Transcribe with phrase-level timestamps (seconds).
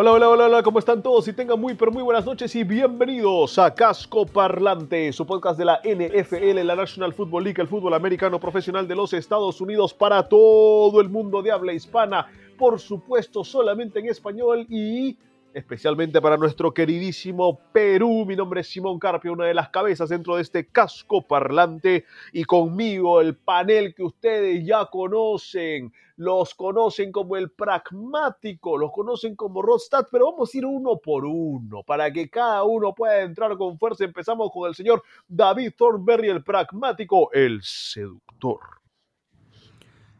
[0.00, 1.26] Hola, hola, hola, hola, ¿cómo están todos?
[1.26, 5.64] Y tengan muy, pero muy buenas noches y bienvenidos a Casco Parlante, su podcast de
[5.64, 10.28] la NFL, la National Football League, el fútbol americano profesional de los Estados Unidos para
[10.28, 15.16] todo el mundo de habla hispana, por supuesto solamente en español y
[15.58, 18.24] especialmente para nuestro queridísimo Perú.
[18.26, 22.44] Mi nombre es Simón Carpio, una de las cabezas dentro de este Casco Parlante y
[22.44, 29.62] conmigo el panel que ustedes ya conocen los conocen como el pragmático, los conocen como
[29.62, 33.78] Rodstad, pero vamos a ir uno por uno para que cada uno pueda entrar con
[33.78, 34.04] fuerza.
[34.04, 38.58] Empezamos con el señor David Thornberry, el pragmático, el seductor.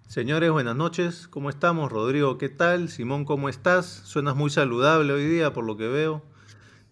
[0.08, 1.28] Señores, buenas noches.
[1.28, 1.92] ¿Cómo estamos?
[1.92, 2.88] Rodrigo, ¿qué tal?
[2.88, 3.84] Simón, ¿cómo estás?
[3.84, 6.22] Suenas muy saludable hoy día, por lo que veo.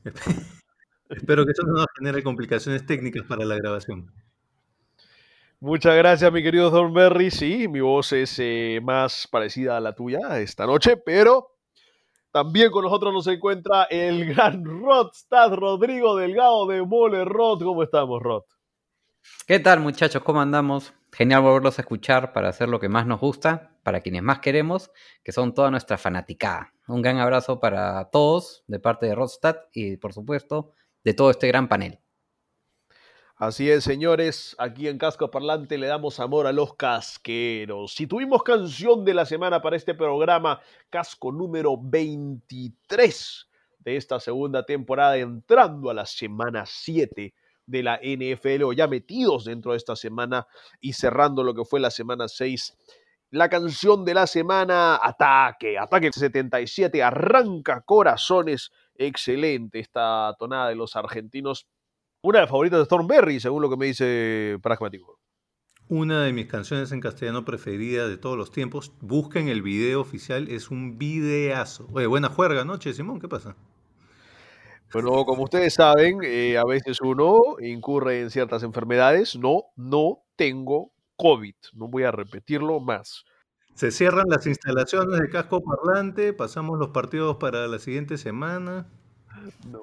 [1.09, 4.13] Espero que eso no nos genere complicaciones técnicas para la grabación.
[5.61, 7.31] Muchas gracias, mi querido Thornberry.
[7.31, 11.57] Sí, mi voz es eh, más parecida a la tuya esta noche, pero
[12.33, 17.63] también con nosotros nos encuentra el gran Rodstad, Rodrigo Delgado de Mole Rod.
[17.63, 18.43] ¿Cómo estamos, Rod?
[19.47, 20.23] ¿Qué tal muchachos?
[20.23, 20.93] ¿Cómo andamos?
[21.17, 24.91] Genial volverlos a escuchar para hacer lo que más nos gusta, para quienes más queremos,
[25.25, 26.75] que son toda nuestra fanaticada.
[26.89, 31.49] Un gran abrazo para todos de parte de Rodstad y por supuesto de todo este
[31.49, 32.01] gran panel.
[33.35, 37.95] Así es, señores, aquí en Casco Parlante le damos amor a los casqueros.
[37.95, 43.49] Si tuvimos canción de la semana para este programa, casco número 23
[43.79, 47.33] de esta segunda temporada, entrando a la semana 7
[47.67, 50.47] de la NFL, o ya metidos dentro de esta semana
[50.81, 52.77] y cerrando lo que fue la semana 6.
[53.31, 60.97] La canción de la semana, Ataque, Ataque 77, arranca corazones, excelente esta tonada de los
[60.97, 61.67] argentinos
[62.27, 65.21] una de las favoritas de Thornberry, según lo que me dice Pragmático.
[65.89, 68.93] Una de mis canciones en castellano preferida de todos los tiempos.
[69.01, 71.89] Busquen el video oficial, es un videazo.
[71.93, 73.21] Oye, buena juerga, ¿no, Che Simón?
[73.21, 73.55] ¿Qué pasa?
[74.93, 79.37] Bueno, como ustedes saben, eh, a veces uno incurre en ciertas enfermedades.
[79.37, 81.55] No, no tengo COVID.
[81.75, 83.25] No voy a repetirlo más.
[83.75, 88.87] Se cierran las instalaciones de casco parlante, pasamos los partidos para la siguiente semana.
[89.69, 89.81] No.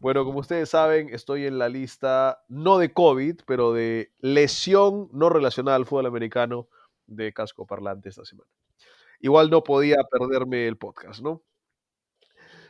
[0.00, 5.30] Bueno, como ustedes saben, estoy en la lista no de COVID, pero de lesión no
[5.30, 6.68] relacionada al fútbol americano
[7.06, 8.50] de casco parlante esta semana.
[9.20, 11.42] Igual no podía perderme el podcast, ¿no?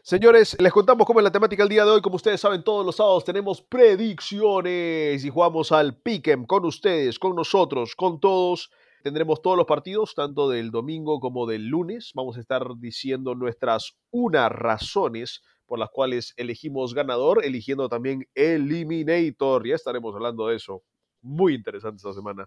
[0.07, 2.03] Señores, les contamos cómo es la temática el día de hoy.
[2.03, 7.35] Como ustedes saben, todos los sábados tenemos predicciones y jugamos al Pick'em con ustedes, con
[7.35, 8.71] nosotros, con todos.
[9.03, 12.13] Tendremos todos los partidos, tanto del domingo como del lunes.
[12.15, 19.67] Vamos a estar diciendo nuestras unas razones por las cuales elegimos ganador, eligiendo también Eliminator.
[19.67, 20.83] Ya estaremos hablando de eso.
[21.23, 22.47] Muy interesante esta semana.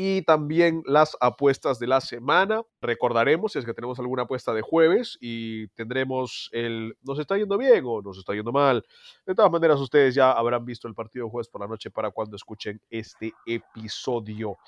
[0.00, 2.62] Y también las apuestas de la semana.
[2.80, 7.58] Recordaremos si es que tenemos alguna apuesta de jueves y tendremos el ¿nos está yendo
[7.58, 8.86] bien o nos está yendo mal?
[9.26, 12.12] De todas maneras, ustedes ya habrán visto el partido de jueves por la noche para
[12.12, 14.58] cuando escuchen este episodio.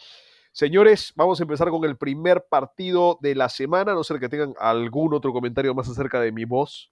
[0.50, 4.54] Señores, vamos a empezar con el primer partido de la semana, no ser que tengan
[4.58, 6.90] algún otro comentario más acerca de mi voz.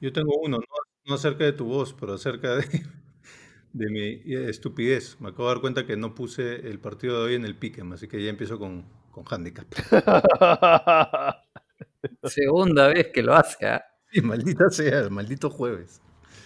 [0.00, 0.64] Yo tengo uno, no,
[1.06, 2.86] no acerca de tu voz, pero acerca de,
[3.76, 5.20] de mi estupidez.
[5.20, 7.92] Me acabo de dar cuenta que no puse el partido de hoy en el Pick'em,
[7.92, 9.66] así que ya empiezo con, con handicap.
[12.22, 13.66] Segunda vez que lo hace.
[13.66, 13.84] ¿ah?
[14.10, 16.00] Sí, maldita sea, el maldito jueves.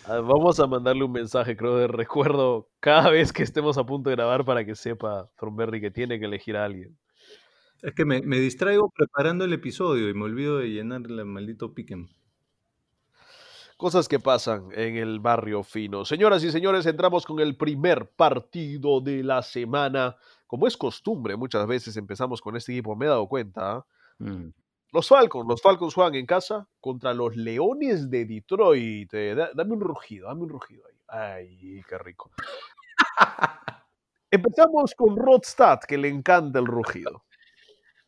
[0.04, 4.10] Ah, Vamos a mandarle un mensaje, creo, de recuerdo cada vez que estemos a punto
[4.10, 6.98] de grabar para que sepa Thornberry que tiene que elegir a alguien.
[7.82, 11.74] Es que me, me distraigo preparando el episodio y me olvido de llenar el maldito
[11.74, 12.08] Pick'em.
[13.80, 16.04] Cosas que pasan en el barrio fino.
[16.04, 20.16] Señoras y señores, entramos con el primer partido de la semana.
[20.46, 23.86] Como es costumbre, muchas veces empezamos con este equipo, me he dado cuenta.
[24.18, 24.48] Mm.
[24.92, 29.14] Los Falcons, los Falcons juegan en casa contra los Leones de Detroit.
[29.14, 30.98] Eh, da- dame un rugido, dame un rugido ahí.
[31.08, 32.30] Ay, qué rico.
[34.30, 37.24] Empezamos con Rodstad, que le encanta el rugido.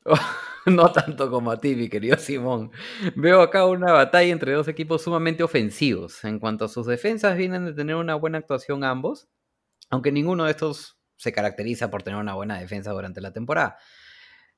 [0.66, 2.70] no tanto como a ti, mi querido Simón.
[3.16, 6.24] Veo acá una batalla entre dos equipos sumamente ofensivos.
[6.24, 9.28] En cuanto a sus defensas, vienen de tener una buena actuación ambos,
[9.90, 13.78] aunque ninguno de estos se caracteriza por tener una buena defensa durante la temporada.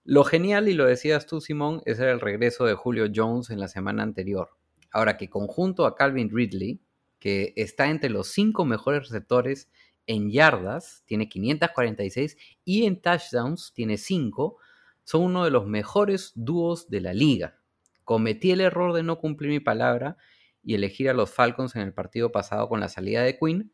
[0.04, 3.68] Lo genial, y lo decías tú, Simón, es el regreso de Julio Jones en la
[3.68, 4.50] semana anterior.
[4.90, 6.80] Ahora que conjunto a Calvin Ridley,
[7.18, 9.70] que está entre los cinco mejores receptores
[10.06, 14.58] en yardas, tiene 546, y en touchdowns, tiene 5,
[15.04, 17.60] son uno de los mejores dúos de la liga.
[18.04, 20.16] Cometí el error de no cumplir mi palabra
[20.62, 23.72] y elegir a los Falcons en el partido pasado con la salida de Quinn,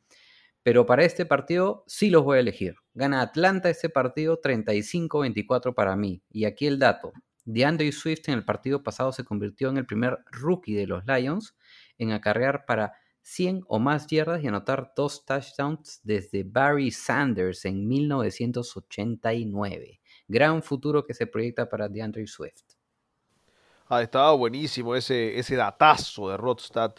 [0.62, 2.76] pero para este partido sí los voy a elegir.
[2.94, 6.22] Gana Atlanta este partido 35-24 para mí.
[6.30, 7.12] Y aquí el dato.
[7.44, 11.56] DeAndre Swift en el partido pasado se convirtió en el primer rookie de los Lions
[11.98, 12.92] en acarrear para
[13.22, 19.99] 100 o más yardas y anotar dos touchdowns desde Barry Sanders en 1989.
[20.30, 22.62] Gran futuro que se proyecta para DeAndre Swift.
[23.88, 26.94] Ah, estaba buenísimo ese, ese datazo de Rodstad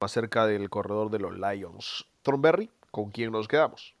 [0.00, 2.06] acerca del corredor de los Lions.
[2.22, 3.94] Thornberry, ¿con quién nos quedamos?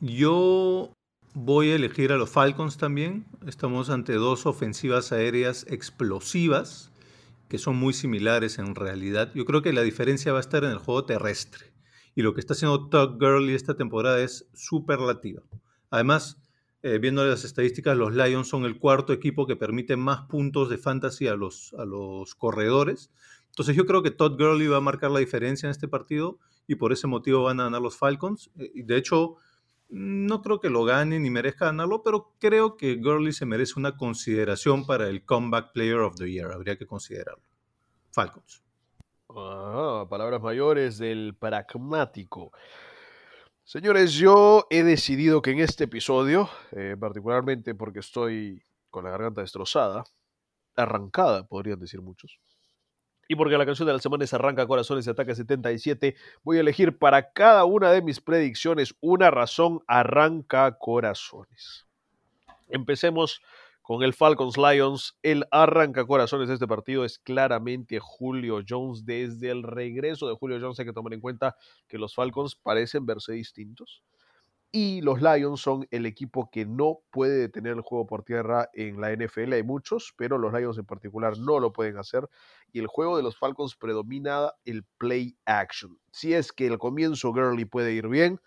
[0.00, 0.94] Yo
[1.34, 3.26] voy a elegir a los Falcons también.
[3.46, 6.90] Estamos ante dos ofensivas aéreas explosivas
[7.50, 9.30] que son muy similares en realidad.
[9.34, 11.74] Yo creo que la diferencia va a estar en el juego terrestre.
[12.14, 15.42] Y lo que está haciendo Tuck Gurley esta temporada es superlativa.
[15.90, 16.41] Además,
[16.82, 20.78] eh, viendo las estadísticas, los Lions son el cuarto equipo que permite más puntos de
[20.78, 23.12] fantasy a los, a los corredores.
[23.46, 26.74] Entonces yo creo que Todd Gurley va a marcar la diferencia en este partido y
[26.76, 28.50] por ese motivo van a ganar los Falcons.
[28.56, 29.36] Eh, de hecho,
[29.90, 33.96] no creo que lo gane ni merezca ganarlo, pero creo que Gurley se merece una
[33.96, 36.50] consideración para el Comeback Player of the Year.
[36.50, 37.44] Habría que considerarlo.
[38.10, 38.62] Falcons.
[39.28, 42.52] Ah, palabras mayores del pragmático.
[43.72, 49.40] Señores, yo he decidido que en este episodio, eh, particularmente porque estoy con la garganta
[49.40, 50.04] destrozada,
[50.76, 52.38] arrancada, podrían decir muchos,
[53.28, 56.60] y porque la canción de la semana es Arranca Corazones y Ataque 77, voy a
[56.60, 61.86] elegir para cada una de mis predicciones una razón Arranca Corazones.
[62.68, 63.40] Empecemos
[63.82, 65.18] con el Falcons Lions.
[65.22, 69.04] El arranca corazones de este partido es claramente Julio Jones.
[69.04, 71.56] Desde el regreso de Julio Jones hay que tomar en cuenta
[71.88, 74.02] que los Falcons parecen verse distintos.
[74.74, 79.02] Y los Lions son el equipo que no puede detener el juego por tierra en
[79.02, 79.52] la NFL.
[79.52, 82.26] Hay muchos, pero los Lions en particular no lo pueden hacer.
[82.72, 85.98] Y el juego de los Falcons predomina el play action.
[86.10, 88.40] Si es que el comienzo Gurley puede ir bien,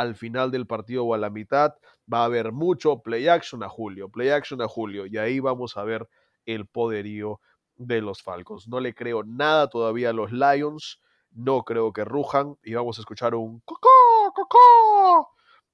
[0.00, 1.74] al final del partido o a la mitad
[2.10, 5.04] va a haber mucho play action a Julio, play action a Julio.
[5.04, 6.08] Y ahí vamos a ver
[6.46, 7.38] el poderío
[7.76, 8.66] de los Falcons.
[8.66, 11.02] No le creo nada todavía a los Lions.
[11.32, 12.56] No creo que rujan.
[12.62, 13.90] Y vamos a escuchar un cocó,
[14.34, 15.28] cocó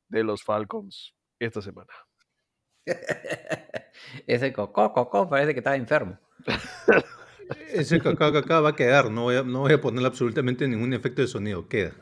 [0.09, 1.93] de los Falcons esta semana.
[4.27, 6.19] Ese cocó, cocó, parece que estaba enfermo.
[7.69, 9.09] Ese cacá, cacá va a quedar.
[9.09, 11.69] No voy a, no voy a ponerle absolutamente ningún efecto de sonido.
[11.69, 11.93] Queda.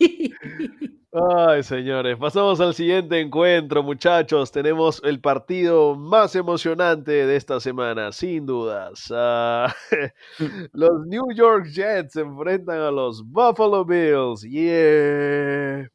[1.14, 4.50] Ay, señores, pasamos al siguiente encuentro, muchachos.
[4.50, 9.12] Tenemos el partido más emocionante de esta semana, sin dudas.
[9.14, 9.74] Ah,
[10.72, 14.40] los New York Jets se enfrentan a los Buffalo Bills.
[14.40, 15.86] Yeah.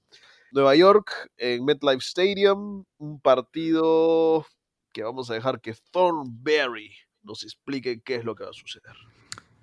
[0.51, 4.45] Nueva York en MetLife Stadium, un partido
[4.93, 6.91] que vamos a dejar que Thornberry
[7.23, 8.93] nos explique qué es lo que va a suceder.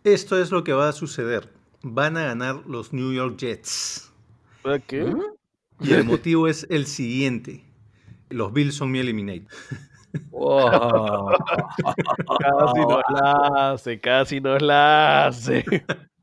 [0.03, 1.49] Esto es lo que va a suceder.
[1.83, 4.13] Van a ganar los New York Jets.
[4.89, 5.15] ¿Qué?
[5.81, 7.65] Y el motivo es el siguiente.
[8.31, 9.47] Los Bills son mi eliminate.
[10.31, 11.31] Wow.
[12.39, 15.65] Casi nos la hace, casi nos la hace.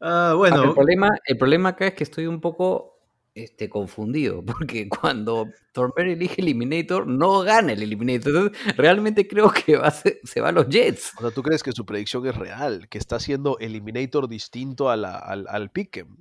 [0.00, 3.00] Ah, bueno, el, problema, el problema acá es que estoy un poco
[3.34, 8.28] este, confundido, porque cuando Thornberry elige Eliminator, no gana el Eliminator.
[8.28, 11.14] Entonces, realmente creo que va a ser- se va a los Jets.
[11.18, 12.88] O sea, ¿tú crees que su predicción es real?
[12.88, 16.16] Que está haciendo Eliminator distinto a la- al, al Pick'em.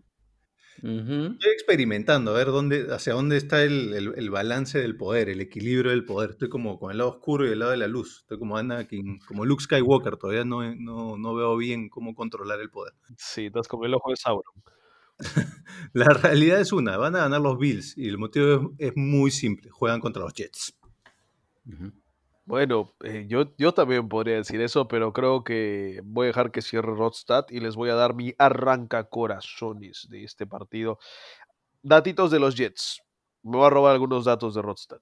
[1.39, 5.41] Estoy experimentando a ver dónde, hacia dónde está el, el- el balance del poder, el
[5.41, 6.31] equilibrio del poder.
[6.31, 8.19] Estoy como con el lado oscuro y el lado de la luz.
[8.21, 10.17] Estoy como Anakin, como Luke Skywalker.
[10.17, 12.93] Todavía no, no, no veo bien cómo controlar el poder.
[13.17, 14.53] Sí, estás con el ojo de Sauron.
[15.93, 19.31] La realidad es una, van a ganar los Bills y el motivo es, es muy
[19.31, 20.75] simple, juegan contra los Jets.
[21.67, 21.91] Ujú.
[22.47, 26.61] Bueno, eh, yo, yo también podría decir eso, pero creo que voy a dejar que
[26.61, 30.97] cierre Rodstad y les voy a dar mi arranca corazones de este partido.
[31.83, 33.01] Datitos de los Jets.
[33.43, 35.01] Me voy a robar algunos datos de Rodstad.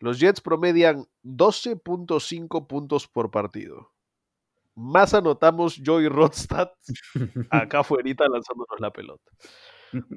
[0.00, 3.92] Los Jets promedian 12.5 puntos por partido.
[4.74, 6.70] Más anotamos yo y Rodstad
[7.50, 9.30] acá afuera lanzándonos la pelota.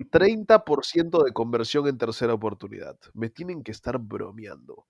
[0.10, 2.98] 30% de conversión en tercera oportunidad.
[3.14, 4.88] Me tienen que estar bromeando.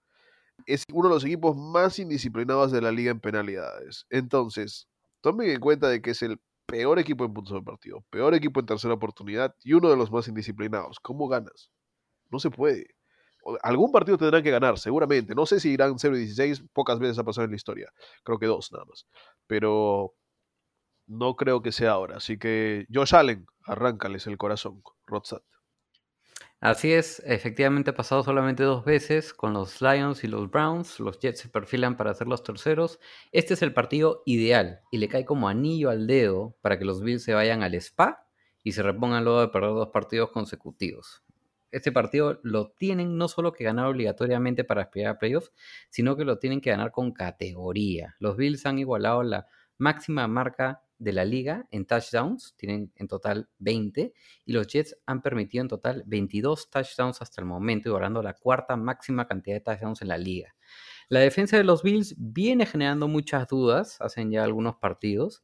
[0.67, 4.05] Es uno de los equipos más indisciplinados de la liga en penalidades.
[4.09, 4.87] Entonces,
[5.21, 8.59] tomen en cuenta de que es el peor equipo en puntos de partido, peor equipo
[8.61, 10.99] en tercera oportunidad y uno de los más indisciplinados.
[11.01, 11.71] ¿Cómo ganas?
[12.31, 12.95] No se puede.
[13.63, 15.35] Algún partido tendrán que ganar, seguramente.
[15.35, 17.91] No sé si irán 0 y 16, pocas veces ha pasado en la historia.
[18.23, 19.07] Creo que dos nada más.
[19.47, 20.13] Pero
[21.07, 22.17] no creo que sea ahora.
[22.17, 25.41] Así que, Josh Allen, arráncales el corazón, Rodstad.
[26.61, 30.99] Así es, efectivamente ha pasado solamente dos veces con los Lions y los Browns.
[30.99, 32.99] Los Jets se perfilan para ser los terceros.
[33.31, 37.01] Este es el partido ideal y le cae como anillo al dedo para que los
[37.01, 38.27] Bills se vayan al spa
[38.63, 41.23] y se repongan luego de perder dos partidos consecutivos.
[41.71, 45.51] Este partido lo tienen no solo que ganar obligatoriamente para aspirar a playoffs,
[45.89, 48.15] sino que lo tienen que ganar con categoría.
[48.19, 49.47] Los Bills han igualado la
[49.79, 54.13] máxima marca de la liga en touchdowns, tienen en total 20,
[54.45, 58.77] y los Jets han permitido en total 22 touchdowns hasta el momento, igualando la cuarta
[58.77, 60.55] máxima cantidad de touchdowns en la liga.
[61.09, 65.43] La defensa de los Bills viene generando muchas dudas, hacen ya algunos partidos,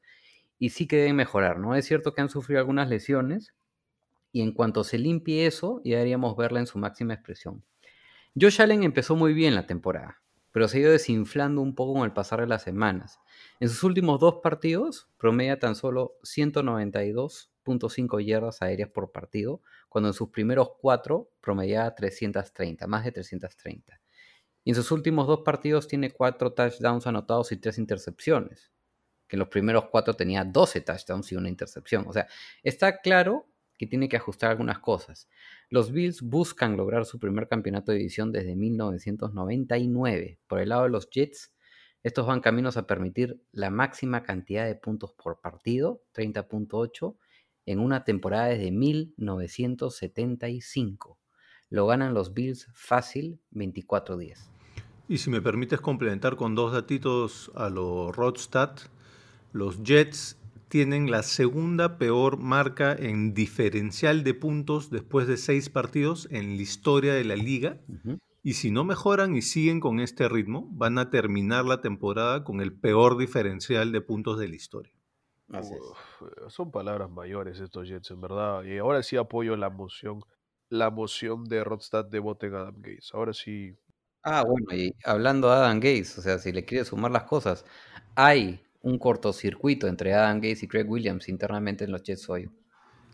[0.60, 1.76] y sí que deben mejorar, ¿no?
[1.76, 3.56] Es cierto que han sufrido algunas lesiones,
[4.32, 7.64] y en cuanto se limpie eso, ya deberíamos verla en su máxima expresión.
[8.40, 10.22] Josh Allen empezó muy bien la temporada,
[10.52, 13.20] pero se ha ido desinflando un poco con el pasar de las semanas.
[13.60, 20.14] En sus últimos dos partidos, promedia tan solo 192.5 yardas aéreas por partido, cuando en
[20.14, 24.02] sus primeros cuatro promediaba 330, más de 330.
[24.64, 28.72] Y en sus últimos dos partidos tiene cuatro touchdowns anotados y tres intercepciones,
[29.28, 32.06] que en los primeros cuatro tenía 12 touchdowns y una intercepción.
[32.08, 32.28] O sea,
[32.64, 35.30] está claro que tiene que ajustar algunas cosas.
[35.70, 40.40] Los Bills buscan lograr su primer campeonato de división desde 1999.
[40.48, 41.54] Por el lado de los Jets,
[42.04, 47.18] estos van caminos a permitir la máxima cantidad de puntos por partido, 30.8,
[47.66, 51.20] en una temporada desde 1975.
[51.70, 54.38] Lo ganan los Bills fácil 24-10.
[55.10, 58.78] Y si me permites complementar con dos datitos a lo Rodstad,
[59.52, 60.38] los Jets
[60.70, 66.62] tienen la segunda peor marca en diferencial de puntos después de seis partidos en la
[66.62, 67.80] historia de la liga.
[68.44, 72.62] Y si no mejoran y siguen con este ritmo, van a terminar la temporada con
[72.62, 74.94] el peor diferencial de puntos de la historia.
[75.52, 75.80] Así es.
[75.80, 78.64] Uf, eh, son palabras mayores estos Jets, en verdad.
[78.64, 80.22] Y ahora sí apoyo la moción,
[80.70, 83.12] la moción de Rodstad de voten a Adam Gates.
[83.14, 83.76] Ahora sí.
[84.24, 87.66] Ah, bueno, y hablando de Adam Gates, o sea, si le quieres sumar las cosas,
[88.16, 92.50] hay un cortocircuito entre Adam Gates y Craig Williams internamente en los Jets hoy.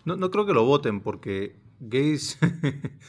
[0.06, 2.38] No, no creo que lo voten porque Gaze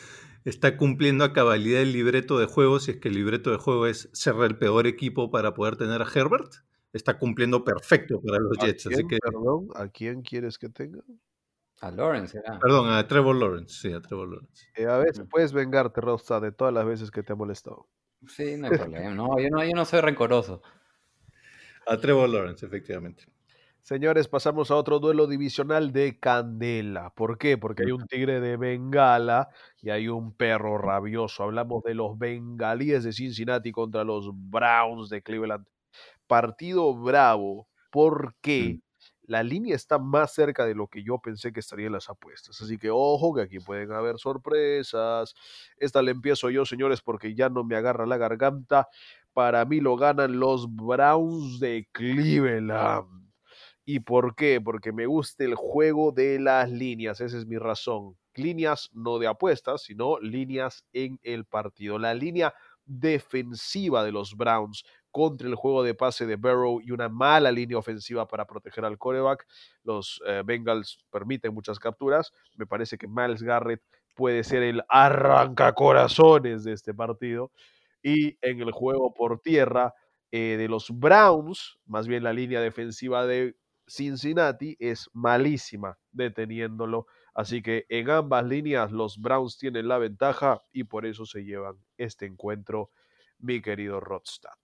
[0.45, 2.81] está cumpliendo a cabalidad el libreto de juego.
[2.81, 6.03] Si es que el libreto de juego es ser el peor equipo para poder tener
[6.03, 6.53] a Herbert,
[6.93, 8.87] está cumpliendo perfecto para los ¿A Jets.
[8.87, 11.03] Así quién, que, perdón, ¿a quién quieres que tenga?
[11.81, 12.59] A Lawrence era.
[12.59, 13.75] perdón, a Trevor Lawrence.
[13.75, 14.67] Sí, a Trevor Lawrence.
[14.77, 17.89] Eh, a veces puedes vengarte, Rodstad, de todas las veces que te ha molestado.
[18.27, 19.11] Sí, no hay problema.
[19.11, 20.63] No, yo no, yo no soy rencoroso.
[21.87, 23.25] A Trevor Lawrence, efectivamente.
[23.85, 27.11] Señores, pasamos a otro duelo divisional de Candela.
[27.11, 27.59] ¿Por qué?
[27.59, 29.51] Porque hay un tigre de Bengala
[29.83, 31.43] y hay un perro rabioso.
[31.43, 35.67] Hablamos de los bengalíes de Cincinnati contra los Browns de Cleveland.
[36.27, 37.69] Partido bravo.
[37.91, 38.81] ¿Por qué?
[39.27, 42.61] La línea está más cerca de lo que yo pensé que estaría en las apuestas.
[42.63, 45.35] Así que ojo, que aquí pueden haber sorpresas.
[45.77, 48.89] Esta le empiezo yo, señores, porque ya no me agarra la garganta.
[49.35, 53.31] Para mí lo ganan los Browns de Cleveland.
[53.85, 54.61] ¿Y por qué?
[54.61, 58.17] Porque me gusta el juego de las líneas, esa es mi razón.
[58.35, 61.99] Líneas no de apuestas, sino líneas en el partido.
[61.99, 62.55] La línea
[62.87, 67.79] defensiva de los Browns contra el juego de pase de Burrow y una mala línea
[67.79, 69.47] ofensiva para proteger al coreback.
[69.83, 72.33] Los eh, Bengals permiten muchas capturas.
[72.57, 73.83] Me parece que Miles Garrett
[74.15, 77.51] puede ser el arrancacorazones de este partido.
[78.05, 79.95] Y en el juego por tierra
[80.31, 83.57] eh, de los Browns, más bien la línea defensiva de
[83.87, 87.07] Cincinnati es malísima deteniéndolo.
[87.35, 91.77] Así que en ambas líneas los Browns tienen la ventaja y por eso se llevan
[91.97, 92.91] este encuentro,
[93.39, 94.59] mi querido Rodstad.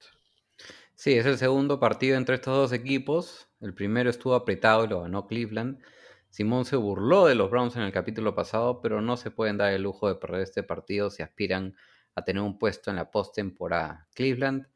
[0.94, 3.48] Sí, es el segundo partido entre estos dos equipos.
[3.60, 5.80] El primero estuvo apretado y lo ganó Cleveland.
[6.28, 9.72] Simón se burló de los Browns en el capítulo pasado, pero no se pueden dar
[9.72, 11.74] el lujo de perder este partido si aspiran
[12.20, 14.08] a tener un puesto en la postemporada.
[14.14, 14.66] Cleveland,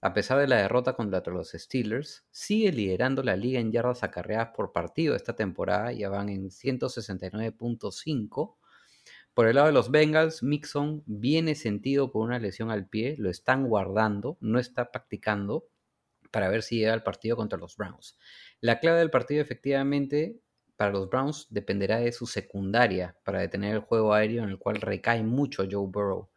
[0.00, 4.50] a pesar de la derrota contra los Steelers, sigue liderando la liga en yardas acarreadas
[4.54, 8.56] por partido esta temporada, ya van en 169.5.
[9.34, 13.30] Por el lado de los Bengals, Mixon viene sentido por una lesión al pie, lo
[13.30, 15.68] están guardando, no está practicando
[16.30, 18.18] para ver si llega al partido contra los Browns.
[18.60, 20.40] La clave del partido efectivamente
[20.76, 24.80] para los Browns dependerá de su secundaria para detener el juego aéreo en el cual
[24.80, 26.30] recae mucho Joe Burrow.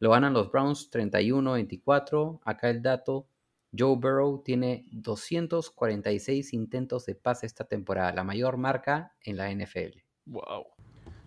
[0.00, 2.40] Lo ganan los Browns 31-24.
[2.44, 3.28] Acá el dato,
[3.76, 9.98] Joe Burrow tiene 246 intentos de pase esta temporada, la mayor marca en la NFL.
[10.26, 10.66] Wow.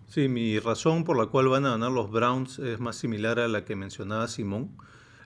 [0.06, 3.48] Sí, mi razón por la cual van a ganar los Browns es más similar a
[3.48, 4.76] la que mencionaba Simón.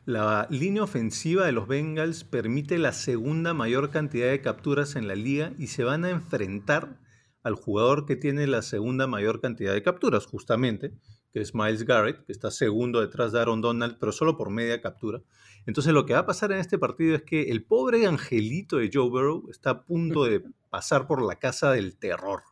[0.05, 5.17] La línea ofensiva de los Bengals permite la segunda mayor cantidad de capturas en la
[5.17, 7.01] liga y se van a enfrentar
[7.43, 10.95] al jugador que tiene la segunda mayor cantidad de capturas, justamente,
[11.33, 14.81] que es Miles Garrett, que está segundo detrás de Aaron Donald, pero solo por media
[14.81, 15.23] captura.
[15.67, 18.91] Entonces lo que va a pasar en este partido es que el pobre angelito de
[18.93, 22.43] Joe Burrow está a punto de pasar por la casa del terror.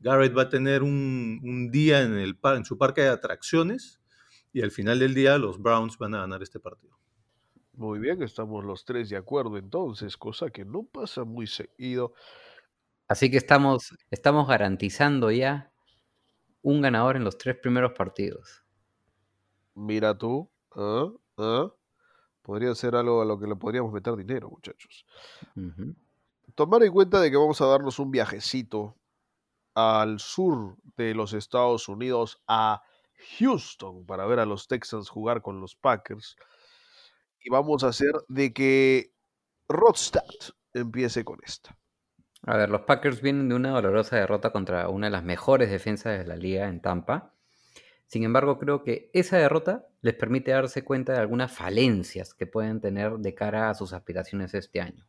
[0.00, 4.00] Garrett va a tener un, un día en, el, par- en su parque de atracciones
[4.52, 6.98] y al final del día los Browns van a ganar este partido.
[7.72, 12.14] Muy bien, estamos los tres de acuerdo entonces, cosa que no pasa muy seguido.
[13.08, 15.69] Así que estamos, estamos garantizando ya
[16.62, 18.64] un ganador en los tres primeros partidos.
[19.74, 21.10] Mira tú, ¿ah?
[21.38, 21.72] ¿ah?
[22.42, 25.06] Podría ser algo a lo que le podríamos meter dinero, muchachos.
[25.56, 25.94] Ujú.
[26.54, 28.96] Tomar en cuenta de que vamos a darnos un viajecito
[29.74, 32.82] al sur de los Estados Unidos, a
[33.38, 36.36] Houston, para ver a los Texans jugar con los Packers.
[37.42, 39.14] Y vamos a hacer de que
[39.68, 40.24] Rodstad
[40.74, 41.78] empiece con esta.
[42.42, 46.18] A ver, los Packers vienen de una dolorosa derrota contra una de las mejores defensas
[46.18, 47.34] de la liga en Tampa.
[48.06, 52.80] Sin embargo, creo que esa derrota les permite darse cuenta de algunas falencias que pueden
[52.80, 55.06] tener de cara a sus aspiraciones este año.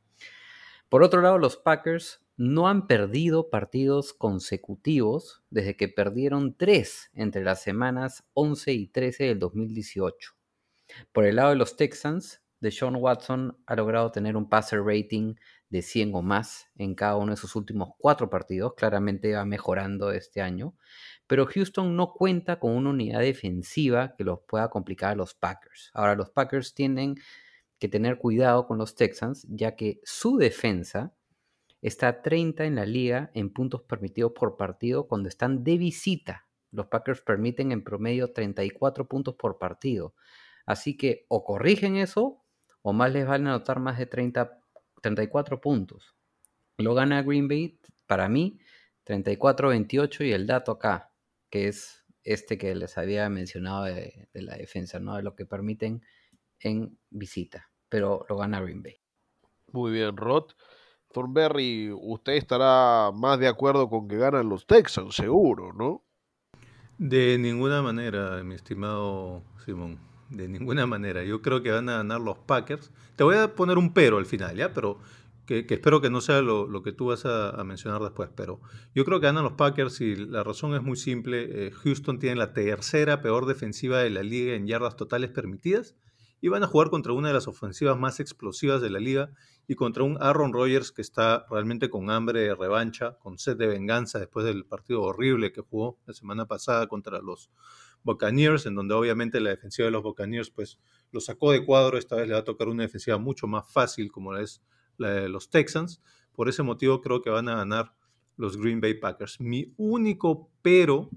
[0.89, 7.43] Por otro lado, los Packers no han perdido partidos consecutivos desde que perdieron tres entre
[7.43, 10.33] las semanas 11 y 13 del 2018.
[11.13, 15.35] Por el lado de los Texans, Deshaun Watson ha logrado tener un passer rating
[15.71, 18.73] de 100 o más en cada uno de sus últimos cuatro partidos.
[18.75, 20.75] Claramente va mejorando este año.
[21.27, 25.89] Pero Houston no cuenta con una unidad defensiva que los pueda complicar a los Packers.
[25.93, 27.15] Ahora, los Packers tienen
[27.79, 31.15] que tener cuidado con los Texans, ya que su defensa
[31.81, 36.47] está a 30 en la liga en puntos permitidos por partido cuando están de visita.
[36.71, 40.13] Los Packers permiten en promedio 34 puntos por partido.
[40.65, 42.43] Así que o corrigen eso
[42.81, 44.60] o más les van a anotar más de 30,
[45.01, 46.15] 34 puntos.
[46.77, 48.59] Lo gana Green Bay, para mí,
[49.05, 51.11] 34-28 y el dato acá,
[51.49, 55.15] que es este que les había mencionado de, de la defensa, ¿no?
[55.15, 56.03] De lo que permiten
[56.59, 57.69] en visita.
[57.89, 59.01] Pero lo gana Green Bay.
[59.71, 60.51] Muy bien, Rod.
[61.11, 66.03] Thornberry, usted estará más de acuerdo con que ganan los Texans, seguro, ¿no?
[66.97, 69.99] De ninguna manera, mi estimado Simón.
[70.31, 71.23] De ninguna manera.
[71.23, 72.89] Yo creo que van a ganar los Packers.
[73.17, 74.73] Te voy a poner un pero al final, ¿ya?
[74.73, 74.99] Pero
[75.45, 78.29] que, espero que no sea lo, que tú vas a, a mencionar después.
[78.35, 78.61] Pero
[78.95, 81.67] yo creo que ganan los Packers y la razón es muy simple.
[81.67, 85.95] Eh, Houston tiene la tercera peor defensiva de la liga en yardas totales permitidas.
[86.39, 89.31] Y van a jugar contra una de las ofensivas más explosivas de la liga
[89.67, 93.67] y contra un Aaron Rodgers que está realmente con hambre de revancha, con sed de
[93.67, 97.51] venganza después del partido horrible que jugó la semana pasada contra los
[98.03, 100.79] Buccaneers, en donde obviamente la defensiva de los Buccaneers pues
[101.11, 104.11] lo sacó de cuadro, esta vez le va a tocar una defensiva mucho más fácil
[104.11, 104.61] como es
[104.97, 106.01] la de los Texans.
[106.33, 107.93] Por ese motivo creo que van a ganar
[108.37, 109.39] los Green Bay Packers.
[109.39, 111.09] Mi único pero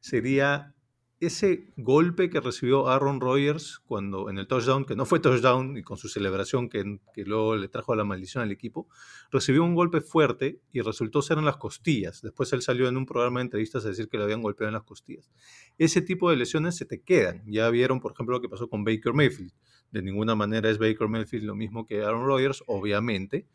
[0.00, 0.74] sería
[1.20, 5.82] ese golpe que recibió Aaron Rodgers cuando en el touchdown, que no fue touchdown y
[5.82, 8.88] con su celebración que, luego le trajo la maldición al equipo,
[9.30, 12.22] recibió un golpe fuerte y resultó ser en las costillas.
[12.22, 14.74] Después él salió en un programa de entrevistas a decir que le habían golpeado en
[14.74, 15.28] las costillas.
[15.76, 17.42] Ese tipo de lesiones se te quedan.
[17.46, 19.52] Ya vieron, por ejemplo, lo que pasó con Baker Mayfield.
[19.90, 23.48] De ninguna manera es Baker Mayfield lo mismo que Aaron Rodgers, obviamente,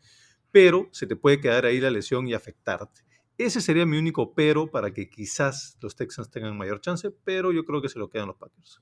[0.50, 3.04] pero se te puede quedar ahí la lesión y afectarte.
[3.36, 7.64] Ese sería mi único pero para que quizás los Texans tengan mayor chance, pero yo
[7.64, 8.80] creo que se lo quedan los Packers.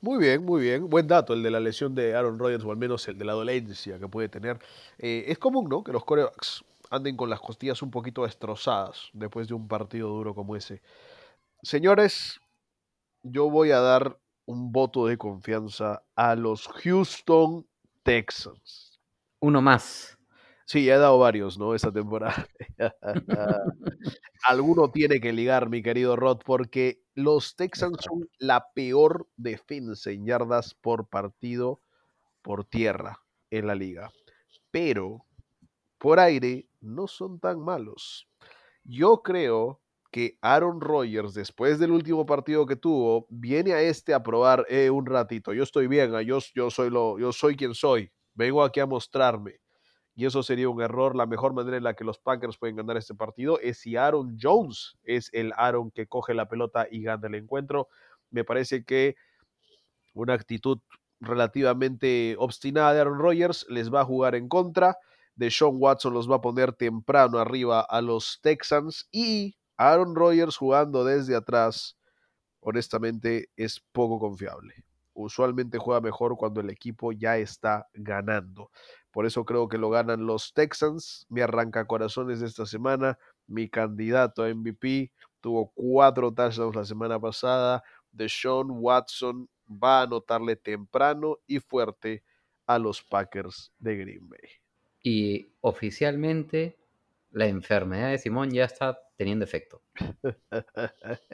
[0.00, 0.88] Muy bien, muy bien.
[0.88, 3.34] Buen dato el de la lesión de Aaron Rodgers, o al menos el de la
[3.34, 4.58] dolencia que puede tener.
[4.98, 5.84] Eh, es común, ¿no?
[5.84, 10.34] Que los corebacks anden con las costillas un poquito destrozadas después de un partido duro
[10.34, 10.82] como ese.
[11.62, 12.40] Señores,
[13.22, 17.66] yo voy a dar un voto de confianza a los Houston
[18.02, 19.00] Texans.
[19.40, 20.18] Uno más.
[20.66, 21.74] Sí, he dado varios, ¿no?
[21.74, 22.46] Esta temporada.
[24.48, 30.26] Alguno tiene que ligar, mi querido Rod, porque los Texans son la peor defensa en
[30.26, 31.80] yardas por partido
[32.42, 33.20] por tierra
[33.50, 34.10] en la liga.
[34.70, 35.26] Pero
[35.98, 38.28] por aire no son tan malos.
[38.84, 44.22] Yo creo que Aaron Rodgers, después del último partido que tuvo, viene a este a
[44.22, 45.54] probar eh, un ratito.
[45.54, 48.12] Yo estoy bien, yo, yo, soy lo, yo soy quien soy.
[48.34, 49.61] Vengo aquí a mostrarme
[50.14, 51.16] y eso sería un error.
[51.16, 54.36] La mejor manera en la que los Packers pueden ganar este partido es si Aaron
[54.40, 57.88] Jones es el Aaron que coge la pelota y gana el encuentro.
[58.30, 59.16] Me parece que
[60.14, 60.78] una actitud
[61.20, 64.98] relativamente obstinada de Aaron Rodgers les va a jugar en contra.
[65.34, 70.56] De Sean Watson los va a poner temprano arriba a los Texans y Aaron Rodgers
[70.58, 71.96] jugando desde atrás,
[72.60, 74.84] honestamente, es poco confiable.
[75.14, 78.70] Usualmente juega mejor cuando el equipo ya está ganando.
[79.12, 81.26] Por eso creo que lo ganan los Texans.
[81.28, 87.20] Mi arranca corazones de esta semana, mi candidato a MVP, tuvo cuatro touchdowns la semana
[87.20, 87.84] pasada.
[88.10, 92.24] De Sean Watson va a anotarle temprano y fuerte
[92.66, 94.48] a los Packers de Green Bay.
[95.02, 96.78] Y oficialmente
[97.32, 99.82] la enfermedad de Simón ya está teniendo efecto.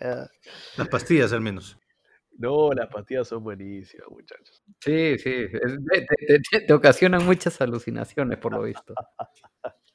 [0.77, 1.79] Las pastillas al menos.
[2.39, 4.63] No, las pastillas son buenísimas, muchachos.
[4.81, 8.95] Sí, sí, es- te, te- te- te ocasionan muchas alucinaciones por lo visto.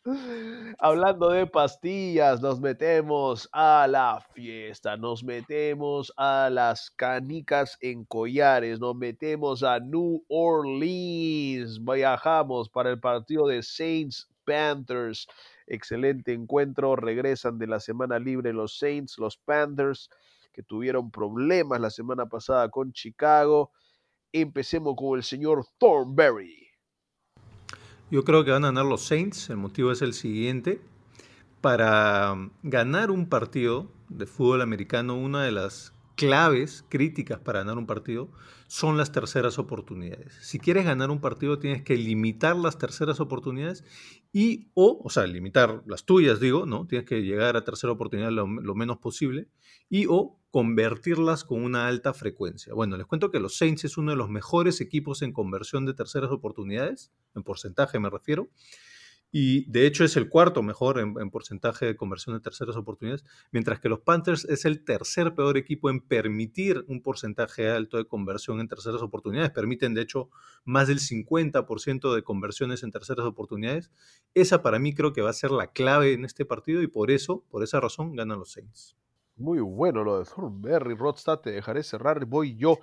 [0.80, 8.82] Hablando de pastillas, nos metemos a la fiesta, nos metemos a las canicas en collares,
[8.82, 15.26] nos metemos a New Orleans, viajamos para el partido de Saints Panthers.
[15.68, 20.10] Excelente encuentro, regresan de la semana libre los Saints, los Panthers,
[20.54, 23.72] que tuvieron problemas la semana pasada con Chicago.
[24.32, 26.68] Empecemos con el señor Thornberry.
[28.12, 29.50] Yo creo que van a ganar los Saints.
[29.50, 30.80] El motivo es el siguiente.
[31.62, 37.78] Para um, ganar un partido de fútbol americano, una de las claves críticas para ganar
[37.78, 38.30] un partido
[38.68, 40.34] son las terceras oportunidades.
[40.42, 43.84] Si quieres ganar un partido, tienes que limitar las terceras oportunidades
[44.32, 46.88] y o, o sea, limitar las tuyas, digo, ¿no?
[46.88, 49.48] Tienes que llegar a tercera oportunidad lo, menos posible
[49.90, 52.76] y o convertirlas con una alta frecuencia.
[52.76, 55.96] Bueno, les cuento que los Saints es uno de los mejores equipos en conversión de
[55.96, 58.52] terceras oportunidades, en porcentaje me refiero,
[59.32, 63.26] y de hecho es el cuarto mejor en, en, porcentaje de conversión de terceras oportunidades,
[63.52, 68.06] mientras que los Panthers es el tercer peor equipo en permitir un porcentaje alto de
[68.06, 69.50] conversión en terceras oportunidades.
[69.50, 70.30] Permiten, de hecho,
[70.66, 73.90] más del 50% de conversiones en terceras oportunidades.
[74.36, 77.10] Esa para mí creo que va a ser la clave en este partido y por
[77.10, 78.96] eso, por esa razón, ganan los Saints.
[79.36, 82.78] Muy bueno lo de Thornberry, Rodstad, te dejaré cerrar, voy yo.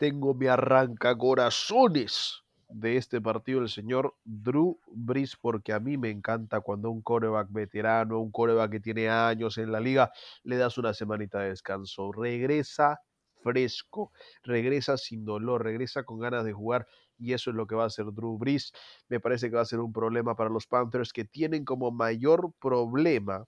[0.00, 6.10] Tengo mi arranca corazones de este partido el señor Drew Brees, porque a mí me
[6.10, 10.10] encanta cuando un coreback veterano, un coreback que tiene años en la liga,
[10.42, 12.10] le das una semanita de descanso.
[12.10, 13.00] Regresa
[13.42, 14.10] fresco,
[14.42, 16.86] regresa sin dolor, regresa con ganas de jugar
[17.18, 18.72] y eso es lo que va a hacer Drew Brees.
[19.08, 22.52] Me parece que va a ser un problema para los Panthers que tienen como mayor
[22.60, 23.46] problema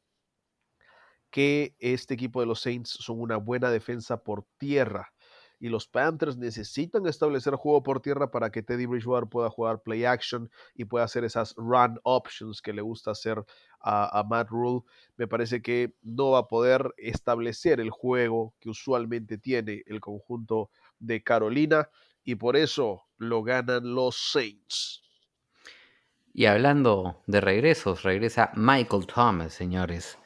[1.37, 5.13] que este equipo de los Saints son una buena defensa por tierra
[5.61, 10.07] y los Panthers necesitan establecer juego por tierra para que Teddy Bridgewater pueda jugar play
[10.07, 13.45] action y pueda hacer esas run options que le gusta hacer
[13.81, 14.81] a, a, Matt Rule.
[15.19, 20.71] Me parece que no va a poder establecer el juego que usualmente tiene el conjunto
[20.99, 21.91] de Carolina
[22.25, 25.03] y por eso lo ganan los Saints.
[26.33, 30.17] Y hablando de regresos, regresa Michael Thomas, señores.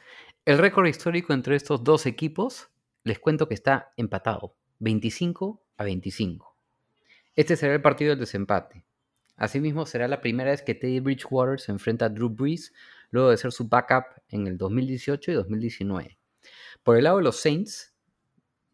[0.43, 2.71] El récord histórico entre estos dos equipos,
[3.03, 4.55] les cuento que está empatado.
[4.79, 6.55] 25 a 25.
[7.35, 8.83] Este será el partido del desempate.
[9.37, 12.73] Asimismo, será la primera vez que Teddy Bridgewater se enfrenta a Drew Brees
[13.11, 16.17] luego de ser su backup en el 2018 y 2019.
[16.81, 17.93] Por el lado de los Saints,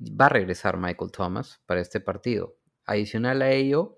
[0.02, 2.56] va a regresar Michael Thomas para este partido.
[2.86, 3.98] Adicional a ello,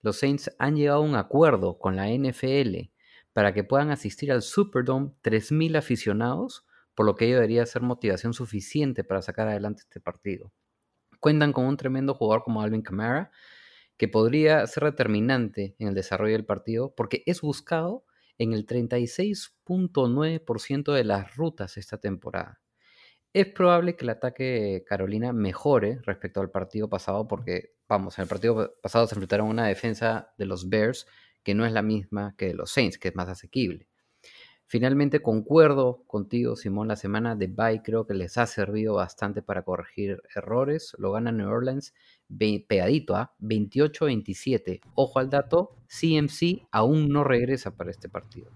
[0.00, 2.90] los Saints han llegado a un acuerdo con la NFL
[3.34, 6.64] para que puedan asistir al Superdome 3.000 aficionados,
[7.00, 10.52] por lo que ello debería ser motivación suficiente para sacar adelante este partido
[11.18, 13.30] cuentan con un tremendo jugador como Alvin Kamara,
[13.96, 18.04] que podría ser determinante en el desarrollo del partido, porque es buscado
[18.36, 22.60] en el 36.9% de las rutas esta temporada.
[23.32, 28.24] Es probable que el ataque de Carolina mejore respecto al partido pasado, porque, vamos, en
[28.24, 31.06] el partido pasado se enfrentaron a una defensa de los Bears
[31.42, 33.88] que no es la misma que de los Saints, que es más asequible.
[34.70, 39.64] Finalmente concuerdo contigo, Simón, la semana de bye creo que les ha servido bastante para
[39.64, 40.94] corregir errores.
[40.96, 41.92] Lo gana New Orleans
[42.68, 43.44] pegadito a ¿eh?
[43.44, 44.80] 28-27.
[44.94, 48.48] Ojo al dato, CMC aún no regresa para este partido.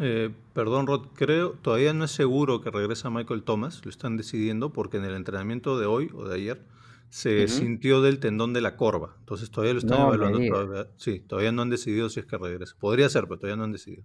[0.00, 4.72] Eh, perdón, Rod, creo, todavía no es seguro que regresa Michael Thomas, lo están decidiendo
[4.72, 6.66] porque en el entrenamiento de hoy o de ayer
[7.10, 7.48] se uh -huh.
[7.48, 9.14] sintió del tendón de la corva.
[9.20, 10.40] Entonces todavía lo están no evaluando.
[10.52, 12.74] Todavía, sí, todavía no han decidido si es que regresa.
[12.80, 14.02] Podría ser, pero todavía no han decidido.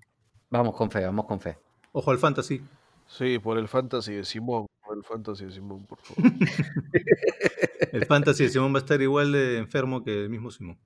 [0.50, 1.58] Vamos con fe, vamos con fe.
[1.92, 2.62] Ojo al fantasy.
[3.06, 4.66] Sí, por el fantasy de Simón.
[4.86, 6.24] Por el fantasy de Simón, por favor.
[7.92, 10.80] el fantasy de Simón va a estar igual de enfermo que el mismo Simón.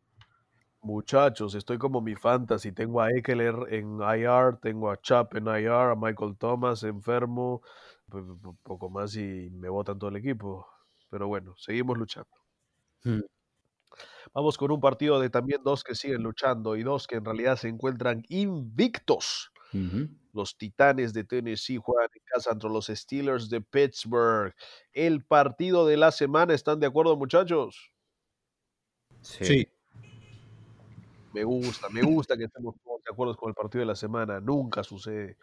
[0.81, 2.73] Muchachos, estoy como mi fantasy.
[2.73, 7.61] Tengo a Eckler en IR, tengo a Chap en IR, a Michael Thomas enfermo,
[8.11, 10.67] un poco más y me botan todo el equipo.
[11.09, 12.29] Pero bueno, seguimos luchando.
[13.05, 13.21] Hmm.
[14.33, 17.55] Vamos con un partido de también dos que siguen luchando y dos que en realidad
[17.55, 19.52] se encuentran invictos.
[20.33, 24.53] Los Titanes de Tennessee juegan en casa contra los Steelers de Pittsburgh.
[24.91, 27.91] El partido de la semana, ¿están de acuerdo, muchachos?
[29.21, 29.67] Sí.
[31.33, 34.39] Me gusta, me gusta que estemos todos de acuerdo con el partido de la semana.
[34.39, 35.37] Nunca sucede.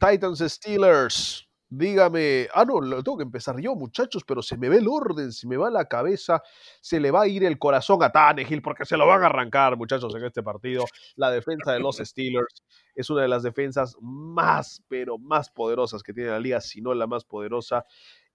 [0.00, 1.48] Titans Steelers.
[1.76, 2.48] Dígame.
[2.54, 5.48] Ah, no, lo tengo que empezar yo, muchachos, pero se me ve el orden, se
[5.48, 6.40] me va la cabeza,
[6.80, 9.76] se le va a ir el corazón a Tannehill porque se lo van a arrancar,
[9.76, 10.84] muchachos, en este partido.
[11.16, 12.62] La defensa de los Steelers
[12.94, 16.94] es una de las defensas más, pero más poderosas que tiene la liga, si no
[16.94, 17.84] la más poderosa.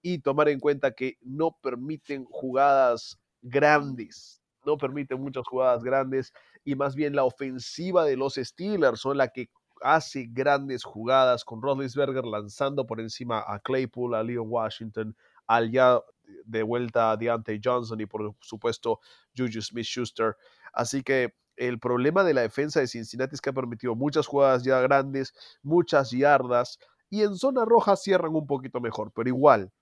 [0.02, 6.74] Y tomar en cuenta que no permiten jugadas grandes, no permiten muchas jugadas grandes y
[6.74, 9.48] más bien la ofensiva de los Steelers son la que
[9.80, 15.16] hace grandes jugadas con Roethlisberger lanzando por encima a Claypool, a Leon Washington,
[15.46, 16.00] al ya
[16.44, 19.00] de vuelta a Deontay Johnson y por supuesto
[19.36, 20.36] Juju Smith-Schuster.
[20.72, 24.62] Así que el problema de la defensa de Cincinnati es que ha permitido muchas jugadas
[24.62, 26.78] ya grandes, muchas yardas
[27.10, 29.72] y en zona roja cierran un poquito mejor, pero igual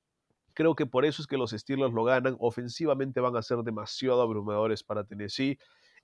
[0.58, 2.36] creo que por eso es que los Steelers lo ganan.
[2.40, 5.56] Ofensivamente van a ser demasiado abrumadores para Tennessee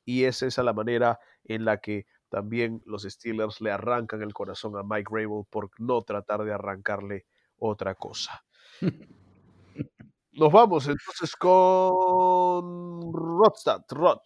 [0.05, 4.77] y es esa la manera en la que también los Steelers le arrancan el corazón
[4.77, 7.27] a Mike Rabel por no tratar de arrancarle
[7.59, 8.45] otra cosa.
[10.33, 14.21] Nos vamos entonces con Rodstad, Rod.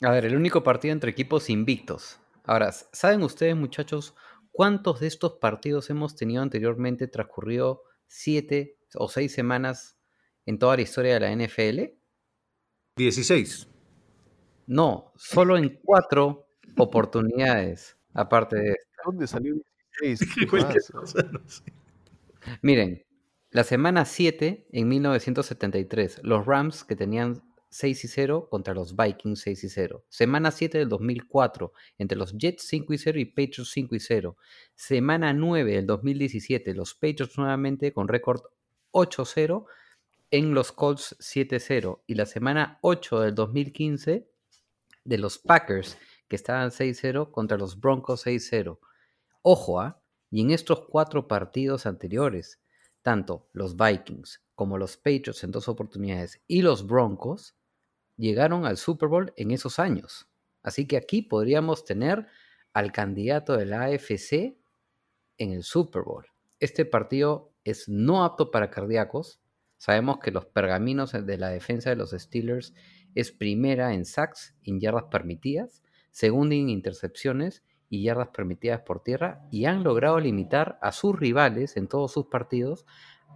[0.00, 2.18] A ver, el único partido entre equipos invictos.
[2.44, 4.14] Ahora, ¿saben ustedes, muchachos,
[4.50, 9.96] cuántos de estos partidos hemos tenido anteriormente transcurrido siete o seis semanas
[10.46, 11.96] en toda la historia de la NFL?
[12.96, 13.68] 16.
[14.66, 19.02] No, solo en cuatro oportunidades, aparte de esta.
[19.04, 19.54] ¿Dónde salió
[20.00, 20.34] 16?
[20.34, 20.92] ¿Qué Cualquier pasa?
[20.92, 21.62] cosa, no sé.
[22.62, 23.04] Miren,
[23.50, 29.40] la semana 7 en 1973, los Rams que tenían 6 y 0 contra los Vikings
[29.40, 30.04] 6 y 0.
[30.08, 34.36] Semana 7 del 2004 entre los Jets 5 y 0 y Patriots 5 y 0.
[34.74, 38.42] Semana 9 del 2017, los Patriots nuevamente con récord
[38.92, 39.64] 8-0
[40.30, 42.02] en los Colts 7-0.
[42.06, 44.28] Y la semana 8 del 2015
[45.04, 48.78] de los Packers que estaban 6-0 contra los Broncos 6-0.
[49.42, 50.00] Ojo, ¿ah?
[50.30, 52.60] Y en estos cuatro partidos anteriores,
[53.02, 57.54] tanto los Vikings como los Patriots en dos oportunidades y los Broncos
[58.16, 60.28] llegaron al Super Bowl en esos años.
[60.62, 62.26] Así que aquí podríamos tener
[62.72, 64.56] al candidato de la AFC
[65.38, 66.26] en el Super Bowl.
[66.58, 69.40] Este partido es no apto para cardíacos.
[69.76, 72.74] Sabemos que los pergaminos de la defensa de los Steelers
[73.14, 75.83] es primera en sacks, en yardas permitidas,
[76.14, 81.76] segunda en intercepciones y yardas permitidas por tierra y han logrado limitar a sus rivales
[81.76, 82.86] en todos sus partidos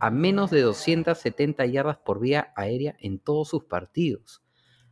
[0.00, 4.44] a menos de 270 yardas por vía aérea en todos sus partidos.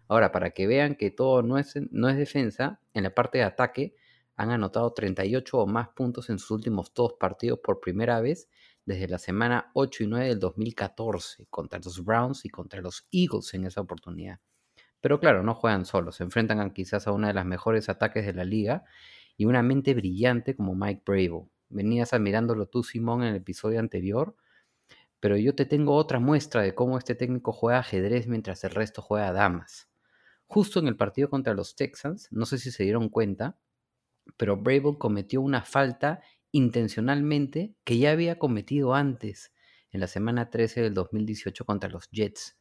[0.09, 3.44] Ahora, para que vean que todo no es, no es defensa, en la parte de
[3.44, 3.94] ataque
[4.35, 8.49] han anotado 38 o más puntos en sus últimos dos partidos por primera vez
[8.85, 13.55] desde la semana 8 y 9 del 2014 contra los Browns y contra los Eagles
[13.55, 14.40] en esa oportunidad.
[15.01, 18.33] Pero claro, no juegan solos, se enfrentan quizás a una de las mejores ataques de
[18.33, 18.85] la liga
[19.37, 21.51] y una mente brillante como Mike Bravo.
[21.69, 24.37] Venías admirándolo tú, Simón, en el episodio anterior,
[25.21, 29.03] pero yo te tengo otra muestra de cómo este técnico juega ajedrez mientras el resto
[29.03, 29.89] juega damas.
[30.47, 33.59] Justo en el partido contra los Texans, no sé si se dieron cuenta,
[34.37, 36.21] pero Bravo cometió una falta
[36.53, 39.53] intencionalmente que ya había cometido antes,
[39.91, 42.56] en la semana 13 del 2018 contra los Jets.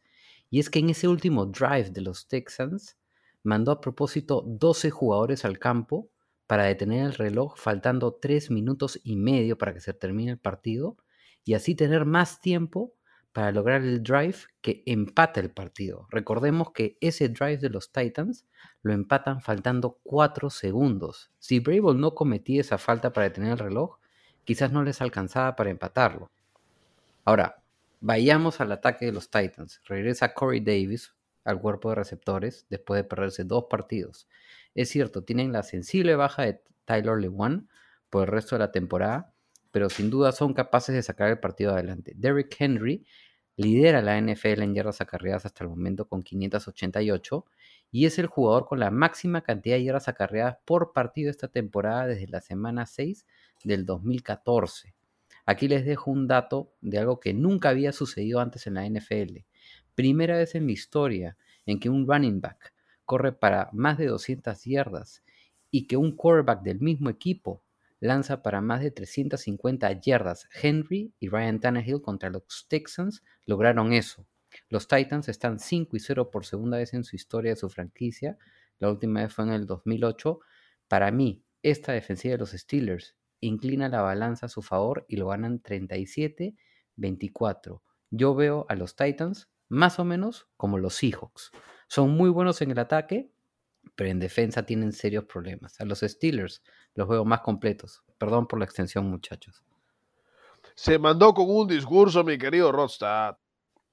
[0.49, 2.97] Y es que en ese último drive de los Texans,
[3.45, 6.10] mandó a propósito 12 jugadores al campo
[6.47, 10.97] para detener el reloj faltando 3 minutos y medio para que se termine el partido
[11.43, 12.93] y así tener más tiempo
[13.31, 16.08] para lograr el drive que empata el partido.
[16.10, 18.45] Recordemos que ese drive de los Titans
[18.81, 21.31] lo empatan faltando 4 segundos.
[21.38, 23.97] Si Bravo no cometía esa falta para detener el reloj,
[24.45, 26.31] quizás no les alcanzaba para empatarlo.
[27.25, 27.62] Ahora,
[28.05, 29.81] vayamos al ataque de los Titans.
[29.85, 34.27] Regresa Corey Davis al cuerpo de receptores después de perderse dos partidos.
[34.75, 37.67] Es cierto, tienen la sensible baja de Tyler Lewan
[38.11, 39.33] por el resto de la temporada,
[39.71, 42.13] pero sin duda son capaces de sacar el partido adelante.
[42.15, 43.07] Derrick Henry
[43.55, 47.43] lidera la NFL en yardas acarreadas hasta el momento con 588
[47.89, 52.05] y es el jugador con la máxima cantidad de yardas acarreadas por partido esta temporada
[52.05, 53.25] desde la semana 6
[53.63, 54.93] del 2014.
[55.45, 59.45] Aquí les dejo un dato de algo que nunca había sucedido antes en la NFL.
[59.93, 62.73] Primera vez en la historia en que un running back
[63.05, 65.23] corre para más de 200 yardas
[65.69, 67.63] y que un quarterback del mismo equipo
[67.99, 70.47] lanza para más de 350 yardas.
[70.62, 74.27] Henry y Ryan Tannehill contra los Texans lograron eso.
[74.69, 78.38] Los Titans están 5 y 0 por segunda vez en su historia de su franquicia.
[78.79, 80.39] La última vez fue en el 2008.
[80.88, 85.28] Para mí, esta defensiva de los Steelers inclina la balanza a su favor y lo
[85.28, 87.82] ganan 37-24.
[88.12, 91.52] Yo veo a los Titans más o menos como los Seahawks.
[91.88, 93.32] Son muy buenos en el ataque,
[93.95, 95.80] pero en defensa tienen serios problemas.
[95.80, 96.63] A los Steelers
[96.95, 98.04] los veo más completos.
[98.17, 99.63] Perdón por la extensión, muchachos.
[100.76, 103.38] Se mandó con un discurso, mi querido Rodstad.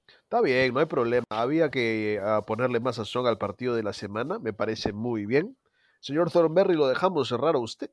[0.07, 1.25] Está bien, no hay problema.
[1.29, 4.39] Había que ah, ponerle más sazón al partido de la semana.
[4.39, 5.57] Me parece muy bien.
[5.99, 7.91] Señor Thornberry, lo dejamos cerrar a usted.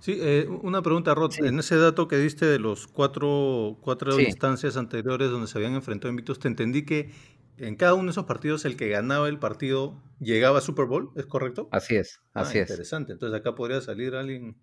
[0.00, 1.32] Sí, eh, una pregunta, Rod.
[1.32, 1.40] Sí.
[1.44, 4.22] En ese dato que diste de los cuatro, cuatro Sí.
[4.22, 7.10] instancias anteriores donde se habían enfrentado invictos, te entendí que
[7.56, 11.10] en cada uno de esos partidos el que ganaba el partido llegaba a Super Bowl,
[11.16, 11.68] ¿es correcto?
[11.72, 12.68] Así es, Ah, así es.
[12.70, 13.12] Interesante.
[13.12, 14.56] Entonces acá podría salir alguien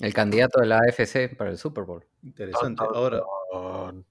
[0.00, 2.04] El candidato de la AFC para el Super Bowl.
[2.22, 2.84] interesante.
[2.94, 3.22] Ahora,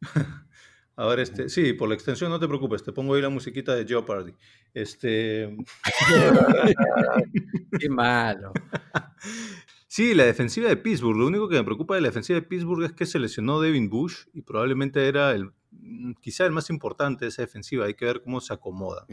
[0.96, 3.86] ahora este, sí, por la extensión no te preocupes, te pongo ahí la musiquita de
[3.86, 4.34] Jeopardy.
[4.74, 5.56] Este,
[7.80, 8.52] Qué malo.
[9.98, 11.18] Sí, la defensiva de Pittsburgh.
[11.18, 13.90] Lo único que me preocupa de la defensiva de Pittsburgh es que se lesionó Devin
[13.90, 17.86] Bush y probablemente era el, mm, quizá el más importante de esa defensiva.
[17.86, 19.08] Hay que ver cómo se acomoda.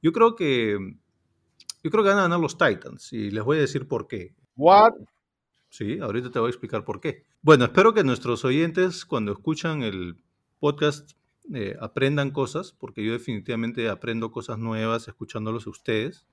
[0.00, 0.78] Yo creo que
[1.82, 4.34] yo creo que van a ganar los Titans y les voy a decir por qué.
[4.56, 4.94] What?
[5.68, 7.26] Sí, ahorita te voy a explicar por qué.
[7.42, 10.16] Bueno, espero que nuestros oyentes cuando escuchan el
[10.58, 11.18] podcast
[11.52, 16.24] eh, aprendan cosas, porque yo definitivamente aprendo cosas nuevas escuchándolos a ustedes.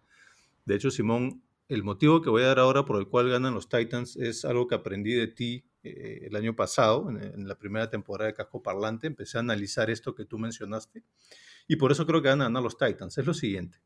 [0.63, 3.69] De hecho, Simón, el motivo que voy a dar ahora por el cual ganan los
[3.69, 7.89] Titans es algo que aprendí de ti eh, el año pasado, en, en la primera
[7.89, 9.07] temporada de Casco Parlante.
[9.07, 11.03] Empecé a analizar esto que tú mencionaste
[11.67, 13.17] y por eso creo que van a los Titans.
[13.17, 13.81] Es lo siguiente.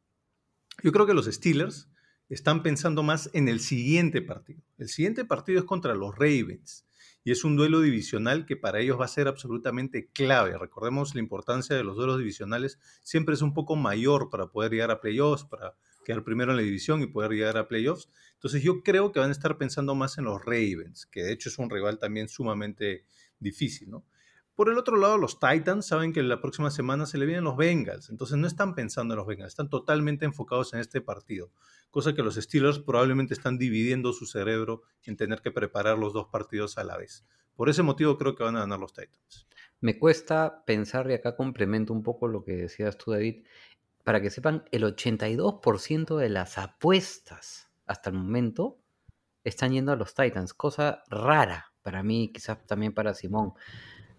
[0.83, 1.87] Yo creo que los Steelers
[2.27, 4.63] están pensando más en el siguiente partido.
[4.79, 6.87] El siguiente partido es contra los Ravens
[7.23, 10.57] y es un duelo divisional que para ellos va a ser absolutamente clave.
[10.57, 14.91] Recordemos la importancia de los duelos divisionales, siempre es un poco mayor para poder llegar
[14.91, 18.09] a playoffs, para quedar primero en la división y poder llegar a playoffs.
[18.35, 21.49] Entonces yo creo que van a estar pensando más en los Ravens, que de hecho
[21.49, 23.03] es un rival también sumamente
[23.39, 24.05] difícil, ¿no?
[24.55, 27.57] Por el otro lado, los Titans saben que la próxima semana se le vienen los
[27.57, 31.51] Bengals, entonces no están pensando en los Bengals, están totalmente enfocados en este partido,
[31.91, 36.27] cosa que los Steelers probablemente están dividiendo su cerebro en tener que preparar los dos
[36.27, 37.25] partidos a la vez.
[37.57, 39.45] Por ese motivo creo que van a ganar los Titans.
[39.81, 43.43] Me cuesta pensar, y acá complemento un poco lo que decías tú, David,
[44.05, 48.79] para que sepan, el 82% de las apuestas hasta el momento
[49.43, 53.53] están yendo a los Titans, cosa rara para mí, quizás también para Simón.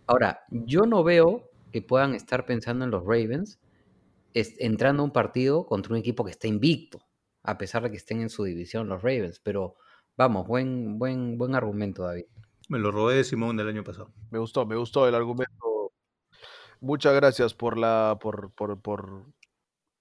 [0.06, 3.60] Ahora, yo no veo que puedan estar pensando en los Ravens
[4.34, 7.00] es- entrando a un partido contra un equipo que está invicto,
[7.42, 9.76] a pesar de que estén en su división los Ravens, pero
[10.16, 12.26] vamos, buen, buen, buen argumento, David.
[12.68, 14.12] Me lo robé de Simón del año pasado.
[14.30, 15.92] Me gustó, me gustó el argumento.
[16.80, 19.26] Muchas gracias por la, por, por, por,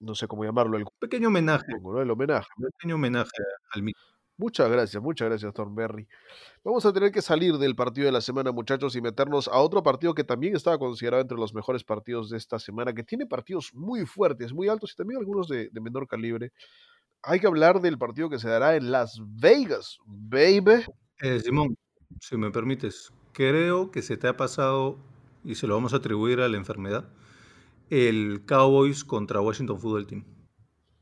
[0.00, 2.00] no sé cómo llamarlo, el, Pequeño homenaje, ¿no?
[2.00, 2.48] el homenaje.
[2.56, 3.30] pequeño homenaje
[3.70, 3.98] al mito.
[4.38, 6.06] Muchas gracias, muchas gracias, Thornberry.
[6.62, 9.82] Vamos a tener que salir del partido de la semana, muchachos, y meternos a otro
[9.82, 13.72] partido que también estaba considerado entre los mejores partidos de esta semana, que tiene partidos
[13.72, 16.52] muy fuertes, muy altos y también algunos de, de menor calibre.
[17.22, 20.84] Hay que hablar del partido que se dará en Las Vegas, baby.
[21.22, 21.76] Eh, Simón,
[22.20, 24.98] si me permites, creo que se te ha pasado,
[25.44, 27.08] y se lo vamos a atribuir a la enfermedad,
[27.90, 30.24] el Cowboys contra Washington Football Team,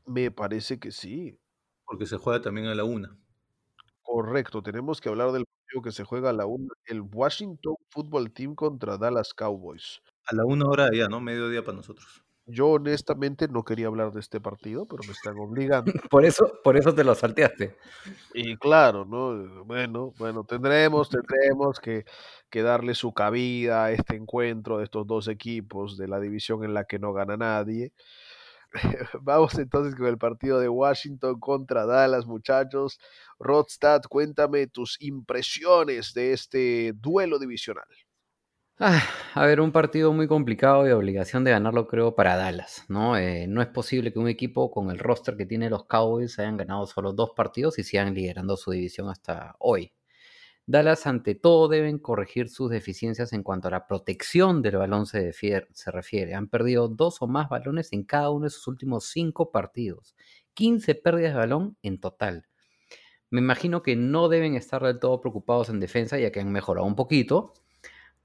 [0.07, 1.39] Me parece que sí.
[1.85, 3.17] porque se juega también a la una.
[4.03, 8.31] Correcto, tenemos que hablar del partido que se juega a la una, el Washington Football
[8.33, 10.01] Team contra Dallas Cowboys.
[10.27, 11.19] A la una hora ya, ¿no?
[11.21, 12.24] Mediodía para nosotros.
[12.47, 15.91] Yo honestamente no quería hablar de este partido, pero me están obligando.
[16.11, 17.75] Por eso, por eso te lo salteaste.
[18.35, 19.65] Y claro, ¿no?
[19.65, 22.05] Bueno, bueno, tendremos, tendremos que,
[22.51, 26.73] que darle su cabida a este encuentro de estos dos equipos de la división en
[26.75, 27.93] la que no gana nadie.
[29.21, 32.99] Vamos entonces con el partido de Washington contra Dallas, muchachos.
[33.39, 37.87] Rodstad, cuéntame tus impresiones de este duelo divisional.
[38.77, 39.01] Ah,
[39.35, 43.17] a ver, un partido muy complicado y obligación de ganarlo creo para Dallas, ¿no?
[43.17, 46.57] Eh, no es posible que un equipo con el roster que tiene los Cowboys hayan
[46.57, 49.93] ganado solo dos partidos y sigan liderando su división hasta hoy.
[50.65, 55.31] Dallas ante todo deben corregir sus deficiencias en cuanto a la protección del balón se,
[55.33, 56.35] se refiere.
[56.35, 60.15] Han perdido dos o más balones en cada uno de sus últimos cinco partidos.
[60.53, 62.47] 15 pérdidas de balón en total.
[63.29, 66.87] Me imagino que no deben estar del todo preocupados en defensa ya que han mejorado
[66.87, 67.53] un poquito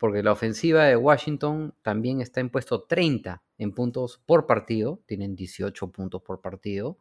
[0.01, 5.36] porque la ofensiva de Washington también está en puesto 30 en puntos por partido, tienen
[5.36, 6.98] 18 puntos por partido.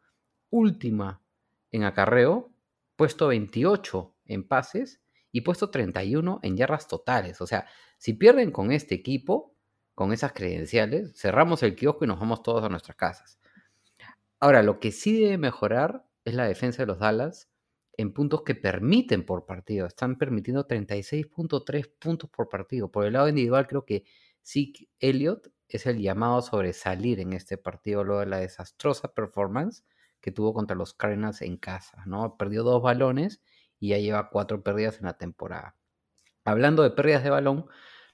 [0.50, 1.22] Última
[1.72, 2.52] en acarreo,
[2.98, 5.00] puesto 28 en pases
[5.32, 7.40] y puesto 31 en yardas totales.
[7.40, 9.56] O sea, si pierden con este equipo,
[9.96, 13.40] con esas credenciales, cerramos el kiosco y nos vamos todos a nuestras casas.
[14.42, 17.49] Ahora, lo que sí debe mejorar es la defensa de los Dallas
[18.00, 19.86] en puntos que permiten por partido.
[19.86, 22.90] Están permitiendo 36.3 puntos por partido.
[22.90, 24.06] Por el lado individual, creo que
[24.42, 29.84] Zeke Elliott es el llamado a sobresalir en este partido luego de la desastrosa performance
[30.22, 32.02] que tuvo contra los Cardinals en casa.
[32.06, 32.38] ¿no?
[32.38, 33.42] Perdió dos balones
[33.82, 35.76] y ya lleva cuatro pérdidas en la temporada.
[36.46, 37.66] Hablando de pérdidas de balón,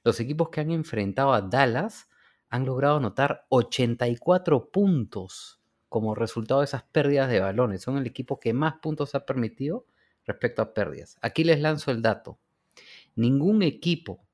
[0.04, 2.10] los equipos que han enfrentado a Dallas
[2.50, 7.82] han logrado anotar 84 puntos como resultado de esas pérdidas de balones.
[7.82, 9.86] Son el equipo que más puntos ha permitido
[10.26, 11.18] respecto a pérdidas.
[11.22, 12.40] Aquí les lanzo el dato.
[13.16, 14.26] Ningún equipo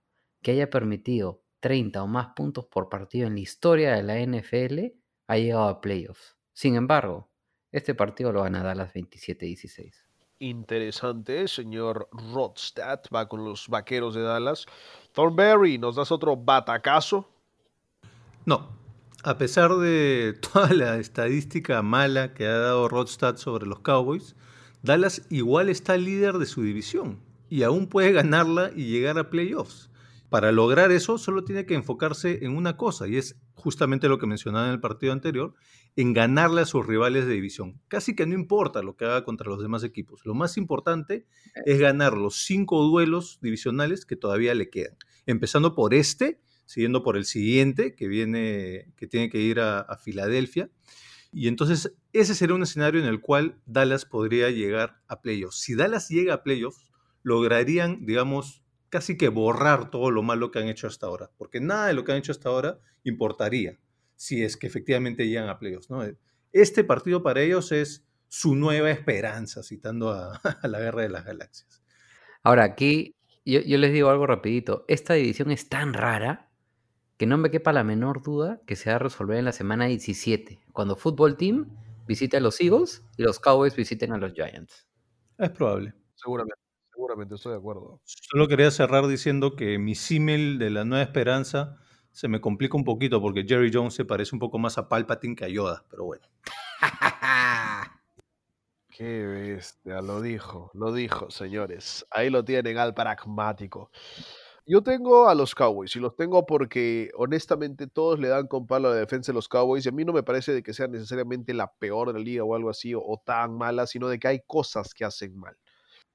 [0.41, 4.97] que haya permitido 30 o más puntos por partido en la historia de la NFL
[5.27, 6.35] ha llegado a playoffs.
[6.53, 7.29] Sin embargo,
[7.71, 9.93] este partido lo van a Dallas 27-16.
[10.39, 14.65] Interesante, señor Rodstad va con los vaqueros de Dallas.
[15.13, 17.29] Thornberry, ¿nos das otro batacazo?
[18.45, 18.80] No,
[19.23, 24.35] a pesar de toda la estadística mala que ha dado Rodstad sobre los Cowboys,
[24.81, 27.19] Dallas igual está líder de su división
[27.49, 29.89] y aún puede ganarla y llegar a playoffs.
[30.29, 34.25] Para lograr eso solo tiene que enfocarse en una cosa y es justamente lo que
[34.25, 35.53] mencionaba en el partido anterior,
[35.97, 37.81] en ganarle a sus rivales de división.
[37.89, 40.21] Casi que no importa lo que haga contra los demás equipos.
[40.25, 41.27] Lo más importante
[41.65, 44.95] es ganar los cinco duelos divisionales que todavía le quedan.
[45.25, 50.69] Empezando por este, siguiendo por el siguiente, que viene, que tiene que ir a, Filadelfia.
[51.31, 55.59] Y entonces ese sería un escenario en el cual Dallas podría llegar a playoffs.
[55.59, 56.91] Si Dallas llega a playoffs,
[57.23, 61.87] lograrían, digamos, casi que borrar todo lo malo que han hecho hasta ahora, porque nada
[61.87, 63.79] de lo que han hecho hasta ahora importaría
[64.15, 65.89] si es que efectivamente llegan a playoffs.
[65.89, 66.03] ¿no?
[66.51, 71.25] Este partido para ellos es su nueva esperanza, citando a, a la Guerra de las
[71.25, 71.81] Galaxias.
[72.43, 74.85] Ahora, aquí yo, yo les digo algo rapidito.
[74.87, 76.50] Esta división es tan rara
[77.21, 79.85] que no me quepa la menor duda que se va a resolver en la semana
[79.85, 81.67] 17, cuando Football Team
[82.07, 84.87] visite a los Eagles y los Cowboys visiten a los Giants.
[85.37, 85.93] Es probable.
[86.15, 86.59] Seguramente,
[86.91, 88.01] seguramente, estoy de acuerdo.
[88.05, 91.77] Solo quería cerrar diciendo que mi símil de la nueva esperanza
[92.09, 95.35] se me complica un poquito porque Jerry Jones se parece un poco más a Palpatine
[95.35, 96.27] que a Yoda, pero bueno.
[98.89, 102.03] Qué bestia, lo dijo, lo dijo, señores.
[102.09, 103.91] Ahí lo tienen al pragmático.
[104.65, 108.89] Yo tengo a los Cowboys y los tengo porque honestamente todos le dan con palo
[108.89, 110.87] a la defensa de los Cowboys y a mí no me parece de que sea
[110.87, 114.19] necesariamente la peor de la liga o algo así o, o tan mala, sino de
[114.19, 115.57] que hay cosas que hacen mal.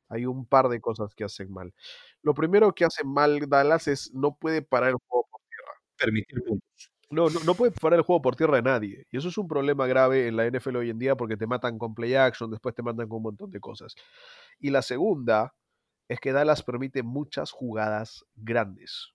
[0.09, 1.75] Hay un par de cosas que hacen mal.
[2.23, 5.73] Lo primero que hace mal Dallas es no puede parar el juego por tierra.
[5.97, 6.93] Permitir puntos.
[7.11, 9.07] No, no, no puede parar el juego por tierra de nadie.
[9.11, 11.79] Y eso es un problema grave en la NFL hoy en día porque te matan
[11.79, 13.95] con play action, después te matan con un montón de cosas.
[14.61, 15.55] Y la segunda
[16.09, 19.13] es que Dallas permite muchas jugadas grandes.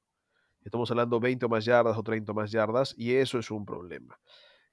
[0.64, 3.66] Estamos hablando 20 o más yardas o 30 o más yardas y eso es un
[3.66, 4.20] problema.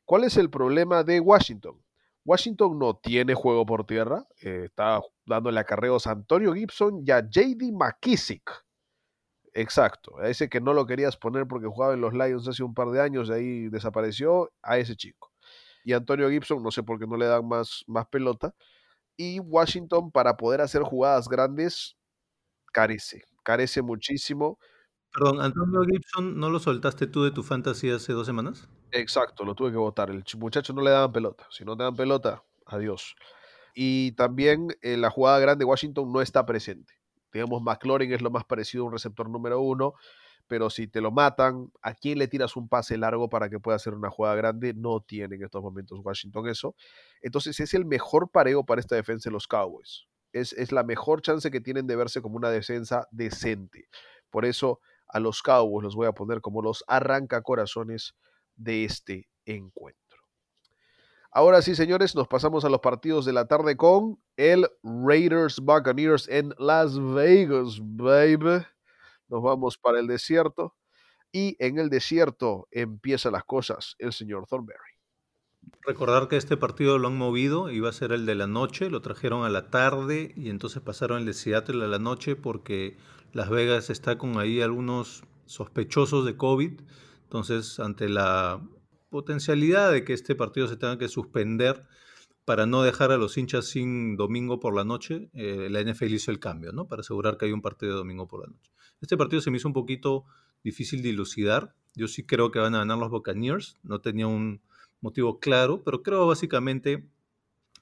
[0.05, 1.83] ¿Cuál es el problema de Washington?
[2.25, 7.21] Washington no tiene juego por tierra, eh, está dándole acarreos a Antonio Gibson y a
[7.21, 8.51] JD McKissick.
[9.55, 12.75] Exacto, a ese que no lo querías poner porque jugaba en los Lions hace un
[12.75, 15.33] par de años, de ahí desapareció, a ese chico.
[15.85, 18.55] Y Antonio Gibson, no sé por qué no le dan más, más pelota.
[19.17, 21.98] Y Washington, para poder hacer jugadas grandes,
[22.73, 24.59] carece, carece muchísimo.
[25.13, 28.69] Perdón, Antonio Gibson, ¿no lo soltaste tú de tu fantasy hace dos semanas?
[28.91, 30.11] Exacto, lo tuve que votar.
[30.11, 31.47] El ch- muchacho no le daban pelota.
[31.51, 33.15] Si no te dan pelota, adiós.
[33.75, 36.95] Y también eh, la jugada grande de Washington no está presente.
[37.33, 39.95] Digamos, McLaurin es lo más parecido a un receptor número uno,
[40.49, 43.77] pero si te lo matan, ¿a quién le tiras un pase largo para que pueda
[43.77, 44.75] hacer una jugada grande?
[44.75, 46.75] No tiene en estos momentos Washington eso.
[47.23, 50.07] Entonces es el mejor pareo para esta defensa de los Cowboys.
[50.33, 53.89] Es, es la mejor chance que tienen de verse como una defensa decente.
[54.31, 58.15] Por eso a los Cowboys los voy a poner como los arrancacorazones
[58.57, 59.99] de este encuentro.
[61.31, 66.27] Ahora sí, señores, nos pasamos a los partidos de la tarde con el Raiders Buccaneers
[66.29, 68.65] en Las Vegas, baby.
[69.29, 70.75] Nos vamos para el desierto.
[71.31, 74.98] Y en el desierto empiezan las cosas el señor Thornberry.
[75.83, 79.01] Recordar que este partido lo han movido, iba a ser el de la noche, lo
[79.01, 82.99] trajeron a la tarde y entonces pasaron el de Seattle a la noche porque
[83.33, 86.81] Las Vegas está con ahí algunos sospechosos de COVID.
[87.23, 88.63] Entonces, ante la
[89.09, 91.87] potencialidad de que este partido se tenga que suspender
[92.45, 96.31] para no dejar a los hinchas sin domingo por la noche, eh, la NFL hizo
[96.31, 96.87] el cambio, ¿no?
[96.87, 98.73] Para asegurar que hay un partido de domingo por la noche.
[99.01, 100.25] Este partido se me hizo un poquito
[100.65, 101.75] difícil de dilucidar.
[101.95, 103.79] Yo sí creo que van a ganar los Buccaneers.
[103.83, 104.63] No tenía un
[105.01, 107.09] motivo claro, pero creo básicamente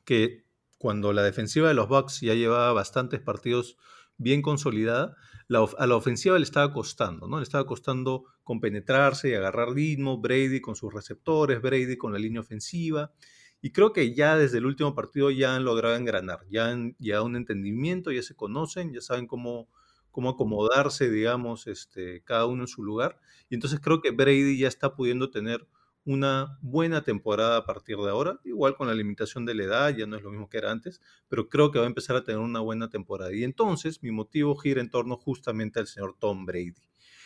[0.05, 0.45] que
[0.79, 3.77] cuando la defensiva de los Bucks ya llevaba bastantes partidos
[4.19, 5.17] bien consolidada,
[5.49, 7.39] a la ofensiva le estaba costando, ¿no?
[7.39, 12.41] Le estaba costando compenetrarse y agarrar ritmo, Brady con sus receptores, Brady con la línea
[12.41, 13.13] ofensiva.
[13.61, 17.25] Y creo que ya desde el último partido ya han logrado engranar, ya han llegado
[17.25, 19.69] a un entendimiento, ya se conocen, ya saben cómo,
[20.11, 23.19] cómo acomodarse, digamos, este, cada uno en su lugar.
[23.49, 25.67] Y entonces creo que Brady ya está pudiendo tener
[26.07, 30.07] una buena temporada a partir de ahora, igual con la limitación de la edad, ya
[30.07, 32.41] no es lo mismo que era antes, pero creo que va a empezar a tener
[32.41, 33.35] una buena temporada.
[33.35, 36.75] Y entonces mi motivo gira en torno justamente al señor Tom Brady.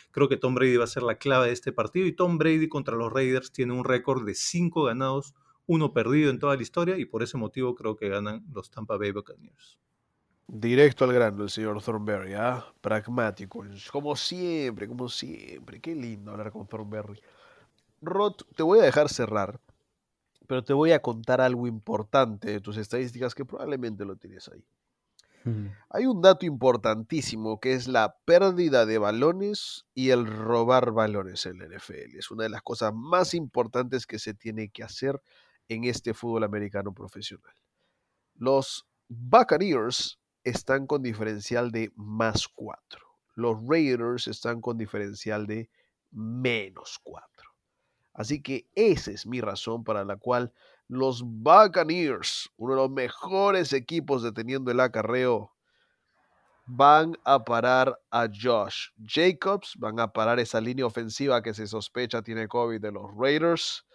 [0.09, 2.67] Creo que Tom Brady va a ser la clave de este partido y Tom Brady
[2.67, 5.35] contra los Raiders tiene un récord de 5 ganados,
[5.67, 8.97] uno perdido en toda la historia y por ese motivo creo que ganan los Tampa
[8.97, 9.77] Bay Buccaneers.
[10.47, 12.65] Directo al grano, el señor Thornberry, ¿ah?
[12.81, 15.79] Pragmático, como siempre, como siempre.
[15.79, 17.21] Qué lindo hablar con Thornberry.
[18.01, 19.59] Rod, te voy a dejar cerrar,
[20.47, 24.65] pero te voy a contar algo importante de tus estadísticas que probablemente lo tienes ahí.
[25.89, 31.57] Hay un dato importantísimo que es la pérdida de balones y el robar balones en
[31.57, 32.15] la NFL.
[32.17, 35.19] Es una de las cosas más importantes que se tiene que hacer
[35.67, 37.55] en este fútbol americano profesional.
[38.35, 42.99] Los Buccaneers están con diferencial de más 4.
[43.35, 45.69] Los Raiders están con diferencial de
[46.11, 47.30] menos 4.
[48.13, 50.53] Así que esa es mi razón para la cual
[50.87, 55.53] los Buccaneers, uno de los mejores equipos deteniendo el acarreo,
[56.65, 62.21] van a parar a Josh Jacobs, van a parar esa línea ofensiva que se sospecha
[62.21, 63.85] tiene COVID de los Raiders.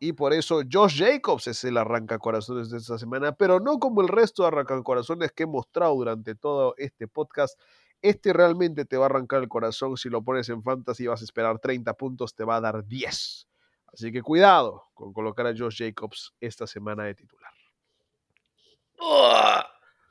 [0.00, 4.08] Y por eso Josh Jacobs es el arrancacorazones de esta semana, pero no como el
[4.08, 7.58] resto de arrancacorazones que he mostrado durante todo este podcast.
[8.00, 9.96] Este realmente te va a arrancar el corazón.
[9.96, 13.48] Si lo pones en fantasy vas a esperar 30 puntos, te va a dar 10.
[13.98, 17.50] Así que cuidado con colocar a Josh Jacobs esta semana de titular.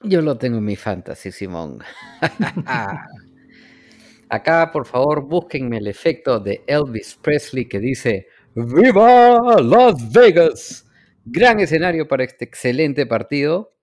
[0.01, 1.81] Yo lo tengo en mi fantasy, Simón.
[4.29, 10.85] Acá, por favor, búsquenme el efecto de Elvis Presley que dice ¡Viva Las Vegas!
[11.23, 13.73] Gran escenario para este excelente partido.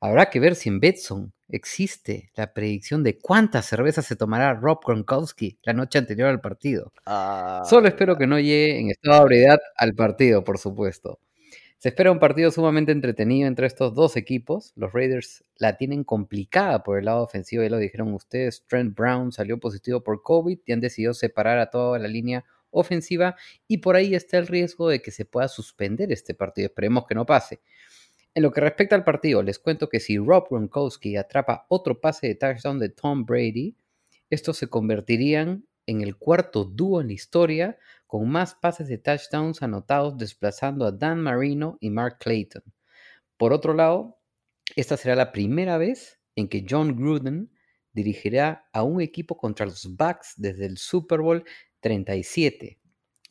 [0.00, 4.80] Habrá que ver si en Betson existe la predicción de cuántas cervezas se tomará Rob
[4.84, 6.92] Gronkowski la noche anterior al partido.
[7.64, 11.20] Solo espero que no llegue en estado de ebriedad al partido, por supuesto.
[11.78, 14.72] Se espera un partido sumamente entretenido entre estos dos equipos.
[14.74, 18.64] Los Raiders la tienen complicada por el lado ofensivo, ya lo dijeron ustedes.
[18.66, 23.36] Trent Brown salió positivo por COVID y han decidido separar a toda la línea ofensiva
[23.66, 26.66] y por ahí está el riesgo de que se pueda suspender este partido.
[26.66, 27.60] Esperemos que no pase.
[28.34, 32.28] En lo que respecta al partido, les cuento que si Rob Gronkowski atrapa otro pase
[32.28, 33.76] de touchdown de Tom Brady,
[34.30, 39.62] estos se convertirían en el cuarto dúo en la historia con más pases de touchdowns
[39.62, 42.62] anotados desplazando a Dan Marino y Mark Clayton.
[43.36, 44.18] Por otro lado,
[44.76, 47.50] esta será la primera vez en que John Gruden
[47.92, 51.44] dirigirá a un equipo contra los Bucks desde el Super Bowl
[51.80, 52.78] 37.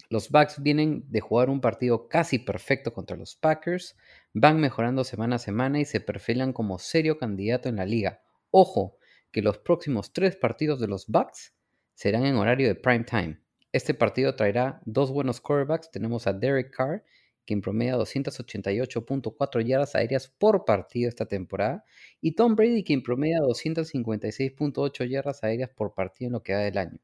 [0.10, 3.96] Los Bucks vienen de jugar un partido casi perfecto contra los Packers,
[4.40, 8.22] van mejorando semana a semana y se perfilan como serio candidato en la liga.
[8.52, 9.00] Ojo,
[9.32, 11.56] que los próximos tres partidos de los Bucks
[11.96, 13.40] serán en horario de prime time.
[13.72, 15.90] Este partido traerá dos buenos quarterbacks.
[15.90, 17.04] Tenemos a Derek Carr,
[17.48, 21.84] quien promedia 288.4 yardas aéreas por partido esta temporada,
[22.22, 26.78] y Tom Brady, quien promedia 256.8 yardas aéreas por partido en lo que va del
[26.78, 27.00] año.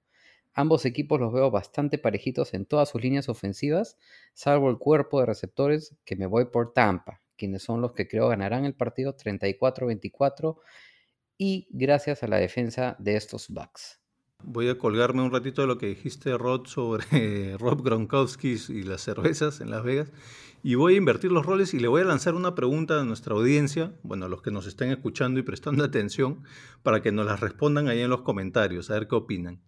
[0.54, 3.98] Ambos equipos los veo bastante parejitos en todas sus líneas ofensivas,
[4.34, 8.28] salvo el cuerpo de receptores que me voy por Tampa, quienes son los que creo
[8.28, 10.58] ganarán el partido 34-24
[11.38, 14.00] y gracias a la defensa de estos Bucks.
[14.46, 19.02] Voy a colgarme un ratito de lo que dijiste, Rod, sobre Rob Gronkowski y las
[19.02, 20.12] cervezas en Las Vegas.
[20.64, 23.36] Y voy a invertir los roles y le voy a lanzar una pregunta a nuestra
[23.36, 26.44] audiencia, bueno, a los que nos estén escuchando y prestando atención,
[26.84, 29.62] para que nos las respondan ahí en los comentarios, a ver qué opinan.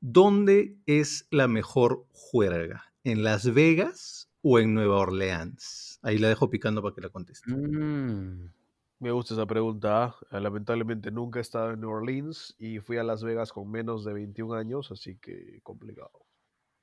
[0.00, 2.92] ¿Dónde es la mejor juerga?
[3.04, 5.91] ¿En Las Vegas o en Nueva Orleans?
[6.02, 7.50] Ahí la dejo picando para que la conteste.
[7.52, 8.50] Mm.
[8.98, 10.14] Me gusta esa pregunta.
[10.30, 10.40] ¿ah?
[10.40, 14.12] Lamentablemente nunca he estado en New Orleans y fui a Las Vegas con menos de
[14.12, 16.10] 21 años, así que complicado.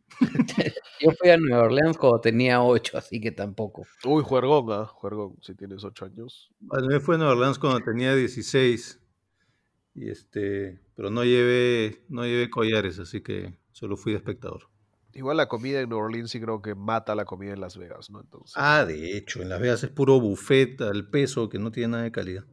[1.02, 3.86] Yo fui a Nueva Orleans cuando tenía 8, así que tampoco.
[4.06, 4.86] Uy, juergón, ¿ah?
[4.86, 6.52] Juergón, si tienes 8 años.
[6.60, 9.02] Bueno, me fui a Nueva Orleans cuando tenía 16.
[9.96, 14.70] Y este, pero no llevé, no llevé collares, así que solo fui de espectador.
[15.14, 18.10] Igual la comida en New Orleans sí creo que mata la comida en Las Vegas,
[18.10, 18.22] ¿no?
[18.22, 21.90] Entonces, Ah, de hecho, en Las Vegas es puro buffet al peso que no tiene
[21.90, 22.44] nada de calidad.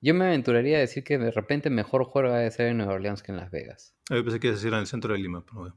[0.00, 3.22] Yo me aventuraría a decir que de repente mejor juego debe ser en Nueva Orleans
[3.22, 3.94] que en Las Vegas.
[4.10, 5.76] A mí pensé que iba a decir en el centro de Lima, pero bueno.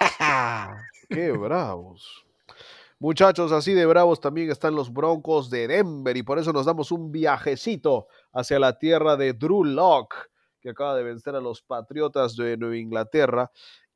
[1.08, 2.24] qué bravos.
[2.98, 6.92] Muchachos, así de bravos también están los Broncos de Denver y por eso nos damos
[6.92, 10.16] un viajecito hacia la tierra de Drew Locke,
[10.60, 13.50] que acaba de vencer a los Patriotas de Nueva Inglaterra.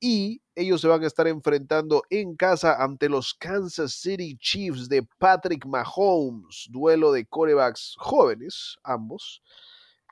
[0.07, 5.03] Y ellos se van a estar enfrentando en casa ante los Kansas City Chiefs de
[5.17, 6.69] Patrick Mahomes.
[6.71, 9.41] Duelo de corebacks jóvenes, ambos.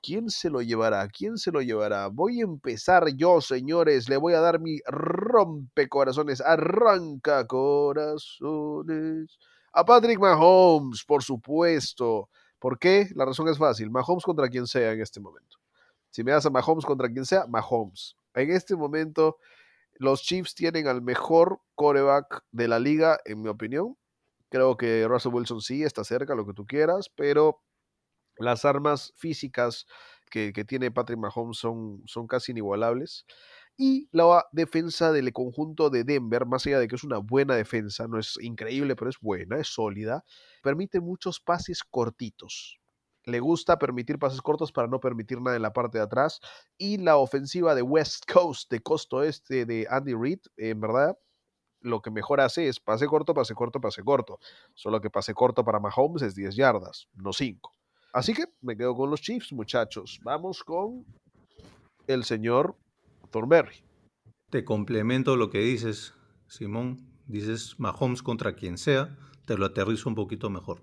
[0.00, 1.06] ¿Quién se lo llevará?
[1.08, 2.06] ¿Quién se lo llevará?
[2.06, 4.08] Voy a empezar yo, señores.
[4.08, 6.40] Le voy a dar mi rompecorazones.
[6.40, 9.38] Arranca corazones.
[9.74, 12.30] A Patrick Mahomes, por supuesto.
[12.58, 13.10] ¿Por qué?
[13.14, 13.90] La razón es fácil.
[13.90, 15.58] Mahomes contra quien sea en este momento.
[16.08, 18.16] Si me das a Mahomes contra quien sea, Mahomes.
[18.32, 19.36] En este momento,
[19.94, 23.96] los Chiefs tienen al mejor coreback de la liga, en mi opinión.
[24.48, 27.62] Creo que Russell Wilson sí está cerca, lo que tú quieras, pero
[28.36, 29.86] las armas físicas
[30.30, 33.26] que, que tiene Patrick Mahomes son, son casi inigualables.
[33.76, 38.06] Y la defensa del conjunto de Denver, más allá de que es una buena defensa,
[38.06, 40.24] no es increíble, pero es buena, es sólida,
[40.62, 42.81] permite muchos pases cortitos.
[43.24, 46.40] Le gusta permitir pases cortos para no permitir nada en la parte de atrás.
[46.76, 51.16] Y la ofensiva de West Coast, de costo oeste de Andy Reid, en verdad,
[51.80, 54.38] lo que mejor hace es pase corto, pase corto, pase corto.
[54.74, 57.72] Solo que pase corto para Mahomes es 10 yardas, no 5.
[58.12, 60.20] Así que me quedo con los Chiefs, muchachos.
[60.22, 61.04] Vamos con
[62.06, 62.76] el señor
[63.30, 63.84] Thornberry.
[64.50, 66.14] Te complemento lo que dices,
[66.46, 67.08] Simón.
[67.26, 69.16] Dices Mahomes contra quien sea,
[69.46, 70.82] te lo aterrizo un poquito mejor.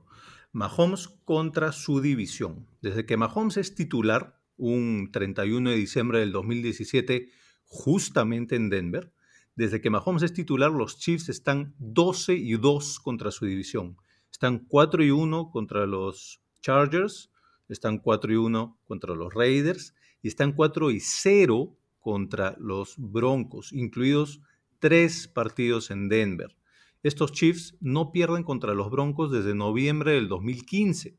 [0.51, 2.67] Mahomes contra su división.
[2.81, 7.29] Desde que Mahomes es titular, un 31 de diciembre del 2017,
[7.65, 9.13] justamente en Denver,
[9.55, 13.97] desde que Mahomes es titular, los Chiefs están 12 y 2 contra su división.
[14.31, 17.31] Están 4 y 1 contra los Chargers,
[17.67, 23.73] están 4 y 1 contra los Raiders y están 4 y 0 contra los Broncos,
[23.73, 24.41] incluidos
[24.79, 26.55] tres partidos en Denver.
[27.03, 31.15] Estos Chiefs no pierden contra los Broncos desde noviembre del 2015.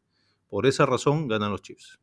[0.49, 1.99] Por esa razón ganan los Chiefs.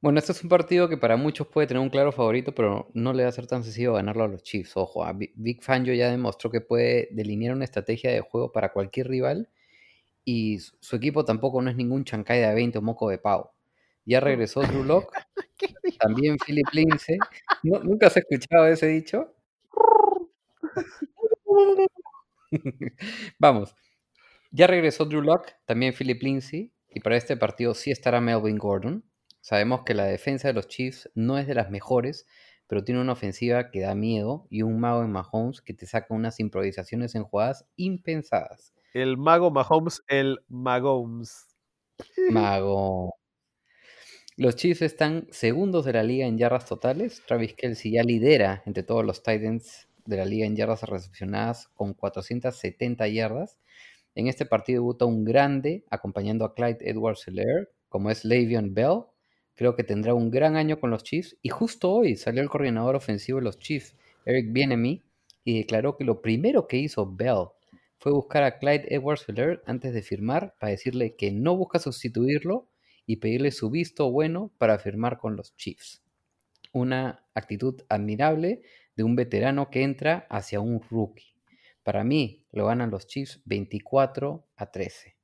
[0.00, 3.12] Bueno, este es un partido que para muchos puede tener un claro favorito, pero no
[3.12, 4.76] le va a ser tan sencillo ganarlo a los Chiefs.
[4.76, 9.08] Ojo, a Big Fangio ya demostró que puede delinear una estrategia de juego para cualquier
[9.08, 9.48] rival
[10.24, 13.52] y su equipo tampoco no es ningún chancay de 20 o moco de pavo.
[14.04, 15.12] Ya regresó Drew Lock,
[16.00, 17.18] también Philip Lindsay.
[17.62, 19.32] ¿Nu- ¿Nunca has escuchado ese dicho?
[23.38, 23.74] Vamos.
[24.50, 29.04] Ya regresó Drew Lock, también Philip Lindsay, y para este partido sí estará Melvin Gordon.
[29.40, 32.26] Sabemos que la defensa de los Chiefs no es de las mejores,
[32.66, 36.14] pero tiene una ofensiva que da miedo y un mago en Mahomes que te saca
[36.14, 38.72] unas improvisaciones en jugadas impensadas.
[38.94, 41.48] El mago Mahomes, el Mahomes.
[42.30, 43.14] Mago.
[44.36, 47.22] Los Chiefs están segundos de la liga en yardas totales.
[47.26, 51.94] Travis Kelsey ya lidera entre todos los Titans de la liga en yardas recepcionadas con
[51.94, 53.58] 470 yardas.
[54.14, 59.02] En este partido debuta un grande acompañando a Clyde edwards helaire como es Le'Veon Bell.
[59.54, 61.36] Creo que tendrá un gran año con los Chiefs.
[61.42, 65.02] Y justo hoy salió el coordinador ofensivo de los Chiefs, Eric Bieniemy,
[65.44, 67.48] y declaró que lo primero que hizo Bell
[67.98, 72.68] fue buscar a Clyde edwards helaire antes de firmar para decirle que no busca sustituirlo
[73.06, 76.02] y pedirle su visto bueno para firmar con los Chiefs.
[76.72, 78.62] Una actitud admirable
[78.96, 81.34] de un veterano que entra hacia un rookie.
[81.82, 85.16] Para mí lo ganan los Chiefs 24 a 13.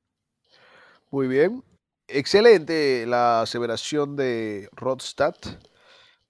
[1.11, 1.63] Muy bien.
[2.07, 5.35] Excelente la aseveración de Rodstad.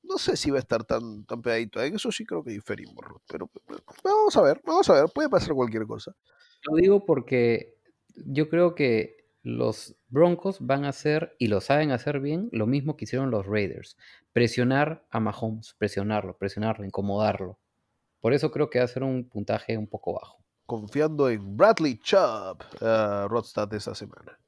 [0.04, 1.82] No sé si va a estar tan, tan pegadito.
[1.82, 5.06] En eso sí creo que diferimos, Rod, pero, pero vamos a ver, vamos a ver.
[5.14, 6.16] Puede pasar cualquier cosa.
[6.64, 7.78] Lo digo porque
[8.16, 12.98] yo creo que los Broncos van a hacer, y lo saben hacer bien, lo mismo
[12.98, 13.98] que hicieron los Raiders.
[14.34, 17.60] Presionar a Mahomes, presionarlo, presionarlo, incomodarlo.
[18.20, 20.44] Por eso creo que va a ser un puntaje un poco bajo.
[20.66, 24.40] Confiando en Bradley Chubb, uh, Rodstad esta semana.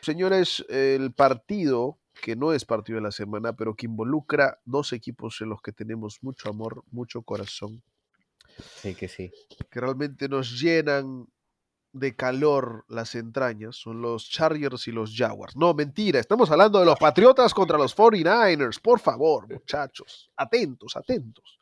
[0.00, 5.40] Señores, el partido que no es partido de la semana, pero que involucra dos equipos
[5.40, 7.82] en los que tenemos mucho amor, mucho corazón,
[8.58, 9.30] Sí que sí.
[9.70, 11.26] que realmente nos llenan
[11.92, 15.56] de calor las entrañas, son los Chargers y los Jaguars.
[15.56, 18.80] No, mentira, estamos hablando de los Patriotas contra los 49ers.
[18.80, 21.58] Por favor, muchachos, atentos, atentos.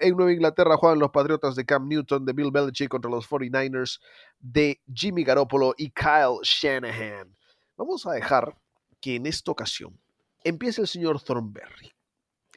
[0.00, 4.00] En Nueva Inglaterra juegan los Patriotas de Cam Newton, de Bill Belichick contra los 49ers
[4.38, 7.34] de Jimmy Garoppolo y Kyle Shanahan.
[7.76, 8.56] Vamos a dejar
[9.00, 9.98] que en esta ocasión
[10.44, 11.92] empiece el señor Thornberry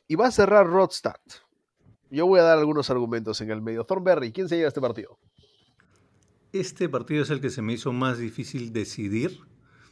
[0.08, 1.20] y va a cerrar Rodstad.
[2.10, 3.86] Yo voy a dar algunos argumentos en el medio.
[3.86, 5.18] Thornberry, ¿quién se lleva este partido?
[6.54, 9.40] Este partido es el que se me hizo más difícil decidir,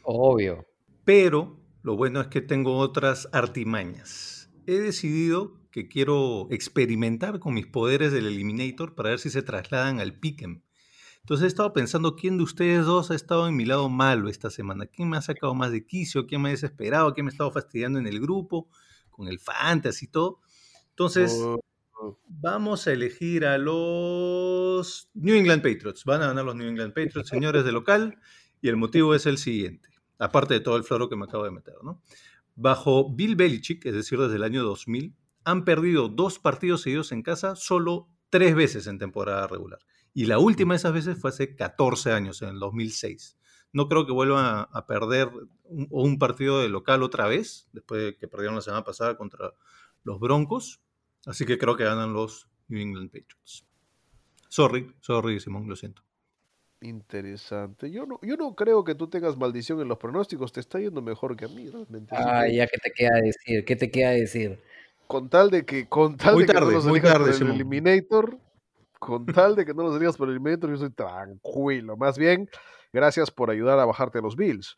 [0.04, 0.66] Obvio.
[1.06, 4.50] pero lo bueno es que tengo otras artimañas.
[4.68, 10.00] He decidido que quiero experimentar con mis poderes del Eliminator para ver si se trasladan
[10.00, 10.62] al Pick'em.
[11.22, 14.50] Entonces he estado pensando quién de ustedes dos ha estado en mi lado malo esta
[14.50, 14.88] semana.
[14.88, 16.26] ¿Quién me ha sacado más de quicio?
[16.26, 17.14] ¿Quién me ha desesperado?
[17.14, 18.68] ¿Quién me ha estado fastidiando en el grupo?
[19.12, 20.40] con el fantasy y todo.
[20.92, 21.60] Entonces, Oh,
[22.28, 26.04] vamos a elegir a los New England Patriots.
[26.06, 28.20] Van a ganar los New England Patriots, señores de local,
[28.62, 31.52] y el motivo es el siguiente, aparte de todo el floro que me acabo de
[31.52, 32.02] meter, ¿no?
[32.56, 37.22] Bajo Bill Belichick, es decir, desde el año 2000, han perdido dos partidos seguidos en
[37.22, 39.80] casa solo tres veces en temporada regular.
[40.14, 43.38] Y la última de esas veces fue hace 14 años, en el 2006.
[43.72, 45.30] No creo que vuelvan a, perder
[45.64, 49.54] un partido de local otra vez, después de que perdieron la semana pasada contra
[50.04, 50.82] los Broncos.
[51.26, 53.66] Así que creo que ganan los New England Patriots.
[54.48, 56.04] Sorry, sorry, Simón, lo siento.
[56.82, 57.92] Interesante.
[57.92, 60.54] Yo no, yo no creo que tú tengas maldición en los pronósticos.
[60.54, 62.16] Te está yendo mejor que a mí, realmente.
[62.16, 63.66] Ah, que, ya, ¿qué te queda decir?
[63.66, 64.62] ¿Qué te queda decir?
[65.06, 67.42] Con tal de que, con tal Muy de que tarde, no los muy tarde, por
[67.42, 67.50] el.
[67.50, 68.40] Eliminator,
[68.98, 71.98] con tal de que no los elijas por el Eliminator, yo soy tranquilo.
[71.98, 72.50] Más bien,
[72.94, 74.78] gracias por ayudar a bajarte a los Bills.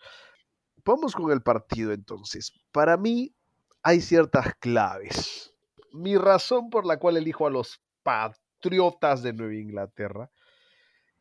[0.83, 2.51] Vamos con el partido entonces.
[2.71, 3.35] Para mí
[3.83, 5.50] hay ciertas claves.
[5.93, 10.31] Mi razón por la cual elijo a los Patriotas de Nueva Inglaterra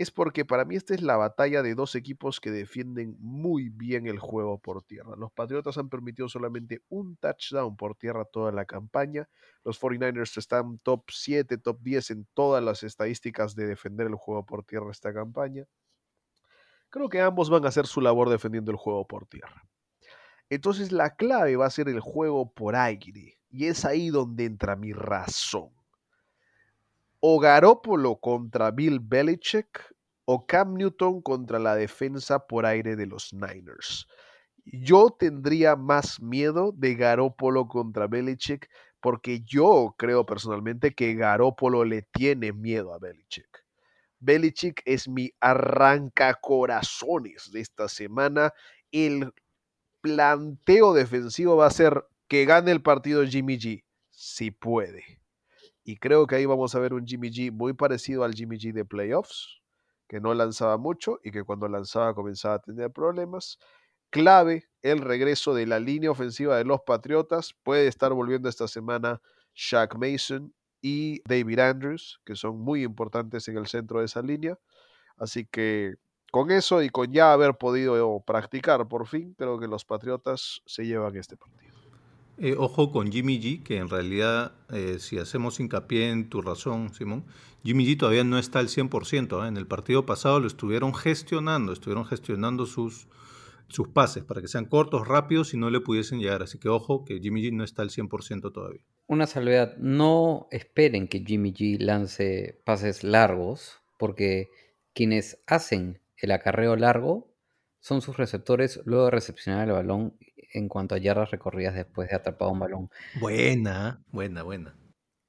[0.01, 4.07] es porque para mí esta es la batalla de dos equipos que defienden muy bien
[4.07, 5.15] el juego por tierra.
[5.15, 9.29] Los Patriotas han permitido solamente un touchdown por tierra toda la campaña.
[9.63, 14.47] Los 49ers están top 7, top 10 en todas las estadísticas de defender el juego
[14.47, 15.67] por tierra esta campaña.
[16.89, 19.69] Creo que ambos van a hacer su labor defendiendo el juego por tierra.
[20.49, 23.40] Entonces la clave va a ser el juego por aire.
[23.51, 25.71] Y es ahí donde entra mi razón
[27.21, 29.95] o Garópolo contra Bill Belichick
[30.25, 34.07] o Cam Newton contra la defensa por aire de los Niners.
[34.65, 38.71] Yo tendría más miedo de Garópolo contra Belichick
[39.01, 43.65] porque yo creo personalmente que Garópolo le tiene miedo a Belichick.
[44.19, 48.53] Belichick es mi arranca corazones de esta semana.
[48.93, 49.33] El
[50.03, 55.21] planteo defensivo va a ser que gane el partido Jimmy G, si puede.
[55.83, 58.73] Y creo que ahí vamos a ver un Jimmy G muy parecido al Jimmy G
[58.73, 59.61] de playoffs,
[60.07, 63.59] que no lanzaba mucho y que cuando lanzaba comenzaba a tener problemas.
[64.11, 67.53] Clave el regreso de la línea ofensiva de los Patriotas.
[67.65, 69.21] Puede estar volviendo esta semana
[69.57, 74.57] Shaq Mason y David Andrews, que son muy importantes en el centro de esa línea.
[75.17, 75.95] Así que
[76.31, 80.87] con eso y con ya haber podido practicar por fin, creo que los Patriotas se
[80.87, 81.70] llevan este partido.
[82.43, 86.95] Eh, ojo con Jimmy G, que en realidad, eh, si hacemos hincapié en tu razón,
[86.95, 87.27] Simón,
[87.63, 89.45] Jimmy G todavía no está al 100%.
[89.45, 89.49] ¿eh?
[89.49, 93.09] En el partido pasado lo estuvieron gestionando, estuvieron gestionando sus,
[93.69, 96.43] sus pases para que sean cortos, rápidos y no le pudiesen llegar.
[96.43, 98.81] Así que ojo que Jimmy G no está al 100% todavía.
[99.07, 104.49] Una salvedad, no esperen que Jimmy G lance pases largos, porque
[104.95, 107.31] quienes hacen el acarreo largo
[107.81, 110.15] son sus receptores luego de recepcionar el balón
[110.53, 112.91] en cuanto a yardas recorridas después de atrapado un balón.
[113.21, 114.77] Buena, buena, buena.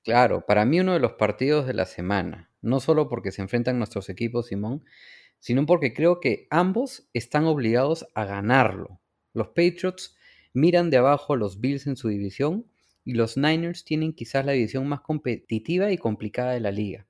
[0.03, 3.78] Claro, para mí uno de los partidos de la semana, no solo porque se enfrentan
[3.78, 4.84] nuestros equipos, Simón,
[5.39, 8.99] sino porque creo que ambos están obligados a ganarlo.
[9.34, 10.15] Los Patriots
[10.53, 12.67] miran de abajo a los Bills en su división
[13.05, 17.07] y los Niners tienen quizás la división más competitiva y complicada de la liga.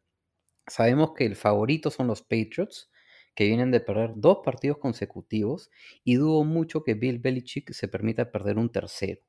[0.67, 2.90] Sabemos que el favorito son los Patriots,
[3.35, 5.69] que vienen de perder dos partidos consecutivos
[6.03, 9.21] y dudo mucho que Bill Belichick se permita perder un tercero.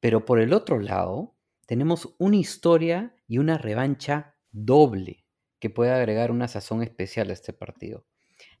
[0.00, 1.34] Pero por el otro lado,
[1.66, 5.24] tenemos una historia y una revancha doble
[5.58, 8.04] que puede agregar una sazón especial a este partido.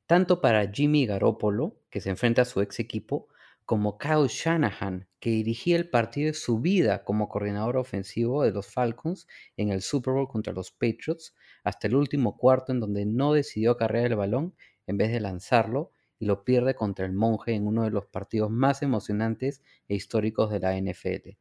[0.06, 3.28] Tanto para Jimmy Garoppolo, que se enfrenta a su ex equipo,
[3.64, 8.66] como Kyle Shanahan, que dirigía el partido de su vida como coordinador ofensivo de los
[8.66, 13.32] Falcons en el Super Bowl contra los Patriots, hasta el último cuarto en donde no
[13.32, 14.54] decidió cargar el balón
[14.86, 18.50] en vez de lanzarlo y lo pierde contra el monje en uno de los partidos
[18.50, 21.36] más emocionantes e históricos de la NFL.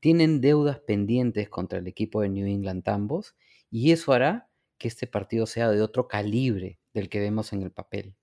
[0.00, 3.36] Tienen deudas pendientes contra el equipo de New England ambos
[3.70, 4.48] y eso hará
[4.78, 8.14] que este partido sea de otro calibre del que vemos en el papel.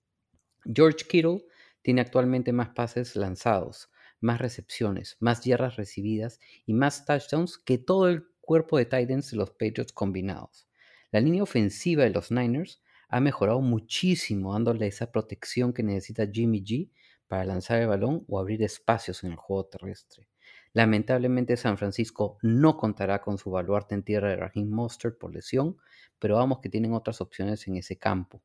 [0.63, 1.45] George Kittle
[1.85, 8.09] tiene actualmente más pases lanzados, más recepciones, más yardas recibidas y más touchdowns que todo
[8.09, 10.67] el cuerpo de Titans de los Patriots combinados.
[11.11, 16.63] La línea ofensiva de los Niners ha mejorado muchísimo dándole esa protección que necesita Jimmy
[16.63, 16.89] G
[17.27, 20.27] para lanzar el balón o abrir espacios en el juego terrestre.
[20.73, 25.77] Lamentablemente San Francisco no contará con su baluarte en tierra de Raheem Mostert por lesión,
[26.17, 28.41] pero vamos que tienen otras opciones en ese campo.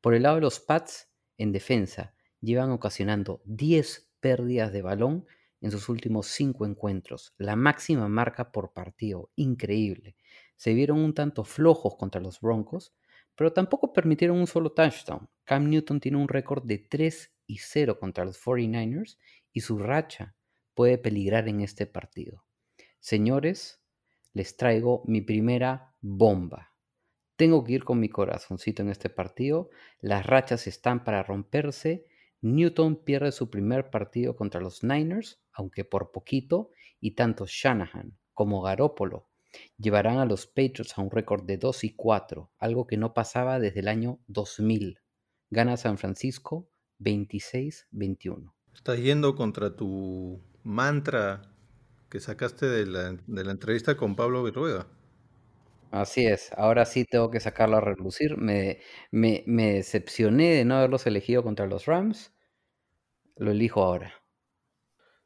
[0.00, 5.26] Por el lado de los Pats, en defensa, llevan ocasionando 10 pérdidas de balón
[5.60, 10.16] en sus últimos 5 encuentros, la máxima marca por partido, increíble.
[10.56, 12.94] Se vieron un tanto flojos contra los Broncos,
[13.34, 15.28] pero tampoco permitieron un solo touchdown.
[15.44, 19.18] Cam Newton tiene un récord de 3 y 0 contra los 49ers
[19.52, 20.34] y su racha
[20.74, 22.44] puede peligrar en este partido.
[22.98, 23.82] Señores,
[24.32, 26.74] les traigo mi primera bomba.
[27.36, 29.70] Tengo que ir con mi corazoncito en este partido.
[30.00, 32.06] Las rachas están para romperse.
[32.42, 36.70] Newton pierde su primer partido contra los Niners, aunque por poquito,
[37.00, 39.28] y tanto Shanahan como Garópolo
[39.78, 43.58] llevarán a los Patriots a un récord de 2 y 4, algo que no pasaba
[43.58, 45.00] desde el año 2000.
[45.50, 46.70] Gana San Francisco
[47.00, 48.52] 26-21.
[48.74, 51.42] Estás yendo contra tu mantra
[52.08, 54.86] que sacaste de la, de la entrevista con Pablo Berruega.
[55.90, 58.36] Así es, ahora sí tengo que sacarlo a relucir.
[58.36, 58.80] Me,
[59.10, 62.32] me, me decepcioné de no haberlos elegido contra los Rams.
[63.36, 64.12] Lo elijo ahora.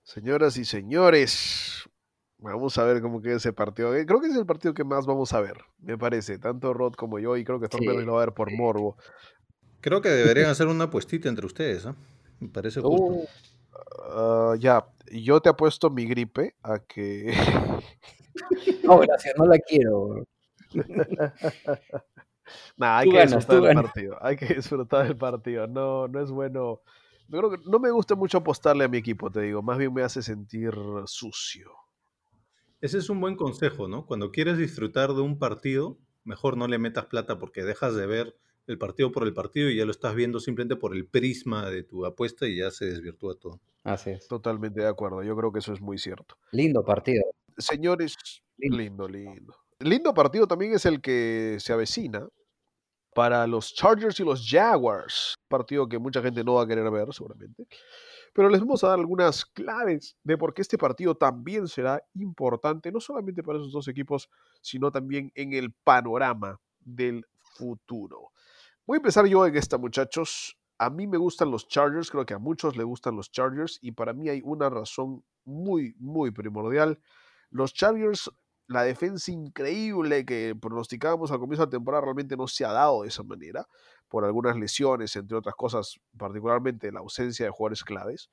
[0.02, 1.88] Señoras y señores,
[2.38, 3.94] vamos a ver cómo queda ese partido.
[3.94, 6.38] Eh, Creo que es el partido que más vamos a ver, me parece.
[6.38, 8.56] Tanto Rod como yo, y creo que Sí, Thornberry lo va a ver por sí.
[8.56, 8.96] morbo.
[9.80, 11.94] Creo que deberían hacer una apuestita entre ustedes, ¿ah?
[12.40, 13.02] Me parece justo.
[13.02, 13.26] Uh,
[14.16, 17.32] Ah, ya, yo te apuesto mi gripe a que.
[18.84, 20.24] no, gracias, no la quiero.
[22.76, 23.84] Nah, hay Tú que ganas, disfrutar del ganas.
[23.84, 24.16] partido.
[24.20, 25.66] Hay que disfrutar del partido.
[25.66, 26.82] No, no es bueno.
[27.28, 29.62] Yo creo que no me gusta mucho apostarle a mi equipo, te digo.
[29.62, 30.74] Más bien me hace sentir
[31.06, 31.70] sucio.
[32.82, 34.04] Ese es un buen consejo, ¿no?
[34.04, 38.36] Cuando quieres disfrutar de un partido, mejor no le metas plata porque dejas de ver
[38.66, 41.82] el partido por el partido y ya lo estás viendo simplemente por el prisma de
[41.82, 43.60] tu apuesta y ya se desvirtúa todo.
[43.84, 44.28] Así es.
[44.28, 45.22] Totalmente de acuerdo.
[45.22, 46.36] Yo creo que eso es muy cierto.
[46.52, 47.22] Lindo partido.
[47.56, 48.16] Señores,
[48.58, 48.76] Lindo.
[48.76, 49.56] lindo, lindo.
[49.80, 52.28] Lindo partido también es el que se avecina
[53.14, 55.34] para los Chargers y los Jaguars.
[55.48, 57.66] Partido que mucha gente no va a querer ver, seguramente.
[58.32, 62.90] Pero les vamos a dar algunas claves de por qué este partido también será importante,
[62.90, 64.28] no solamente para esos dos equipos,
[64.60, 68.32] sino también en el panorama del futuro.
[68.86, 70.58] Voy a empezar yo en esta, muchachos.
[70.78, 73.92] A mí me gustan los Chargers, creo que a muchos les gustan los Chargers, y
[73.92, 76.98] para mí hay una razón muy, muy primordial.
[77.50, 78.28] Los Chargers,
[78.66, 83.02] la defensa increíble que pronosticábamos al comienzo de la temporada realmente no se ha dado
[83.02, 83.66] de esa manera,
[84.08, 88.30] por algunas lesiones, entre otras cosas, particularmente la ausencia de jugadores claves.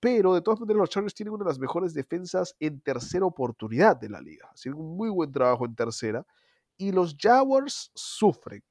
[0.00, 3.96] Pero de todas maneras, los Chargers tienen una de las mejores defensas en tercera oportunidad
[3.96, 4.50] de la liga.
[4.52, 6.26] Hacen un muy buen trabajo en tercera.
[6.76, 8.62] Y los Jaguars sufren.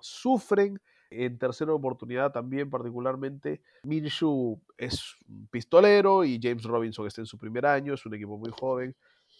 [0.00, 3.62] Sufren en tercera oportunidad también, particularmente.
[3.84, 5.14] Minshew es
[5.50, 8.96] pistolero y James Robinson está en su primer año, es un equipo muy joven.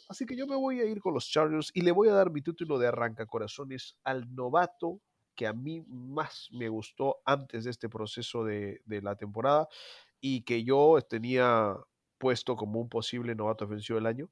[0.09, 2.31] Así que yo me voy a ir con los Chargers y le voy a dar
[2.31, 5.01] mi título de arrancacorazones al novato
[5.35, 9.69] que a mí más me gustó antes de este proceso de, de la temporada
[10.21, 11.77] y que yo tenía
[12.19, 14.31] puesto como un posible novato ofensivo del año.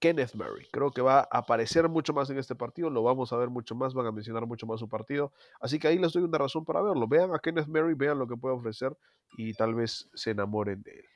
[0.00, 0.66] Kenneth Murray.
[0.72, 3.74] Creo que va a aparecer mucho más en este partido, lo vamos a ver mucho
[3.74, 5.32] más, van a mencionar mucho más su partido.
[5.60, 7.08] Así que ahí les doy una razón para verlo.
[7.08, 8.96] Vean a Kenneth Murray, vean lo que puede ofrecer
[9.36, 11.06] y tal vez se enamoren de él.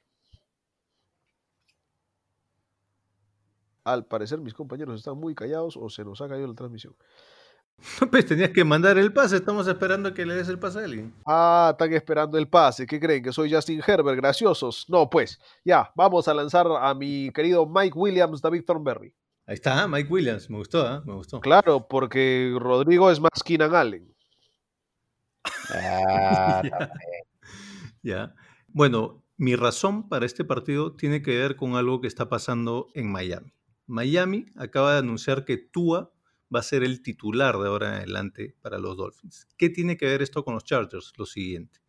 [3.84, 6.94] Al parecer mis compañeros están muy callados o se nos ha caído la transmisión.
[8.10, 11.12] Pues tenías que mandar el pase, estamos esperando que le des el pase a alguien.
[11.26, 12.86] Ah, están esperando el pase.
[12.86, 13.22] ¿Qué creen?
[13.22, 14.16] ¿Que soy Justin Herbert?
[14.16, 14.86] Graciosos.
[14.88, 19.14] No, pues, ya, vamos a lanzar a mi querido Mike Williams, David Thornberry.
[19.46, 21.02] Ahí está, Mike Williams, me gustó, ¿ah?
[21.04, 21.40] me gustó.
[21.40, 24.14] Claro, porque Rodrigo es más Keenan Allen.
[25.70, 26.90] Ah, Ya.
[28.02, 28.34] Ya.
[28.68, 33.10] Bueno, mi razón para este partido tiene que ver con algo que está pasando en
[33.10, 33.52] Miami.
[33.93, 36.14] Miami acaba de anunciar que Tua
[36.53, 39.47] va a ser el titular de ahora en adelante para los Dolphins.
[39.59, 41.12] ¿Qué tiene que ver esto con los Chargers?
[41.18, 41.80] Lo siguiente.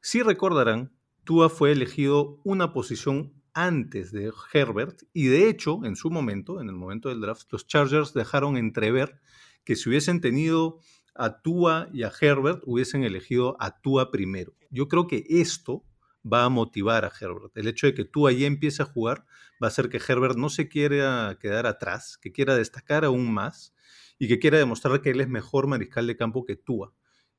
[0.00, 6.08] Si recordarán, Tua fue elegido una posición antes de Herbert y de hecho, en su
[6.08, 9.20] momento, en el momento del draft, los Chargers dejaron entrever
[9.64, 10.78] que si hubiesen tenido
[11.16, 14.54] a Tua y a Herbert, hubiesen elegido a Tua primero.
[14.70, 15.84] Yo creo que esto
[16.30, 17.56] va a motivar a Herbert.
[17.56, 19.24] El hecho de que Tua ya empiece a jugar
[19.62, 23.74] va a hacer que Herbert no se quiera quedar atrás, que quiera destacar aún más
[24.18, 26.92] y que quiera demostrar que él es mejor mariscal de campo que Tua.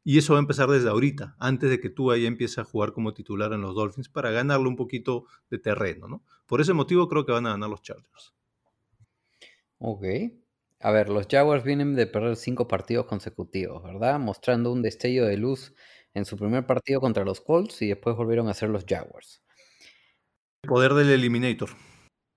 [0.03, 2.93] Y eso va a empezar desde ahorita, antes de que Tua ya empiece a jugar
[2.93, 6.23] como titular en los Dolphins para ganarle un poquito de terreno, ¿no?
[6.45, 8.35] Por ese motivo creo que van a ganar los Chargers.
[9.79, 10.03] Ok.
[10.79, 14.19] A ver, los Jaguars vienen de perder cinco partidos consecutivos, ¿verdad?
[14.19, 15.73] Mostrando un destello de luz
[16.15, 19.43] en su primer partido contra los Colts y después volvieron a ser los Jaguars.
[20.63, 21.69] El poder del Eliminator.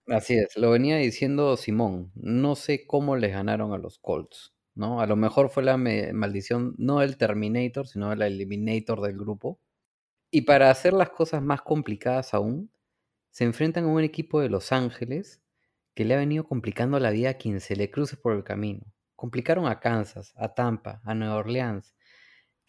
[0.08, 2.12] Así es, lo venía diciendo Simón.
[2.14, 5.00] No sé cómo les ganaron a los Colts, ¿no?
[5.00, 9.60] A lo mejor fue la maldición no del Terminator, sino del Eliminator del grupo.
[10.30, 12.70] Y para hacer las cosas más complicadas aún,
[13.30, 15.40] se enfrentan a un equipo de Los Ángeles
[15.94, 18.82] que le ha venido complicando la vida a quien se le cruce por el camino.
[19.16, 21.94] Complicaron a Kansas, a Tampa, a Nueva Orleans.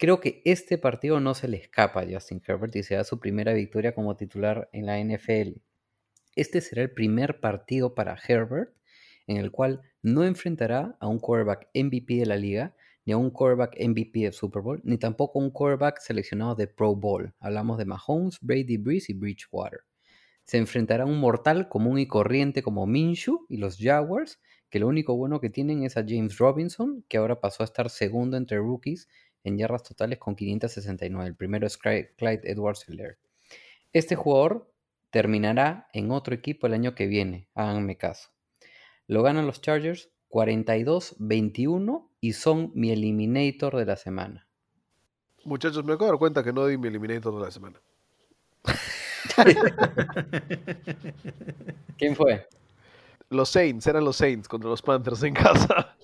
[0.00, 3.52] Creo que este partido no se le escapa a Justin Herbert y será su primera
[3.52, 5.60] victoria como titular en la NFL.
[6.34, 8.72] Este será el primer partido para Herbert
[9.26, 12.74] en el cual no enfrentará a un quarterback MVP de la liga,
[13.04, 16.66] ni a un quarterback MVP de Super Bowl, ni tampoco a un quarterback seleccionado de
[16.66, 17.34] Pro Bowl.
[17.38, 19.80] Hablamos de Mahomes, Brady Breeze y Bridgewater.
[20.44, 24.40] Se enfrentará a un mortal común y corriente como Minshew y los Jaguars,
[24.70, 27.90] que lo único bueno que tienen es a James Robinson, que ahora pasó a estar
[27.90, 29.08] segundo entre rookies
[29.44, 31.28] en yardas totales con 569.
[31.28, 33.18] El primero es Clyde Edwards Helaire.
[33.92, 34.72] Este jugador
[35.10, 38.30] terminará en otro equipo el año que viene, háganme caso.
[39.06, 44.46] Lo ganan los Chargers 42-21 y son mi eliminator de la semana.
[45.44, 47.80] Muchachos, me acabo de dar cuenta que no di mi eliminator de la semana.
[51.98, 52.46] ¿Quién fue?
[53.30, 55.96] Los Saints, eran los Saints contra los Panthers en casa.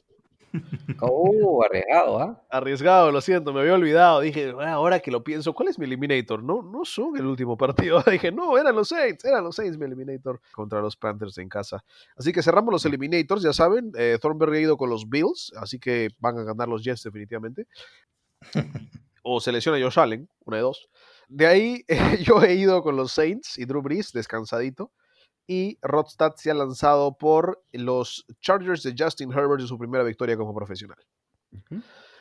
[1.01, 2.43] Uh, arriesgado, ¿ah?
[2.51, 4.21] Arriesgado, lo siento, me había olvidado.
[4.21, 6.43] Dije, "Ah, ahora que lo pienso, ¿cuál es mi eliminator?
[6.43, 8.03] No, no son el último partido.
[8.11, 11.85] Dije, no, eran los Saints, eran los Saints mi eliminator contra los Panthers en casa.
[12.17, 13.93] Así que cerramos los eliminators, ya saben.
[13.99, 17.67] Eh, Thornberry ha ido con los Bills, así que van a ganar los Jets definitivamente.
[19.23, 20.89] o selecciona Josh Allen, una de dos.
[21.29, 21.85] De ahí
[22.23, 24.93] yo he ido con los Saints y Drew Brees, descansadito.
[25.47, 30.37] Y Rodstad se ha lanzado por los Chargers de Justin Herbert en su primera victoria
[30.37, 30.99] como profesional.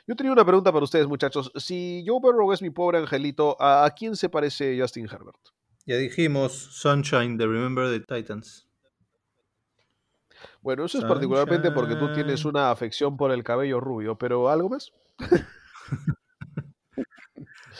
[0.08, 1.52] Yo tenía una pregunta para ustedes, muchachos.
[1.56, 5.40] Si Joe Burrow es mi pobre angelito, ¿a, quién se parece Justin Herbert?
[5.88, 8.68] Ya dijimos Sunshine de Remember the Titans.
[10.62, 14.70] Bueno, eso es particularmente porque tú tienes una afección por el cabello rubio, pero ¿algo
[14.70, 14.92] más?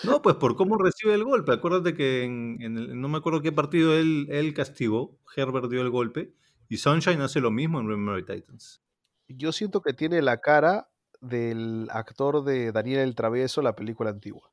[0.06, 1.52] No, pues por cómo recibe el golpe.
[1.54, 5.18] Acuérdate que en, en el- no me acuerdo qué partido él, él castigó.
[5.36, 6.34] Herbert dio el golpe.
[6.70, 8.82] Y Sunshine hace lo mismo en Remember Titans.
[9.28, 10.90] Yo siento que tiene la cara
[11.22, 14.52] del actor de Daniel el Travieso, la película antigua.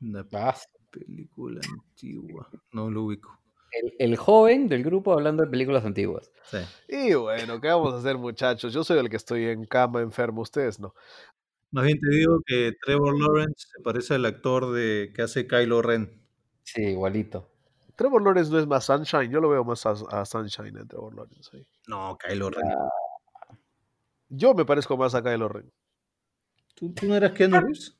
[0.00, 0.24] Una
[0.90, 2.48] película antigua.
[2.72, 3.38] No lo ubico.
[3.72, 6.30] El, el joven del grupo hablando de películas antiguas.
[6.50, 6.58] Sí.
[6.88, 8.72] Y bueno, ¿qué vamos a hacer, muchachos?
[8.72, 10.94] Yo soy el que estoy en cama enfermo, ustedes no.
[11.72, 15.82] Más bien te digo que Trevor Lawrence se parece al actor de que hace Kylo
[15.82, 16.20] Ren.
[16.64, 17.48] Sí, igualito.
[17.96, 21.14] Trevor Lawrence no es más Sunshine, yo lo veo más a, a Sunshine en Trevor
[21.14, 21.50] Lawrence.
[21.54, 21.66] ahí.
[21.86, 22.68] No, Kylo Ren.
[24.28, 25.70] Yo me parezco más a Kylo Ren.
[26.74, 27.99] ¿Tú, tú no eras Keanu Reeves?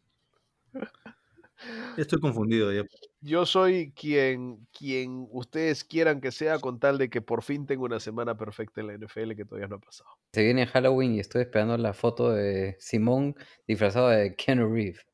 [1.96, 2.84] Estoy confundido ya.
[3.20, 7.82] Yo soy quien, quien ustedes quieran que sea con tal de que por fin tenga
[7.84, 10.11] una semana perfecta en la NFL que todavía no ha pasado.
[10.32, 13.36] Se viene Halloween y estoy esperando la foto de Simón
[13.68, 15.04] disfrazado de Keanu Reeves.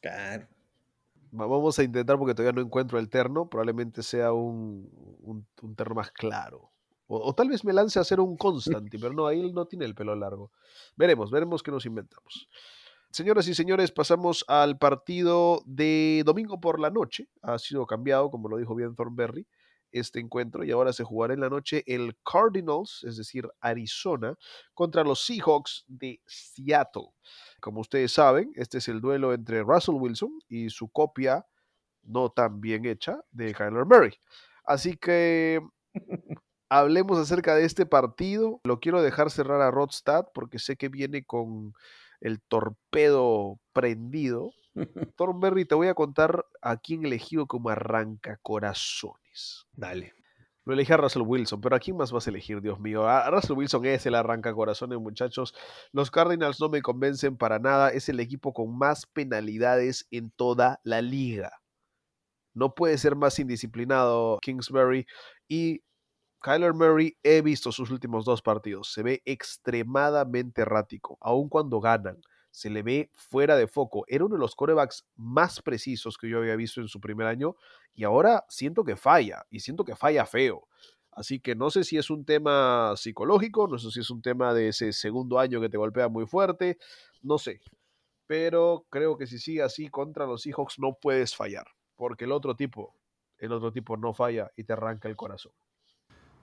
[0.00, 0.46] Claro.
[1.38, 3.48] Va- Vamos a intentar porque todavía no encuentro el terno.
[3.48, 4.88] Probablemente sea un,
[5.20, 6.70] un, un terno más claro.
[7.06, 9.66] O, o tal vez me lance a hacer un Constantine, pero no, ahí él no
[9.66, 10.50] tiene el pelo largo.
[10.96, 12.48] Veremos, veremos qué nos inventamos.
[13.14, 17.28] Señoras y señores, pasamos al partido de domingo por la noche.
[17.42, 19.46] Ha sido cambiado, como lo dijo bien Thornberry,
[19.92, 24.34] este encuentro y ahora se jugará en la noche el Cardinals, es decir, Arizona,
[24.74, 27.10] contra los Seahawks de Seattle.
[27.60, 31.46] Como ustedes saben, este es el duelo entre Russell Wilson y su copia
[32.02, 34.14] no tan bien hecha de Kyler Murray.
[34.64, 35.60] Así que
[36.68, 38.60] hablemos acerca de este partido.
[38.64, 41.74] Lo quiero dejar cerrar a Rodstad porque sé que viene con
[42.20, 44.52] el torpedo prendido.
[45.16, 49.66] Thornberry, te voy a contar a quién elegido como arrancacorazones.
[49.72, 50.14] Dale.
[50.66, 53.06] Lo elegí a Russell Wilson, pero ¿a quién más vas a elegir, Dios mío?
[53.06, 55.54] A Russell Wilson es el arrancacorazones, muchachos.
[55.92, 57.90] Los Cardinals no me convencen para nada.
[57.90, 61.60] Es el equipo con más penalidades en toda la liga.
[62.54, 65.06] No puede ser más indisciplinado Kingsbury.
[65.48, 65.82] Y
[66.44, 68.92] Kyler Murray, he visto sus últimos dos partidos.
[68.92, 72.20] Se ve extremadamente errático, aun cuando ganan.
[72.50, 74.04] Se le ve fuera de foco.
[74.08, 77.56] Era uno de los corebacks más precisos que yo había visto en su primer año
[77.94, 80.68] y ahora siento que falla y siento que falla feo.
[81.12, 84.52] Así que no sé si es un tema psicológico, no sé si es un tema
[84.52, 86.76] de ese segundo año que te golpea muy fuerte,
[87.22, 87.62] no sé.
[88.26, 92.54] Pero creo que si sigue así contra los Seahawks no puedes fallar, porque el otro
[92.54, 92.94] tipo,
[93.38, 95.54] el otro tipo no falla y te arranca el corazón.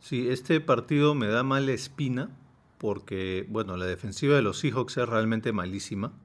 [0.01, 2.35] Sí, este partido me da mala espina
[2.79, 6.19] porque, bueno, la defensiva de los Seahawks es realmente malísima.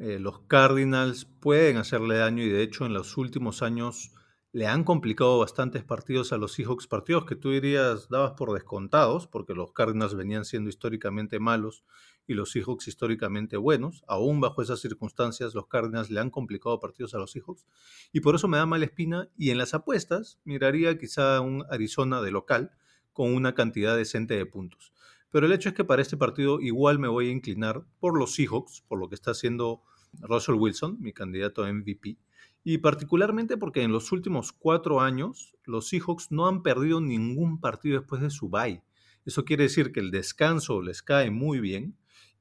[0.00, 4.12] Eh, los Cardinals pueden hacerle daño y de hecho en los últimos años
[4.52, 9.26] le han complicado bastantes partidos a los Seahawks, partidos que tú dirías dabas por descontados,
[9.26, 11.84] porque los Cardinals venían siendo históricamente malos
[12.28, 14.04] y los Seahawks históricamente buenos.
[14.06, 17.66] Aún bajo esas circunstancias, los Cardinals le han complicado partidos a los Seahawks
[18.12, 19.28] y por eso me da mala espina.
[19.36, 22.70] Y en las apuestas, miraría quizá un Arizona de local
[23.14, 24.92] con una cantidad decente de puntos.
[25.30, 28.34] Pero el hecho es que para este partido igual me voy a inclinar por los
[28.34, 29.82] Seahawks, por lo que está haciendo
[30.20, 32.18] Russell Wilson, mi candidato a MVP.
[32.62, 37.98] Y particularmente porque en los últimos cuatro años los Seahawks no han perdido ningún partido
[38.00, 38.82] después de su bye.
[39.24, 41.96] Eso quiere decir que el descanso les cae muy bien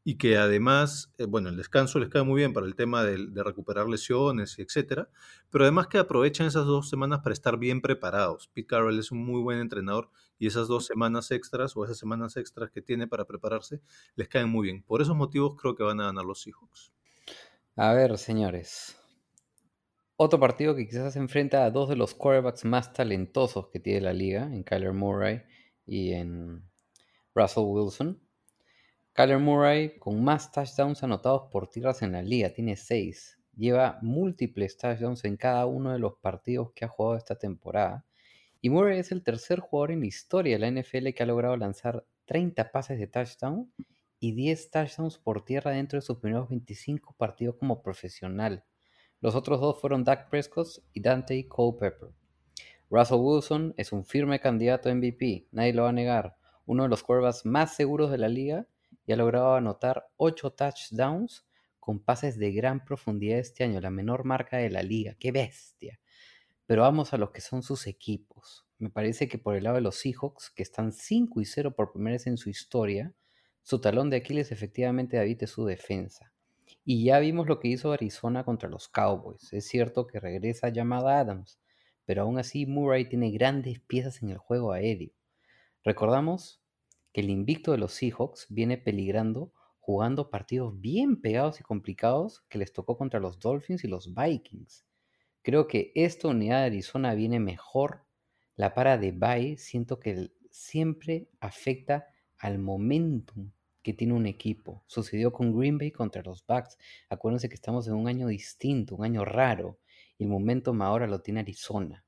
[0.10, 3.28] y que además, eh, bueno, el descanso les cae muy bien para el tema de,
[3.28, 5.10] de recuperar lesiones, etcétera,
[5.50, 8.48] pero además que aprovechan esas dos semanas para estar bien preparados.
[8.54, 12.38] Pete Carroll es un muy buen entrenador y esas dos semanas extras o esas semanas
[12.38, 13.82] extras que tiene para prepararse
[14.16, 14.82] les caen muy bien.
[14.82, 16.94] Por esos motivos creo que van a ganar los Seahawks.
[17.76, 18.96] A ver, señores.
[20.16, 24.14] Otro partido que quizás enfrenta a dos de los quarterbacks más talentosos que tiene la
[24.14, 25.42] liga, en Kyler Murray
[25.86, 26.64] y en
[27.36, 28.27] Russell Wilson.
[29.18, 33.40] Kyler Murray con más touchdowns anotados por tierras en la liga, tiene seis.
[33.56, 38.06] Lleva múltiples touchdowns en cada uno de los partidos que ha jugado esta temporada.
[38.62, 41.58] Y Murray es el tercer jugador en la historia de la NFL que ha logrado
[41.58, 43.74] lanzar 30 pases de touchdown
[44.20, 48.66] y 10 touchdowns por tierra dentro de sus primeros 25 partidos como profesional.
[49.20, 52.10] Los otros dos fueron Dak Prescott y Dante Culpepper.
[52.92, 56.38] Russell Wilson es un firme candidato a MVP, nadie lo va a negar.
[56.68, 58.68] Uno de los quarterbacks más seguros de la liga
[59.08, 61.48] y ha logrado anotar 8 touchdowns
[61.80, 65.16] con pases de gran profundidad este año, la menor marca de la liga.
[65.18, 66.00] ¡Qué bestia!
[66.66, 68.68] Pero vamos a los que son sus equipos.
[68.78, 71.94] Me parece que por el lado de los Seahawks, que están 5 y 0 por
[71.94, 73.14] primera vez en su historia,
[73.64, 76.34] su talón de Aquiles efectivamente David su defensa.
[76.84, 79.54] Y ya vimos lo que hizo Arizona contra los Cowboys.
[79.54, 81.60] Es cierto que regresa llamada Adams,
[82.04, 85.12] pero aún así Murray tiene grandes piezas en el juego aéreo.
[85.86, 86.62] Recordamos
[87.18, 92.74] el invicto de los Seahawks viene peligrando jugando partidos bien pegados y complicados que les
[92.74, 94.86] tocó contra los Dolphins y los Vikings.
[95.42, 98.06] Creo que esta unidad de Arizona viene mejor.
[98.56, 102.06] La para de Bay siento que siempre afecta
[102.38, 103.50] al momentum
[103.82, 104.84] que tiene un equipo.
[104.86, 106.78] Sucedió con Green Bay contra los Bucks.
[107.10, 109.80] Acuérdense que estamos en un año distinto, un año raro.
[110.20, 112.06] Y el momentum ahora lo tiene Arizona.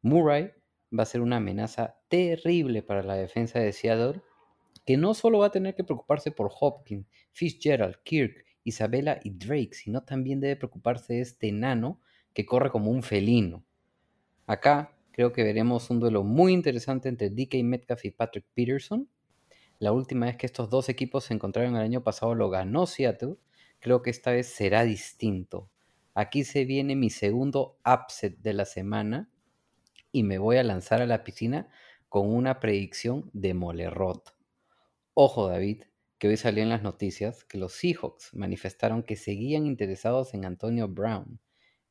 [0.00, 0.50] Murray
[0.98, 4.22] va a ser una amenaza terrible para la defensa de Seattle,
[4.84, 9.70] que no solo va a tener que preocuparse por Hopkins, Fitzgerald, Kirk, Isabella y Drake,
[9.72, 12.00] sino también debe preocuparse de este enano
[12.32, 13.64] que corre como un felino.
[14.46, 19.08] Acá creo que veremos un duelo muy interesante entre DK Metcalf y Patrick Peterson.
[19.78, 23.36] La última vez que estos dos equipos se encontraron el año pasado lo ganó Seattle.
[23.80, 25.68] Creo que esta vez será distinto.
[26.14, 29.30] Aquí se viene mi segundo upset de la semana
[30.12, 31.68] y me voy a lanzar a la piscina
[32.08, 34.34] con una predicción de Molerrot.
[35.14, 35.82] Ojo David,
[36.16, 40.88] que hoy salió en las noticias que los Seahawks manifestaron que seguían interesados en Antonio
[40.88, 41.38] Brown.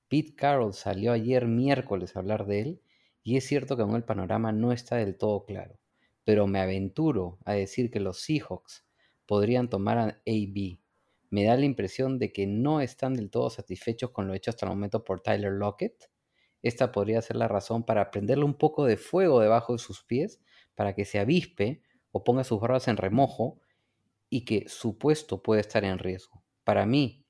[0.07, 2.82] Pete Carroll salió ayer miércoles a hablar de él
[3.22, 5.78] y es cierto que aún el panorama no está del todo claro,
[6.24, 8.88] pero me aventuro a decir que los Seahawks
[9.28, 10.80] podrían tomar a AB.
[11.30, 14.65] Me da la impresión de que no están del todo satisfechos con lo hecho hasta
[14.65, 16.09] el momento por Tyler Lockett.
[16.63, 20.41] Esta podría ser la razón para prenderle un poco de fuego debajo de sus pies
[20.74, 23.59] para que se avispe o ponga sus barbas en remojo
[24.30, 26.43] y que su puesto puede estar en riesgo.
[26.64, 27.26] Para mí,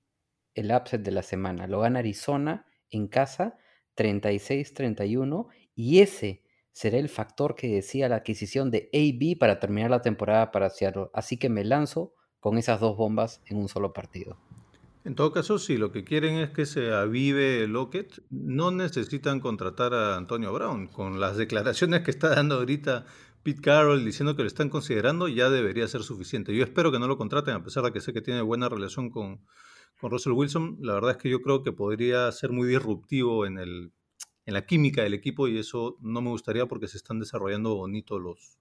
[0.53, 3.57] el upset de la semana lo gana Arizona en casa
[3.95, 10.01] 36-31 y ese será el factor que decía la adquisición de AB para terminar la
[10.01, 11.07] temporada para Seattle.
[11.13, 14.37] Así que me lanzo con esas dos bombas en un solo partido.
[15.03, 19.95] En todo caso, si lo que quieren es que se avive Lockett, no necesitan contratar
[19.95, 20.87] a Antonio Brown.
[20.87, 23.05] Con las declaraciones que está dando ahorita
[23.43, 26.55] Pete Carroll diciendo que lo están considerando, ya debería ser suficiente.
[26.55, 29.09] Yo espero que no lo contraten, a pesar de que sé que tiene buena relación
[29.09, 29.45] con,
[29.99, 30.77] con Russell Wilson.
[30.81, 33.93] La verdad es que yo creo que podría ser muy disruptivo en, el,
[34.45, 38.19] en la química del equipo y eso no me gustaría porque se están desarrollando bonito
[38.19, 38.59] los,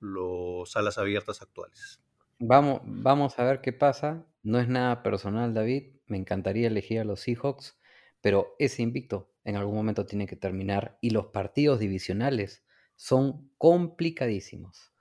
[0.00, 2.00] los alas abiertas actuales.
[2.38, 4.26] Vamos, vamos a ver qué pasa.
[4.42, 5.94] No es nada personal, David.
[6.06, 7.78] Me encantaría elegir a los Seahawks,
[8.20, 12.65] pero ese invicto en algún momento tiene que terminar y los partidos divisionales
[12.96, 14.92] son complicadísimos.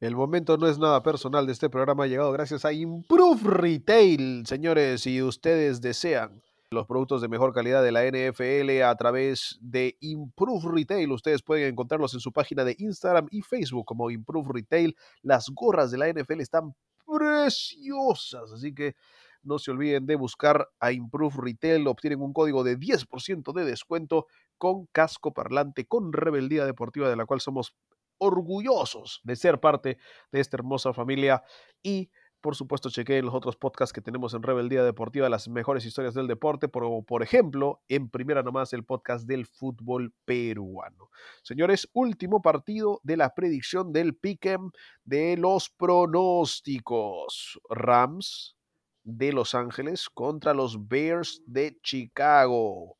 [0.00, 4.46] El momento no es nada personal de este programa, ha llegado gracias a Improve Retail,
[4.46, 6.40] señores, si ustedes desean
[6.70, 11.10] los productos de mejor calidad de la NFL a través de Improve Retail.
[11.10, 14.94] Ustedes pueden encontrarlos en su página de Instagram y Facebook como Improve Retail.
[15.22, 16.74] Las gorras de la NFL están
[17.06, 18.94] preciosas, así que
[19.42, 21.86] no se olviden de buscar a Improve Retail.
[21.86, 24.26] Obtienen un código de 10% de descuento
[24.58, 27.74] con casco parlante, con rebeldía deportiva de la cual somos
[28.18, 29.98] orgullosos de ser parte
[30.32, 31.42] de esta hermosa familia
[31.82, 32.10] y
[32.40, 36.28] por supuesto, chequeen los otros podcasts que tenemos en Rebeldía Deportiva, las mejores historias del
[36.28, 41.10] deporte, por, por ejemplo, en primera nomás el podcast del fútbol peruano.
[41.42, 44.70] Señores, último partido de la predicción del Pick'em
[45.04, 47.60] de los pronósticos.
[47.68, 48.56] Rams
[49.02, 52.97] de Los Ángeles contra los Bears de Chicago.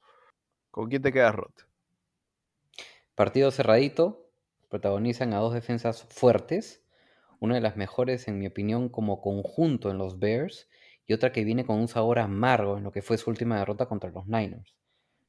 [0.71, 1.53] ¿Con quién te quedas, Rod?
[3.15, 4.31] Partido cerradito,
[4.69, 6.85] protagonizan a dos defensas fuertes.
[7.41, 10.69] una de las mejores en mi opinión como conjunto en los Bears
[11.07, 13.87] y otra que viene con un sabor amargo en lo que fue su última derrota
[13.87, 14.77] contra los Niners.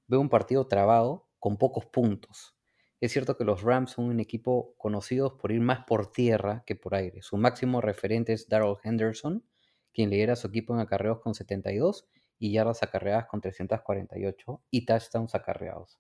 [0.07, 2.55] Veo un partido trabado con pocos puntos.
[2.99, 6.75] Es cierto que los Rams son un equipo conocidos por ir más por tierra que
[6.75, 7.21] por aire.
[7.21, 9.45] Su máximo referente es Darrell Henderson,
[9.93, 12.09] quien lidera su equipo en acarreos con 72
[12.39, 15.99] y yardas acarreadas con 348 y touchdowns acarreados.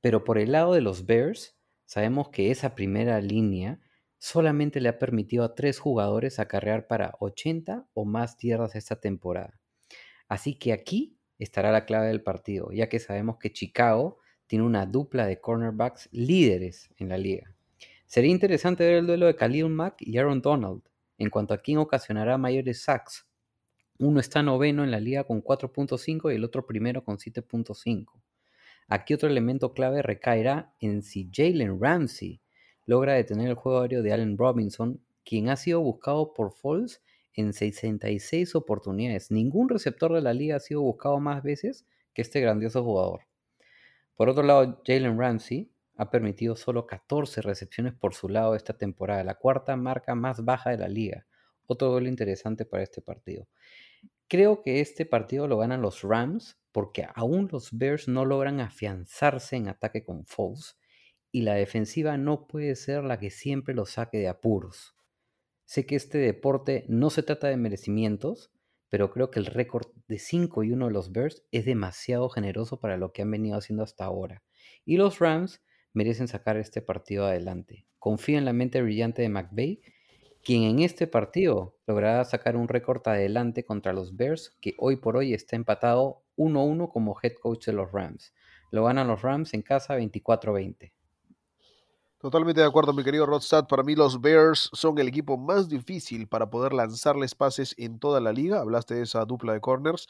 [0.00, 3.80] Pero por el lado de los Bears, sabemos que esa primera línea
[4.18, 9.60] solamente le ha permitido a tres jugadores acarrear para 80 o más yardas esta temporada.
[10.28, 14.86] Así que aquí estará la clave del partido, ya que sabemos que Chicago tiene una
[14.86, 17.54] dupla de cornerbacks líderes en la liga.
[18.06, 20.82] Sería interesante ver el duelo de Khalil Mack y Aaron Donald,
[21.18, 23.26] en cuanto a quién ocasionará mayores sacks.
[24.04, 28.20] Uno está noveno en la liga con 4.5 y el otro primero con 7.5.
[28.88, 32.40] Aquí otro elemento clave recaerá en si Jalen Ramsey
[32.84, 37.00] logra detener el juego aéreo de Allen Robinson, quien ha sido buscado por Foles
[37.32, 39.30] en 66 oportunidades.
[39.30, 43.20] Ningún receptor de la liga ha sido buscado más veces que este grandioso jugador.
[44.16, 49.22] Por otro lado, Jalen Ramsey ha permitido solo 14 recepciones por su lado esta temporada,
[49.22, 51.24] la cuarta marca más baja de la liga.
[51.68, 53.46] Otro gol interesante para este partido.
[54.28, 59.56] Creo que este partido lo ganan los Rams porque aún los Bears no logran afianzarse
[59.56, 60.78] en ataque con Foles
[61.30, 64.94] y la defensiva no puede ser la que siempre los saque de apuros.
[65.64, 68.52] Sé que este deporte no se trata de merecimientos,
[68.88, 72.78] pero creo que el récord de 5 y 1 de los Bears es demasiado generoso
[72.78, 74.42] para lo que han venido haciendo hasta ahora.
[74.84, 75.62] Y los Rams
[75.94, 77.86] merecen sacar este partido adelante.
[77.98, 79.80] Confío en la mente brillante de McVay,
[80.42, 85.16] quien en este partido logrará sacar un récord adelante contra los Bears, que hoy por
[85.16, 88.34] hoy está empatado 1-1 como head coach de los Rams.
[88.72, 90.92] Lo ganan los Rams en casa 24-20.
[92.22, 93.66] Totalmente de acuerdo, mi querido Rodstad.
[93.66, 98.20] Para mí los Bears son el equipo más difícil para poder lanzarles pases en toda
[98.20, 98.60] la liga.
[98.60, 100.06] Hablaste de esa dupla de corners.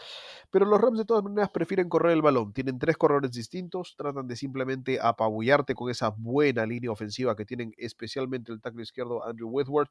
[0.50, 2.52] Pero los Rams de todas maneras prefieren correr el balón.
[2.52, 3.94] Tienen tres corredores distintos.
[3.96, 9.24] Tratan de simplemente apabullarte con esa buena línea ofensiva que tienen especialmente el tackle izquierdo
[9.24, 9.90] Andrew Whitworth.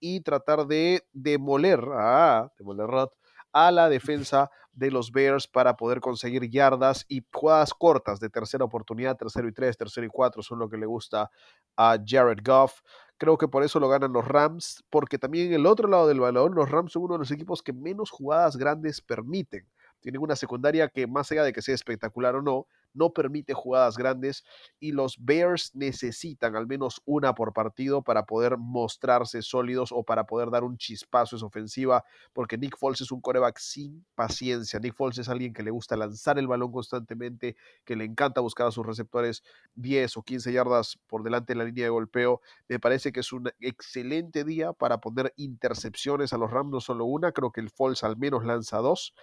[0.00, 3.10] Y tratar de demoler, ah, demoler Rod,
[3.54, 8.64] a la defensa de los Bears para poder conseguir yardas y jugadas cortas de tercera
[8.64, 11.30] oportunidad, tercero y tres, tercero y cuatro son lo que le gusta
[11.76, 12.80] a Jared Goff.
[13.16, 16.18] Creo que por eso lo ganan los Rams, porque también en el otro lado del
[16.18, 19.66] balón, los Rams son uno de los equipos que menos jugadas grandes permiten.
[20.04, 23.96] Tienen una secundaria que más allá de que sea espectacular o no, no permite jugadas
[23.96, 24.44] grandes
[24.78, 30.26] y los Bears necesitan al menos una por partido para poder mostrarse sólidos o para
[30.26, 32.04] poder dar un chispazo en su ofensiva,
[32.34, 34.78] porque Nick Foles es un coreback sin paciencia.
[34.78, 37.56] Nick Foles es alguien que le gusta lanzar el balón constantemente,
[37.86, 39.42] que le encanta buscar a sus receptores
[39.76, 42.42] 10 o 15 yardas por delante de la línea de golpeo.
[42.68, 47.06] Me parece que es un excelente día para poner intercepciones a los Rams, no solo
[47.06, 49.14] una, creo que el Foles al menos lanza dos.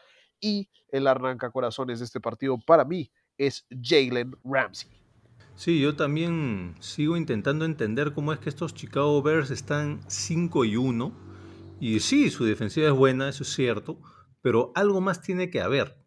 [0.41, 4.89] Y el arranca corazones de este partido para mí es Jalen Ramsey.
[5.55, 10.75] Sí, yo también sigo intentando entender cómo es que estos Chicago Bears están 5 y
[10.75, 11.11] 1.
[11.79, 13.99] Y sí, su defensiva es buena, eso es cierto,
[14.41, 15.97] pero algo más tiene que haber.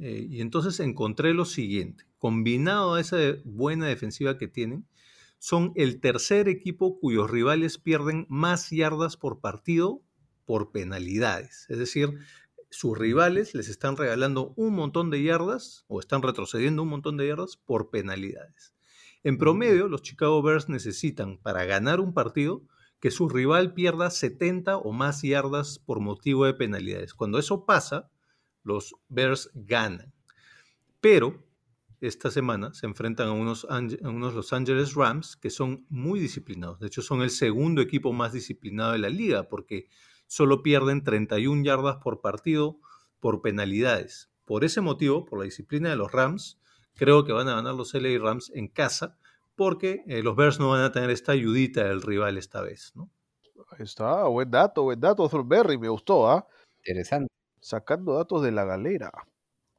[0.00, 2.04] Eh, y entonces encontré lo siguiente.
[2.18, 4.86] Combinado a esa buena defensiva que tienen,
[5.38, 10.02] son el tercer equipo cuyos rivales pierden más yardas por partido
[10.44, 11.66] por penalidades.
[11.68, 12.18] Es decir,
[12.70, 17.26] sus rivales les están regalando un montón de yardas o están retrocediendo un montón de
[17.26, 18.74] yardas por penalidades.
[19.22, 22.62] En promedio, los Chicago Bears necesitan para ganar un partido
[23.00, 27.12] que su rival pierda 70 o más yardas por motivo de penalidades.
[27.14, 28.10] Cuando eso pasa,
[28.62, 30.12] los Bears ganan.
[31.00, 31.44] Pero
[32.00, 36.78] esta semana se enfrentan a unos, a unos Los Angeles Rams que son muy disciplinados.
[36.78, 39.88] De hecho, son el segundo equipo más disciplinado de la liga porque
[40.30, 42.78] solo pierden 31 yardas por partido
[43.18, 44.30] por penalidades.
[44.44, 46.60] Por ese motivo, por la disciplina de los Rams,
[46.94, 49.18] creo que van a ganar los LA Rams en casa
[49.56, 53.10] porque eh, los Bears no van a tener esta ayudita del rival esta vez, ¿no?
[53.72, 56.46] Ahí está, buen dato, buen dato, Thornberry, me gustó, ¿ah?
[56.78, 57.28] Interesante.
[57.60, 59.10] Sacando datos de la galera.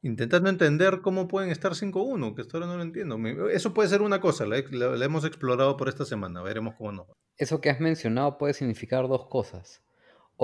[0.02, 3.16] Intentando entender cómo pueden estar 5-1, que hasta ahora no lo entiendo.
[3.48, 6.92] Eso puede ser una cosa, la, la, la hemos explorado por esta semana, veremos cómo
[6.92, 7.14] nos va.
[7.38, 9.82] Eso que has mencionado puede significar dos cosas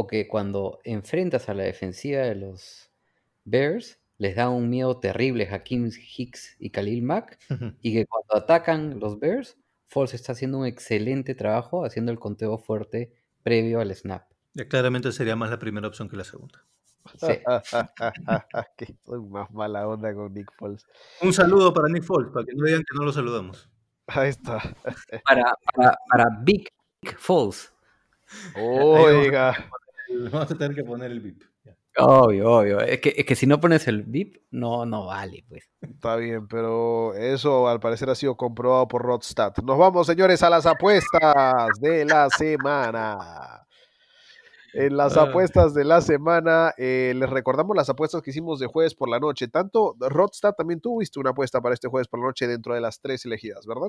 [0.01, 2.93] o que cuando enfrentas a la defensiva de los
[3.45, 7.37] Bears les da un miedo terrible Hakim Hicks y Khalil Mack
[7.83, 9.59] y que cuando atacan los Bears,
[9.89, 13.13] Foles está haciendo un excelente trabajo haciendo el conteo fuerte
[13.43, 14.23] previo al snap.
[14.55, 16.65] Ya claramente sería más la primera opción que la segunda.
[17.17, 17.41] Sí.
[18.77, 20.87] que soy más mala onda con Nick Foles.
[21.23, 23.69] Un saludo para Nick Foles, para que no digan que no lo saludamos.
[24.07, 24.61] Ahí está.
[25.25, 26.71] Para, para, para Big
[27.17, 27.73] Foles.
[28.55, 29.57] Oiga.
[30.33, 31.43] Vamos a tener que poner el VIP.
[32.01, 32.81] Obvio, obvio.
[32.81, 35.69] Es que, es que si no pones el VIP, no, no vale, pues.
[35.81, 39.53] Está bien, pero eso al parecer ha sido comprobado por Rodstad.
[39.65, 43.65] Nos vamos, señores, a las apuestas de la semana.
[44.75, 45.23] En las Ah.
[45.23, 49.19] apuestas de la semana, eh, les recordamos las apuestas que hicimos de jueves por la
[49.19, 49.49] noche.
[49.49, 53.01] Tanto Rodstad también tuviste una apuesta para este jueves por la noche dentro de las
[53.01, 53.89] tres elegidas, ¿verdad?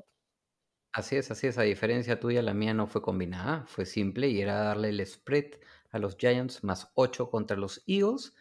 [0.94, 1.58] Así es, así es.
[1.60, 5.52] A diferencia tuya, la mía no fue combinada, fue simple y era darle el spread
[5.92, 8.34] a los Giants más 8 contra los Eagles,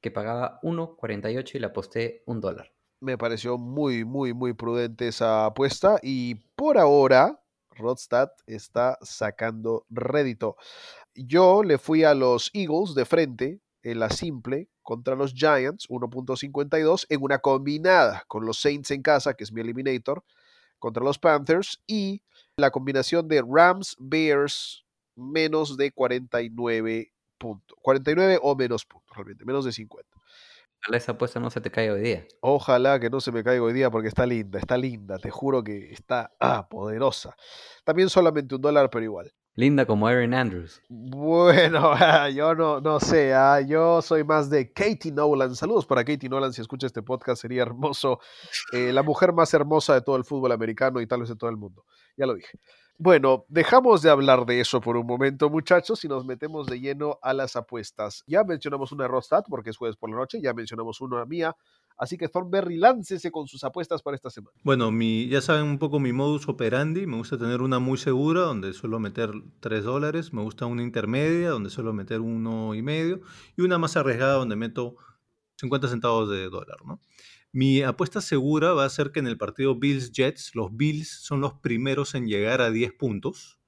[0.00, 2.72] que pagaba 1.48 y le aposté un dólar.
[3.00, 10.56] Me pareció muy, muy, muy prudente esa apuesta y por ahora Rodstad está sacando rédito.
[11.14, 17.06] Yo le fui a los Eagles de frente en la simple contra los Giants 1.52
[17.08, 20.24] en una combinada con los Saints en casa, que es mi eliminator,
[20.78, 22.22] contra los Panthers y
[22.56, 24.84] la combinación de Rams Bears
[25.18, 27.76] menos de 49 puntos.
[27.82, 30.08] 49 o menos puntos, realmente, menos de 50.
[30.80, 32.26] Ojalá esa apuesta no se te caiga hoy día.
[32.40, 35.64] Ojalá que no se me caiga hoy día porque está linda, está linda, te juro
[35.64, 37.36] que está ah, poderosa.
[37.84, 39.32] También solamente un dólar, pero igual.
[39.58, 40.80] Linda como Aaron Andrews.
[40.88, 41.92] Bueno,
[42.32, 45.56] yo no, no sé, ah, yo soy más de Katie Nolan.
[45.56, 48.20] Saludos para Katie Nolan, si escucha este podcast sería hermoso.
[48.72, 51.50] Eh, la mujer más hermosa de todo el fútbol americano y tal vez de todo
[51.50, 51.84] el mundo.
[52.18, 52.58] Ya lo dije.
[53.00, 57.16] Bueno, dejamos de hablar de eso por un momento, muchachos, y nos metemos de lleno
[57.22, 58.24] a las apuestas.
[58.26, 61.54] Ya mencionamos una de Rostad porque es jueves por la noche, ya mencionamos una mía,
[61.96, 64.56] así que Thornberry, láncese con sus apuestas para esta semana.
[64.64, 67.06] Bueno, mi, ya saben un poco mi modus operandi.
[67.06, 69.30] Me gusta tener una muy segura, donde suelo meter
[69.60, 70.32] 3 dólares.
[70.32, 73.20] Me gusta una intermedia, donde suelo meter uno y medio.
[73.56, 74.96] Y una más arriesgada, donde meto
[75.58, 77.00] 50 centavos de dólar, ¿no?
[77.52, 81.54] Mi apuesta segura va a ser que en el partido Bills-Jets, los Bills son los
[81.54, 83.58] primeros en llegar a 10 puntos.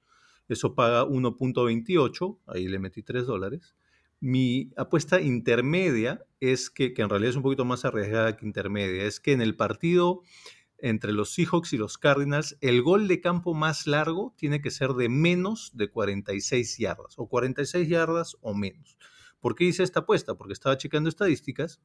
[0.47, 3.75] Eso paga 1.28, ahí le metí 3 dólares.
[4.19, 9.05] Mi apuesta intermedia es que, que en realidad es un poquito más arriesgada que intermedia,
[9.05, 10.21] es que en el partido
[10.81, 14.93] entre los Seahawks y los Cardinals, el gol de campo más largo tiene que ser
[14.93, 18.97] de menos de 46 yardas, o 46 yardas o menos.
[19.39, 20.35] ¿Por qué hice esta apuesta?
[20.35, 21.81] Porque estaba checando estadísticas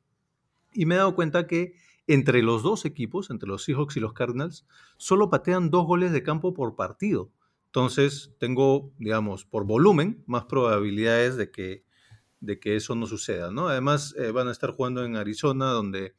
[0.73, 1.75] y me he dado cuenta que
[2.07, 4.67] entre los dos equipos, entre los Seahawks y los Cardinals,
[4.97, 7.33] solo patean dos goles de campo por partido.
[7.67, 11.85] Entonces tengo, digamos, por volumen, más probabilidades de que,
[12.41, 13.69] de que eso no suceda, ¿no?
[13.69, 16.15] Además, eh, van a estar jugando en Arizona, donde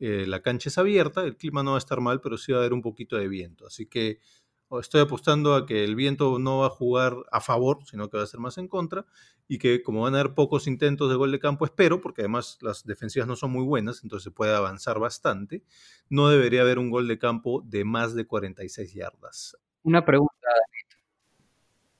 [0.00, 2.58] eh, la cancha es abierta, el clima no va a estar mal, pero sí va
[2.58, 3.66] a haber un poquito de viento.
[3.66, 4.20] Así que
[4.68, 8.18] o estoy apostando a que el viento no va a jugar a favor, sino que
[8.18, 9.06] va a ser más en contra,
[9.48, 12.58] y que como van a haber pocos intentos de gol de campo, espero, porque además
[12.60, 15.64] las defensivas no son muy buenas, entonces se puede avanzar bastante,
[16.10, 19.56] no debería haber un gol de campo de más de 46 yardas.
[19.82, 21.02] Una pregunta, David.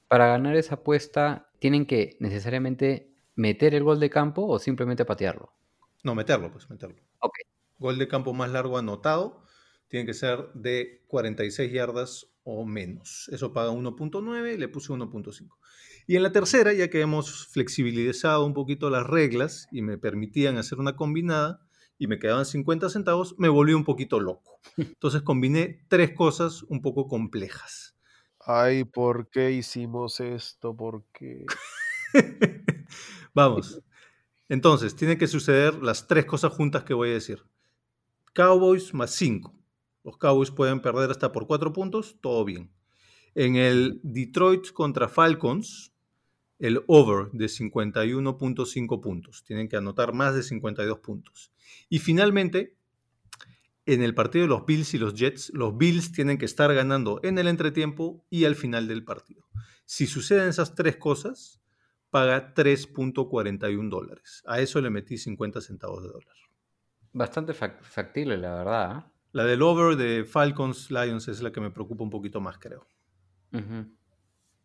[0.09, 5.53] Para ganar esa apuesta, ¿tienen que necesariamente meter el gol de campo o simplemente patearlo?
[6.03, 7.03] No, meterlo, pues meterlo.
[7.21, 7.35] Ok.
[7.79, 9.43] Gol de campo más largo anotado
[9.89, 13.29] tiene que ser de 46 yardas o menos.
[13.33, 15.57] Eso paga 1.9 y le puse 1.5.
[16.07, 20.57] Y en la tercera, ya que hemos flexibilizado un poquito las reglas y me permitían
[20.57, 21.61] hacer una combinada
[21.99, 24.61] y me quedaban 50 centavos, me volví un poquito loco.
[24.79, 27.97] Entonces combiné tres cosas un poco complejas.
[28.41, 30.75] Ay, ¿por qué hicimos esto?
[30.75, 31.45] ¿Por qué?
[33.35, 33.83] Vamos.
[34.49, 37.45] Entonces, tienen que suceder las tres cosas juntas que voy a decir.
[38.33, 39.58] Cowboys más 5.
[40.09, 42.71] Los Cowboys pueden perder hasta por 4 puntos, todo bien.
[43.35, 45.93] En el Detroit contra Falcons,
[46.59, 49.45] el over de 51.5 puntos.
[49.45, 51.53] Tienen que anotar más de 52 puntos.
[51.91, 52.75] Y finalmente,
[53.85, 57.21] en el partido de los Bills y los Jets, los Bills tienen que estar ganando
[57.23, 59.45] en el entretiempo y al final del partido.
[59.85, 61.61] Si suceden esas tres cosas,
[62.09, 64.43] paga 3.41 dólares.
[64.47, 66.37] A eso le metí 50 centavos de dólar.
[67.13, 69.13] Bastante fac- factible, la verdad.
[69.33, 72.87] La del over de Falcons Lions es la que me preocupa un poquito más, creo.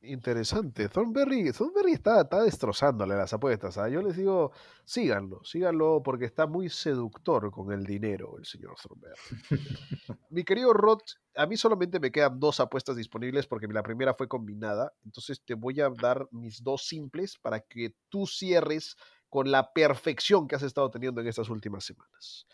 [0.05, 0.89] Interesante.
[0.89, 3.77] Thornberry, Thornberry está, está destrozándole las apuestas.
[3.77, 3.87] ¿ah?
[3.87, 4.51] Yo les digo,
[4.83, 9.15] síganlo, síganlo porque está muy seductor con el dinero el señor Thornberry.
[10.29, 10.99] Mi querido Rod,
[11.35, 14.91] a mí solamente me quedan dos apuestas disponibles porque la primera fue combinada.
[15.05, 18.97] Entonces te voy a dar mis dos simples para que tú cierres
[19.29, 22.45] con la perfección que has estado teniendo en estas últimas semanas.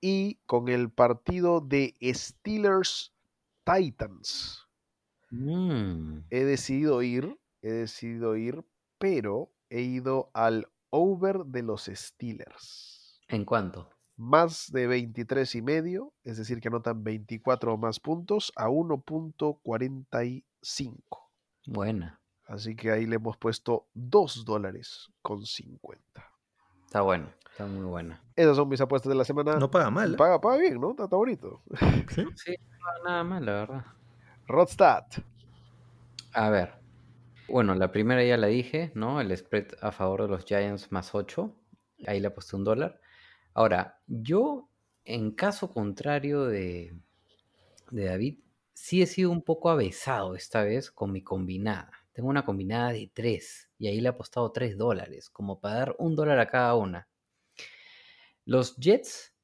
[0.00, 3.12] y con el partido de Steelers
[3.64, 4.66] Titans.
[5.30, 8.64] Mm, He decidido ir, he decidido ir,
[8.98, 13.20] pero he ido al over de los Steelers.
[13.28, 13.90] ¿En cuánto?
[14.16, 21.02] Más de 23 y medio, es decir, que anotan 24 o más puntos a 1.45.
[21.66, 22.20] Buena.
[22.46, 26.02] Así que ahí le hemos puesto 2 dólares con 50.
[26.86, 27.28] Está bueno.
[27.50, 28.22] Está muy buena.
[28.36, 29.56] Esas son mis apuestas de la semana.
[29.56, 30.14] No paga mal.
[30.14, 30.16] ¿eh?
[30.16, 30.92] paga, paga bien, ¿no?
[30.92, 31.62] Está, está bonito.
[32.08, 32.30] Sí, no,
[33.04, 33.84] nada más, la verdad.
[34.46, 35.04] Rodstad.
[36.32, 36.78] A ver.
[37.48, 39.20] Bueno, la primera ya la dije, ¿no?
[39.20, 41.54] El spread a favor de los Giants más 8.
[42.06, 43.00] Ahí le aposté un dólar.
[43.54, 44.68] Ahora, yo,
[45.04, 46.94] en caso contrario de,
[47.90, 48.38] de David,
[48.74, 51.90] sí he sido un poco avesado esta vez con mi combinada.
[52.12, 55.96] Tengo una combinada de 3 y ahí le he apostado 3 dólares, como para dar
[55.98, 57.08] un dólar a cada una.
[58.44, 59.34] Los Jets,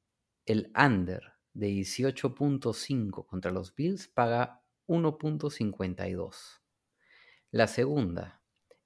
[0.45, 6.64] el under de 18.5 contra los Bills paga 1.52.
[7.55, 8.41] La segunda,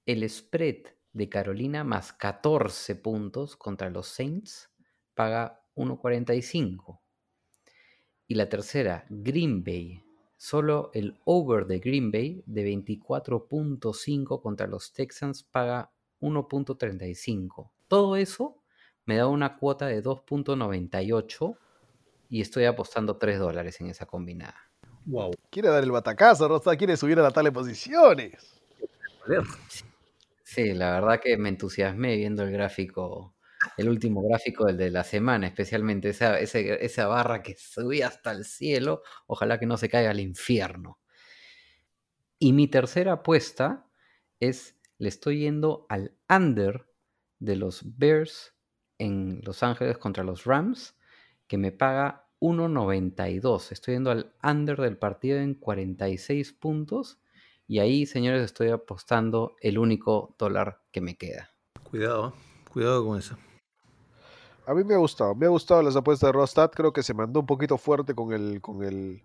[0.05, 4.69] el spread de Carolina más 14 puntos contra los Saints
[5.15, 6.99] paga 1.45.
[8.27, 10.05] Y la tercera, Green Bay.
[10.37, 15.91] Solo el over de Green Bay de 24.5 contra los Texans paga
[16.21, 17.71] 1.35.
[17.87, 18.61] Todo eso
[19.05, 21.57] me da una cuota de 2.98
[22.29, 24.69] y estoy apostando 3 dólares en esa combinada.
[25.05, 25.31] Wow.
[25.49, 26.77] Quiere dar el batacazo, Rodstad.
[26.77, 27.73] Quiere subir a la tabla de
[30.43, 33.35] Sí, la verdad que me entusiasmé viendo el gráfico,
[33.77, 38.31] el último gráfico, el de la semana, especialmente esa, ese- esa barra que subía hasta
[38.31, 39.03] el cielo.
[39.27, 40.99] Ojalá que no se caiga al infierno.
[42.37, 43.85] Y mi tercera apuesta
[44.39, 46.85] es, le estoy yendo al under
[47.39, 48.53] de los Bears
[48.97, 50.95] en Los Ángeles contra los Rams,
[51.47, 53.71] que me paga 1.92.
[53.71, 57.19] Estoy yendo al under del partido en 46 puntos.
[57.69, 61.51] Y ahí, señores, estoy apostando el único dólar que me queda.
[61.83, 62.63] Cuidado, ¿eh?
[62.73, 63.37] cuidado con eso.
[64.65, 65.35] A mí me ha gustado.
[65.35, 66.71] Me ha gustado las apuestas de Rodstad.
[66.71, 69.21] Creo que se mandó un poquito fuerte con el, con el,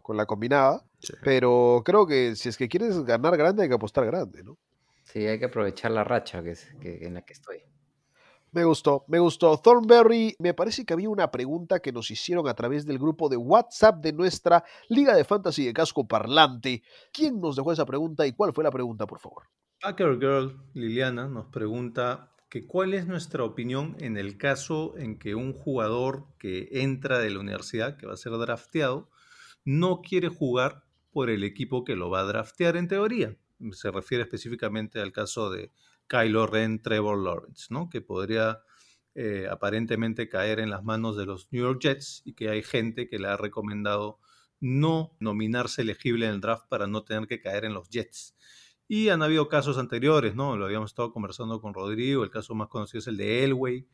[0.00, 0.84] con la combinada.
[1.00, 1.12] Sí.
[1.24, 4.56] Pero creo que si es que quieres ganar grande, hay que apostar grande, ¿no?
[5.02, 7.62] Sí, hay que aprovechar la racha que, es- que- en la que estoy.
[8.52, 9.58] Me gustó, me gustó.
[9.58, 13.36] Thornberry, me parece que había una pregunta que nos hicieron a través del grupo de
[13.36, 16.82] WhatsApp de nuestra Liga de Fantasy de Casco Parlante.
[17.12, 19.44] ¿Quién nos dejó esa pregunta y cuál fue la pregunta, por favor?
[19.80, 25.34] Packer Girl Liliana nos pregunta que cuál es nuestra opinión en el caso en que
[25.34, 29.10] un jugador que entra de la universidad, que va a ser drafteado,
[29.64, 33.36] no quiere jugar por el equipo que lo va a draftear en teoría.
[33.72, 35.72] Se refiere específicamente al caso de
[36.08, 37.88] Kylo Ren, Trevor Lawrence, ¿no?
[37.88, 38.62] que podría
[39.14, 43.08] eh, aparentemente caer en las manos de los New York Jets y que hay gente
[43.08, 44.18] que le ha recomendado
[44.60, 48.36] no nominarse elegible en el draft para no tener que caer en los Jets.
[48.90, 50.56] Y han habido casos anteriores, ¿no?
[50.56, 53.86] Lo habíamos estado conversando con Rodrigo, el caso más conocido es el de Elway,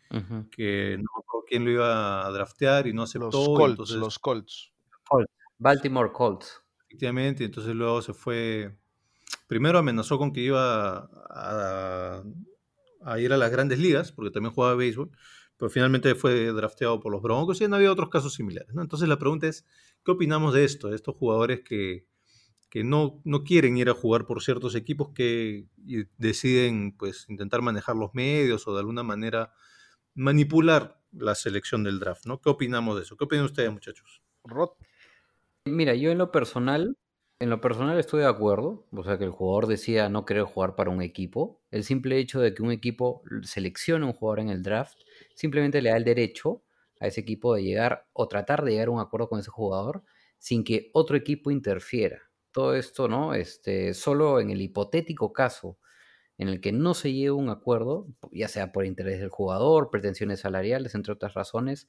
[0.53, 3.27] que no me acuerdo quién lo iba a draftear y no aceptó.
[3.27, 4.73] Los Colts, entonces, los Colts.
[5.59, 6.63] Baltimore Colts.
[6.87, 8.79] Efectivamente, entonces luego se fue,
[9.47, 12.23] primero amenazó con que iba a,
[13.03, 15.11] a ir a las grandes ligas, porque también jugaba béisbol,
[15.57, 18.83] pero finalmente fue drafteado por los Broncos y han habido otros casos similares, ¿no?
[18.83, 19.65] Entonces la pregunta es,
[20.05, 20.89] ¿qué opinamos de esto?
[20.89, 22.07] De estos jugadores que,
[22.71, 25.67] que no, no quieren ir a jugar por ciertos equipos que
[26.19, 29.53] deciden pues intentar manejar los medios o de alguna manera
[30.15, 32.41] manipular la selección del draft, ¿no?
[32.41, 33.17] ¿Qué opinamos de eso?
[33.17, 34.23] ¿Qué opinan ustedes, muchachos?
[34.43, 34.71] Rod,
[35.67, 36.99] Mira, yo en lo personal,
[37.41, 38.87] en lo personal estoy de acuerdo.
[38.93, 41.63] O sea, que el jugador decida no querer jugar para un equipo.
[41.71, 44.99] El simple hecho de que un equipo seleccione un jugador en el draft,
[45.35, 46.63] simplemente le da el derecho
[47.01, 50.05] a ese equipo de llegar o tratar de llegar a un acuerdo con ese jugador
[50.39, 52.21] sin que otro equipo interfiera.
[52.53, 53.35] Todo esto, ¿no?
[53.35, 55.79] Este, solo en el hipotético caso
[56.39, 59.91] en el que no se llegue a un acuerdo, ya sea por interés del jugador,
[59.91, 61.89] pretensiones salariales, entre otras razones,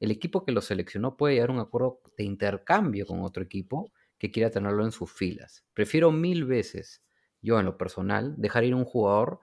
[0.00, 3.92] el equipo que lo seleccionó puede llegar a un acuerdo de intercambio con otro equipo
[4.24, 5.66] que quiera tenerlo en sus filas.
[5.74, 7.04] Prefiero mil veces,
[7.42, 9.40] yo en lo personal, dejar ir un jugador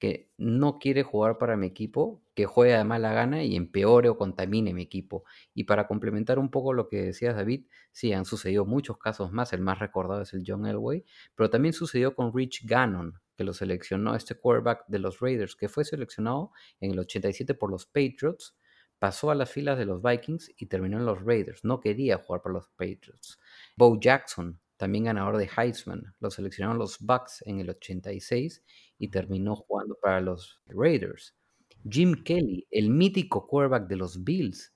[0.00, 4.18] que no quiere jugar para mi equipo, que juegue de mala gana y empeore o
[4.18, 5.22] contamine mi equipo.
[5.54, 9.52] Y para complementar un poco lo que decías, David, sí, han sucedido muchos casos más.
[9.52, 11.04] El más recordado es el John Elway,
[11.36, 15.68] pero también sucedió con Rich Gannon, que lo seleccionó este quarterback de los Raiders, que
[15.68, 16.50] fue seleccionado
[16.80, 18.56] en el 87 por los Patriots,
[18.98, 21.64] pasó a las filas de los Vikings y terminó en los Raiders.
[21.64, 23.38] No quería jugar para los Patriots.
[23.76, 28.62] Bo Jackson, también ganador de Heisman, lo seleccionaron los Bucks en el 86
[28.98, 31.34] y terminó jugando para los Raiders.
[31.88, 34.74] Jim Kelly, el mítico quarterback de los Bills,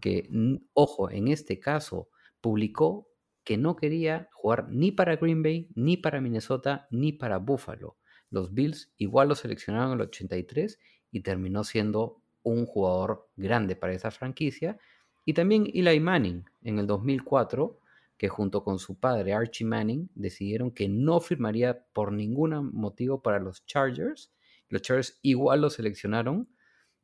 [0.00, 0.28] que,
[0.72, 2.08] ojo, en este caso,
[2.40, 3.08] publicó
[3.44, 7.96] que no quería jugar ni para Green Bay, ni para Minnesota, ni para Buffalo.
[8.30, 10.78] Los Bills igual lo seleccionaron en el 83
[11.12, 14.78] y terminó siendo un jugador grande para esa franquicia.
[15.24, 17.80] Y también Eli Manning en el 2004,
[18.16, 23.40] que junto con su padre Archie Manning decidieron que no firmaría por ningún motivo para
[23.40, 24.32] los Chargers.
[24.68, 26.48] Los Chargers igual lo seleccionaron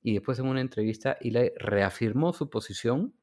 [0.00, 3.14] y después en una entrevista Eli reafirmó su posición,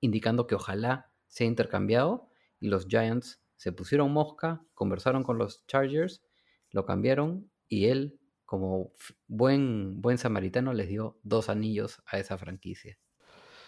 [0.00, 2.28] indicando que ojalá sea intercambiado
[2.60, 6.22] y los Giants se pusieron mosca, conversaron con los Chargers,
[6.70, 8.19] lo cambiaron y él,
[8.50, 8.90] como
[9.28, 12.98] buen, buen samaritano, les dio dos anillos a esa franquicia.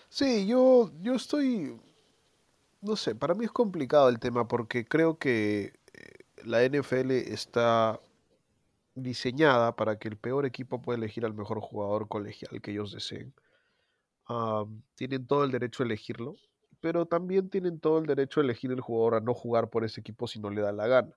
[0.08, 1.80] Sí, yo, yo estoy,
[2.80, 8.00] no sé, para mí es complicado el tema porque creo que eh, la NFL está
[8.96, 13.32] diseñada para que el peor equipo pueda elegir al mejor jugador colegial que ellos deseen.
[14.96, 16.34] tienen todo el derecho a elegirlo,
[16.80, 20.00] pero también tienen todo el derecho a elegir el jugador a no jugar por ese
[20.00, 21.14] equipo si no le da la gana.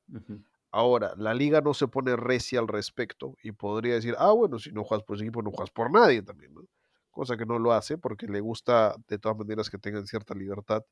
[0.75, 4.73] Ahora, la liga no se pone recia al respecto y podría decir, ah, bueno, si
[4.73, 6.63] no juegas por ese equipo, no juegas por nadie también, ¿no?
[7.11, 10.83] Cosa que no lo hace porque le gusta de todas maneras que tengan cierta libertad.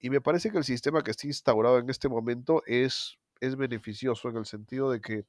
[0.00, 4.28] Y me parece que el sistema que está instaurado en este momento es, es beneficioso
[4.28, 5.24] en el sentido de que,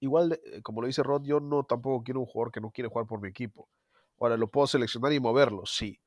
[0.00, 2.88] igual, eh, como lo dice Rod, yo no tampoco quiero un jugador que no quiere
[2.88, 3.68] jugar por mi equipo.
[4.18, 5.66] Ahora, ¿lo puedo seleccionar y moverlo?
[5.66, 6.00] Sí.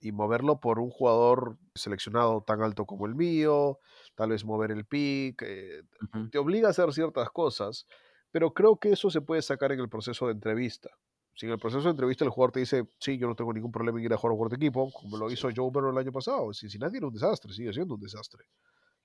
[0.00, 3.78] Y moverlo por un jugador seleccionado tan alto como el mío,
[4.18, 5.84] tal vez mover el pick, eh,
[6.32, 7.86] te obliga a hacer ciertas cosas,
[8.32, 10.90] pero creo que eso se puede sacar en el proceso de entrevista.
[11.36, 13.70] Si en el proceso de entrevista el jugador te dice, sí, yo no tengo ningún
[13.70, 16.10] problema en ir a jugar a de equipo, como lo hizo Joe Burrow el año
[16.10, 18.44] pasado, Cincinnati era un desastre, sigue siendo un desastre.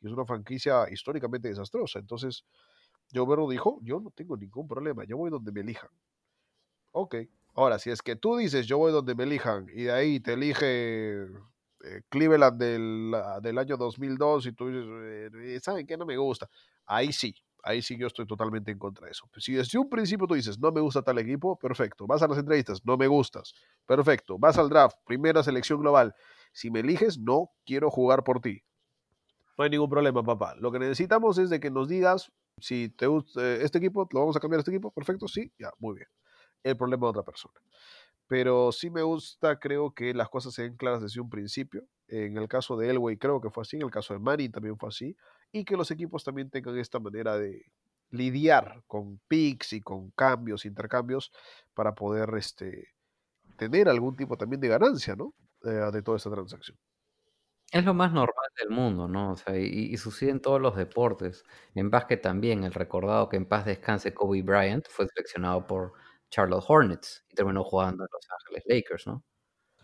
[0.01, 1.99] Y es una franquicia históricamente desastrosa.
[1.99, 2.43] Entonces,
[3.13, 5.91] Joe Burrow dijo, yo no tengo ningún problema, yo voy donde me elijan.
[6.91, 7.17] Ok.
[7.53, 10.33] Ahora, si es que tú dices, yo voy donde me elijan, y de ahí te
[10.33, 11.27] elige
[12.09, 14.85] Cleveland del, del, año 2002 y tú dices,
[15.33, 15.97] eh, ¿saben qué?
[15.97, 16.49] No me gusta.
[16.85, 19.29] Ahí sí, ahí sí yo estoy totalmente en contra de eso.
[19.37, 22.07] Si desde un principio tú dices, no me gusta tal equipo, perfecto.
[22.07, 23.53] Vas a las entrevistas, no me gustas,
[23.85, 24.37] perfecto.
[24.37, 26.15] Vas al draft, primera selección global.
[26.51, 28.63] Si me eliges, no quiero jugar por ti.
[29.57, 30.55] No hay ningún problema, papá.
[30.59, 34.19] Lo que necesitamos es de que nos digas si te gusta eh, este equipo, lo
[34.19, 36.07] vamos a cambiar a este equipo, perfecto, sí, ya, muy bien.
[36.63, 37.59] El problema de otra persona
[38.27, 41.83] pero sí me gusta, creo que las cosas se ven claras desde un principio.
[42.07, 44.77] En el caso de Elway creo que fue así, en el caso de Manning también
[44.77, 45.15] fue así,
[45.51, 47.65] y que los equipos también tengan esta manera de
[48.11, 51.31] lidiar con picks y con cambios, intercambios,
[51.73, 52.89] para poder este,
[53.57, 55.33] tener algún tipo también de ganancia, ¿no?
[55.63, 56.77] Eh, de toda esta transacción.
[57.71, 59.31] Es lo más normal del mundo, ¿no?
[59.31, 61.43] O sea, y, y, sucede en todos los deportes.
[61.73, 65.93] En básquet también, el recordado que en paz descanse Kobe Bryant fue seleccionado por
[66.33, 69.23] Charlotte Hornets y terminó jugando en Los Ángeles Lakers, ¿no?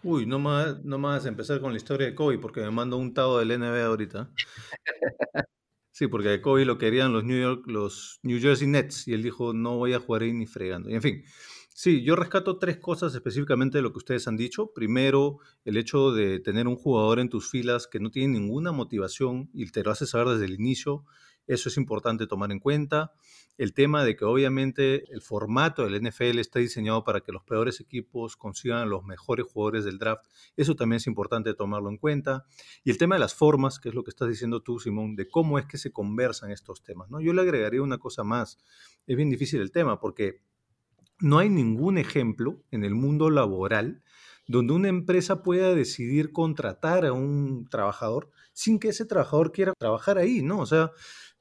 [0.01, 3.13] Uy, no más, no más empezar con la historia de Kobe porque me mando un
[3.13, 4.31] tado del NBA ahorita.
[5.91, 9.21] Sí, porque a Kobe lo querían los New York, los New Jersey Nets y él
[9.21, 10.89] dijo no voy a jugar ahí ni fregando.
[10.89, 11.23] Y en fin,
[11.73, 14.71] sí, yo rescato tres cosas específicamente de lo que ustedes han dicho.
[14.73, 19.49] Primero, el hecho de tener un jugador en tus filas que no tiene ninguna motivación
[19.51, 21.03] y te lo hace saber desde el inicio
[21.49, 23.11] eso es importante tomar en cuenta.
[23.57, 27.81] El tema de que obviamente el formato del NFL está diseñado para que los peores
[27.81, 30.25] equipos consigan los mejores jugadores del draft.
[30.55, 32.45] Eso también es importante tomarlo en cuenta.
[32.83, 35.27] Y el tema de las formas, que es lo que estás diciendo tú, Simón, de
[35.27, 37.09] cómo es que se conversan estos temas.
[37.09, 37.19] ¿no?
[37.19, 38.59] Yo le agregaría una cosa más.
[39.07, 40.43] Es bien difícil el tema porque
[41.19, 44.03] no hay ningún ejemplo en el mundo laboral
[44.47, 50.17] donde una empresa pueda decidir contratar a un trabajador sin que ese trabajador quiera trabajar
[50.17, 50.59] ahí, ¿no?
[50.59, 50.91] O sea,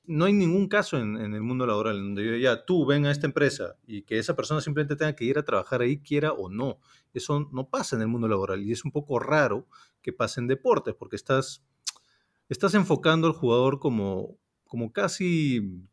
[0.09, 3.27] no hay ningún caso en, el mundo laboral donde yo ya tú ven a esta
[3.27, 6.81] empresa y que esa persona simplemente tenga que ir a trabajar ahí, quiera o no.
[7.13, 9.67] Eso no pasa en el mundo laboral y es un poco raro
[10.01, 11.63] que pase en deportes porque estás,
[12.49, 15.85] estás enfocando al jugador como, como casi,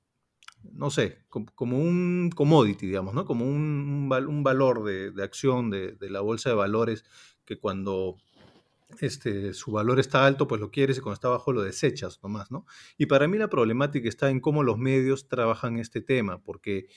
[0.63, 3.25] no sé, como, un commodity, digamos, ¿no?
[3.25, 7.03] Como un, un, valor de, de acción de, de la bolsa de valores
[7.43, 8.15] que cuando
[8.99, 12.51] este, su valor está alto, pues lo quieres y cuando está bajo lo desechas nomás,
[12.51, 12.65] ¿no?
[12.97, 16.87] Y para mí la problemática está en cómo los medios trabajan este tema, porque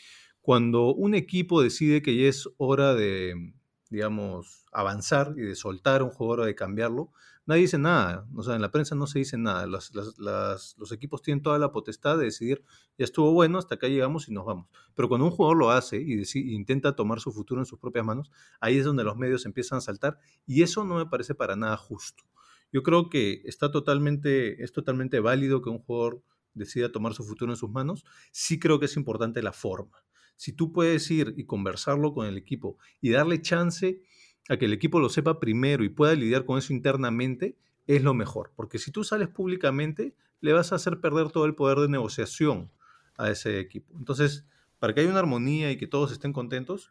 [0.41, 3.53] cuando un equipo decide que ya es hora de,
[3.91, 7.13] digamos, avanzar y de soltar a un jugador o de cambiarlo,
[7.49, 8.29] nadie dice nada.
[8.37, 9.67] O sea, en la prensa no se dice nada.
[9.67, 12.63] Los equipos tienen toda la potestad de decidir,
[12.99, 14.69] ya estuvo bueno, hasta acá llegamos y nos vamos.
[14.95, 16.23] Pero cuando un jugador lo hace y
[16.55, 18.31] intenta tomar su futuro en sus propias manos,
[18.61, 21.77] ahí es donde los medios empiezan a saltar y eso no me parece para nada
[21.79, 22.23] justo.
[22.71, 26.23] Yo creo que está totalmente, es totalmente válido que un jugador
[26.53, 28.05] decida tomar su futuro en sus manos.
[28.31, 30.05] Sí creo que es importante la forma.
[30.37, 34.03] Si tú puedes ir y conversarlo con el equipo y darle chance
[34.49, 37.57] a que el equipo lo sepa primero y pueda lidiar con eso internamente,
[37.87, 38.53] es lo mejor.
[38.57, 42.71] Porque si tú sales públicamente, le vas a hacer perder todo el poder de negociación
[43.17, 43.95] a ese equipo.
[43.99, 44.47] Entonces,
[44.79, 46.91] para que haya una armonía y que todos estén contentos,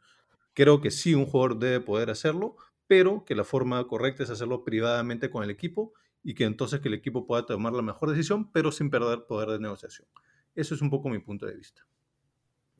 [0.53, 2.55] creo que sí un jugador debe poder hacerlo,
[2.87, 5.93] pero que la forma correcta es hacerlo privadamente con el equipo
[6.23, 9.49] y que entonces que el equipo pueda tomar la mejor decisión, pero sin perder poder
[9.49, 10.07] de negociación.
[10.55, 11.85] Eso es un poco mi punto de vista.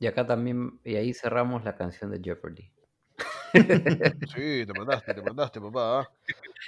[0.00, 2.70] Y acá también, y ahí cerramos la canción de Jeopardy.
[4.34, 6.00] Sí, te mandaste, te mandaste, papá.
[6.00, 6.08] ¿ah?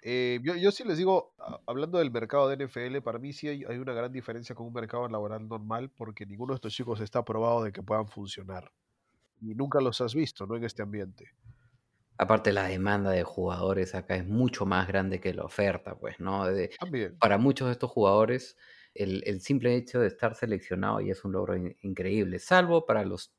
[0.03, 1.35] Eh, yo, yo sí les digo,
[1.67, 4.73] hablando del mercado de NFL, para mí sí hay, hay una gran diferencia con un
[4.73, 8.73] mercado laboral normal porque ninguno de estos chicos está probado de que puedan funcionar.
[9.41, 10.57] Y nunca los has visto, ¿no?
[10.57, 11.31] En este ambiente.
[12.19, 16.47] Aparte, la demanda de jugadores acá es mucho más grande que la oferta, pues, ¿no?
[16.47, 17.17] De- También.
[17.19, 18.57] para muchos de estos jugadores,
[18.95, 23.05] el, el simple hecho de estar seleccionado ya es un logro in- increíble, salvo para
[23.05, 23.33] los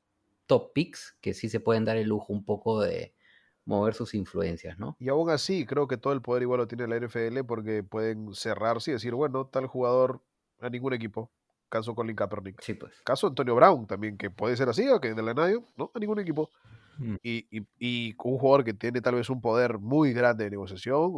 [0.51, 3.15] top picks, que sí se pueden dar el lujo un poco de
[3.63, 4.97] mover sus influencias, ¿no?
[4.99, 8.33] Y aún así, creo que todo el poder igual lo tiene la NFL porque pueden
[8.33, 10.21] cerrarse y decir, bueno, tal jugador
[10.59, 11.31] a ningún equipo.
[11.69, 12.59] Caso Colin Kaepernick.
[12.59, 13.01] Sí, pues.
[13.05, 15.99] Caso Antonio Brown también, que puede ser así, o que de la nadie, no, a
[15.99, 16.49] ningún equipo.
[16.97, 17.15] Mm.
[17.23, 21.13] Y, y, y un jugador que tiene tal vez un poder muy grande de negociación,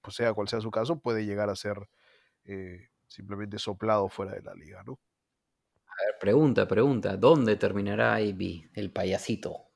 [0.00, 1.76] pues sea cual sea su caso, puede llegar a ser
[2.44, 4.98] eh, simplemente soplado fuera de la liga, ¿no?
[6.00, 9.70] A ver, pregunta, pregunta, ¿dónde terminará AB, el payasito?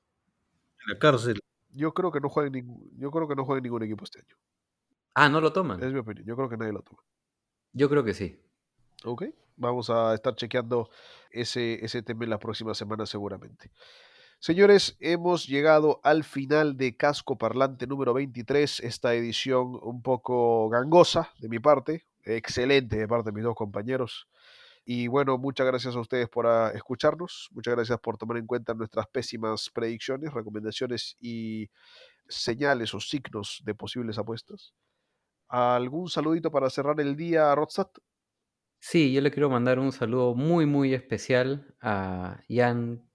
[0.86, 1.38] En la cárcel.
[1.70, 4.04] Yo creo que no juega en ningún, yo creo que no juega en ningún equipo
[4.04, 4.36] este año.
[5.14, 5.82] Ah, ¿no lo toman?
[5.82, 6.26] Es mi opinión.
[6.26, 7.02] Yo creo que nadie lo toma.
[7.72, 8.40] Yo creo que sí.
[9.04, 9.24] Ok.
[9.56, 10.90] Vamos a estar chequeando
[11.30, 13.70] ese, ese tema en la próxima semana seguramente.
[14.40, 21.32] Señores, hemos llegado al final de Casco Parlante número 23, esta edición un poco gangosa
[21.38, 24.28] de mi parte, excelente de parte de mis dos compañeros.
[24.84, 28.74] Y bueno, muchas gracias a ustedes por ah, escucharnos, muchas gracias por tomar en cuenta
[28.74, 31.70] nuestras pésimas predicciones, recomendaciones y
[32.28, 34.74] señales o signos de posibles apuestas.
[35.48, 37.88] ¿Algún saludito para cerrar el día, Rodstad?
[38.80, 43.08] Sí, yo le quiero mandar un saludo muy, muy especial a Jan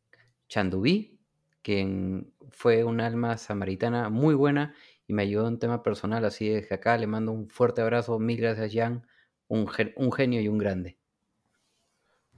[0.48, 1.20] Chandubí,
[1.62, 4.76] quien fue un alma samaritana muy buena
[5.08, 8.18] y me ayudó en tema personal, así es que acá le mando un fuerte abrazo,
[8.20, 9.08] mil gracias Jan,
[9.48, 10.99] un, un genio y un grande.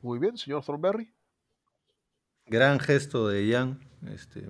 [0.01, 1.13] Muy bien, señor Thornberry.
[2.47, 3.79] Gran gesto de Jan.
[4.13, 4.47] Este,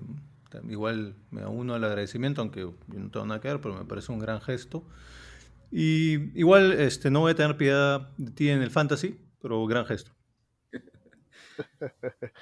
[0.68, 4.12] igual me uno al agradecimiento, aunque yo no tengo nada que ver, pero me parece
[4.12, 4.84] un gran gesto.
[5.70, 9.84] Y igual este, no voy a tener piedad de ti en el fantasy, pero gran
[9.86, 10.12] gesto.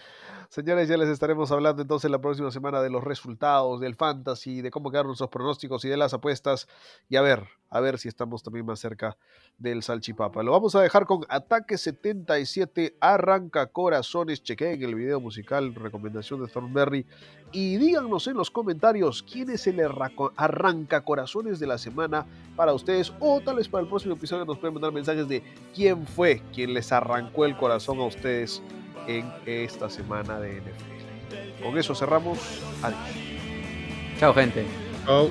[0.50, 4.72] Señores, ya les estaremos hablando entonces la próxima semana de los resultados, del fantasy, de
[4.72, 6.66] cómo quedaron nuestros pronósticos y de las apuestas.
[7.08, 9.16] Y a ver, a ver si estamos también más cerca
[9.58, 10.42] del salchipapa.
[10.42, 14.42] Lo vamos a dejar con Ataque 77, Arranca Corazones.
[14.42, 17.06] Chequeen el video musical, recomendación de Thornberry.
[17.52, 19.80] Y díganos en los comentarios quién es el
[20.36, 23.12] Arranca Corazones de la semana para ustedes.
[23.20, 26.74] O tal vez para el próximo episodio nos pueden mandar mensajes de quién fue quien
[26.74, 28.60] les arrancó el corazón a ustedes
[29.18, 31.62] en esta semana de NFL.
[31.64, 32.38] Con eso cerramos.
[32.82, 33.00] Adiós.
[34.18, 34.64] Chao gente.
[35.04, 35.30] Chao.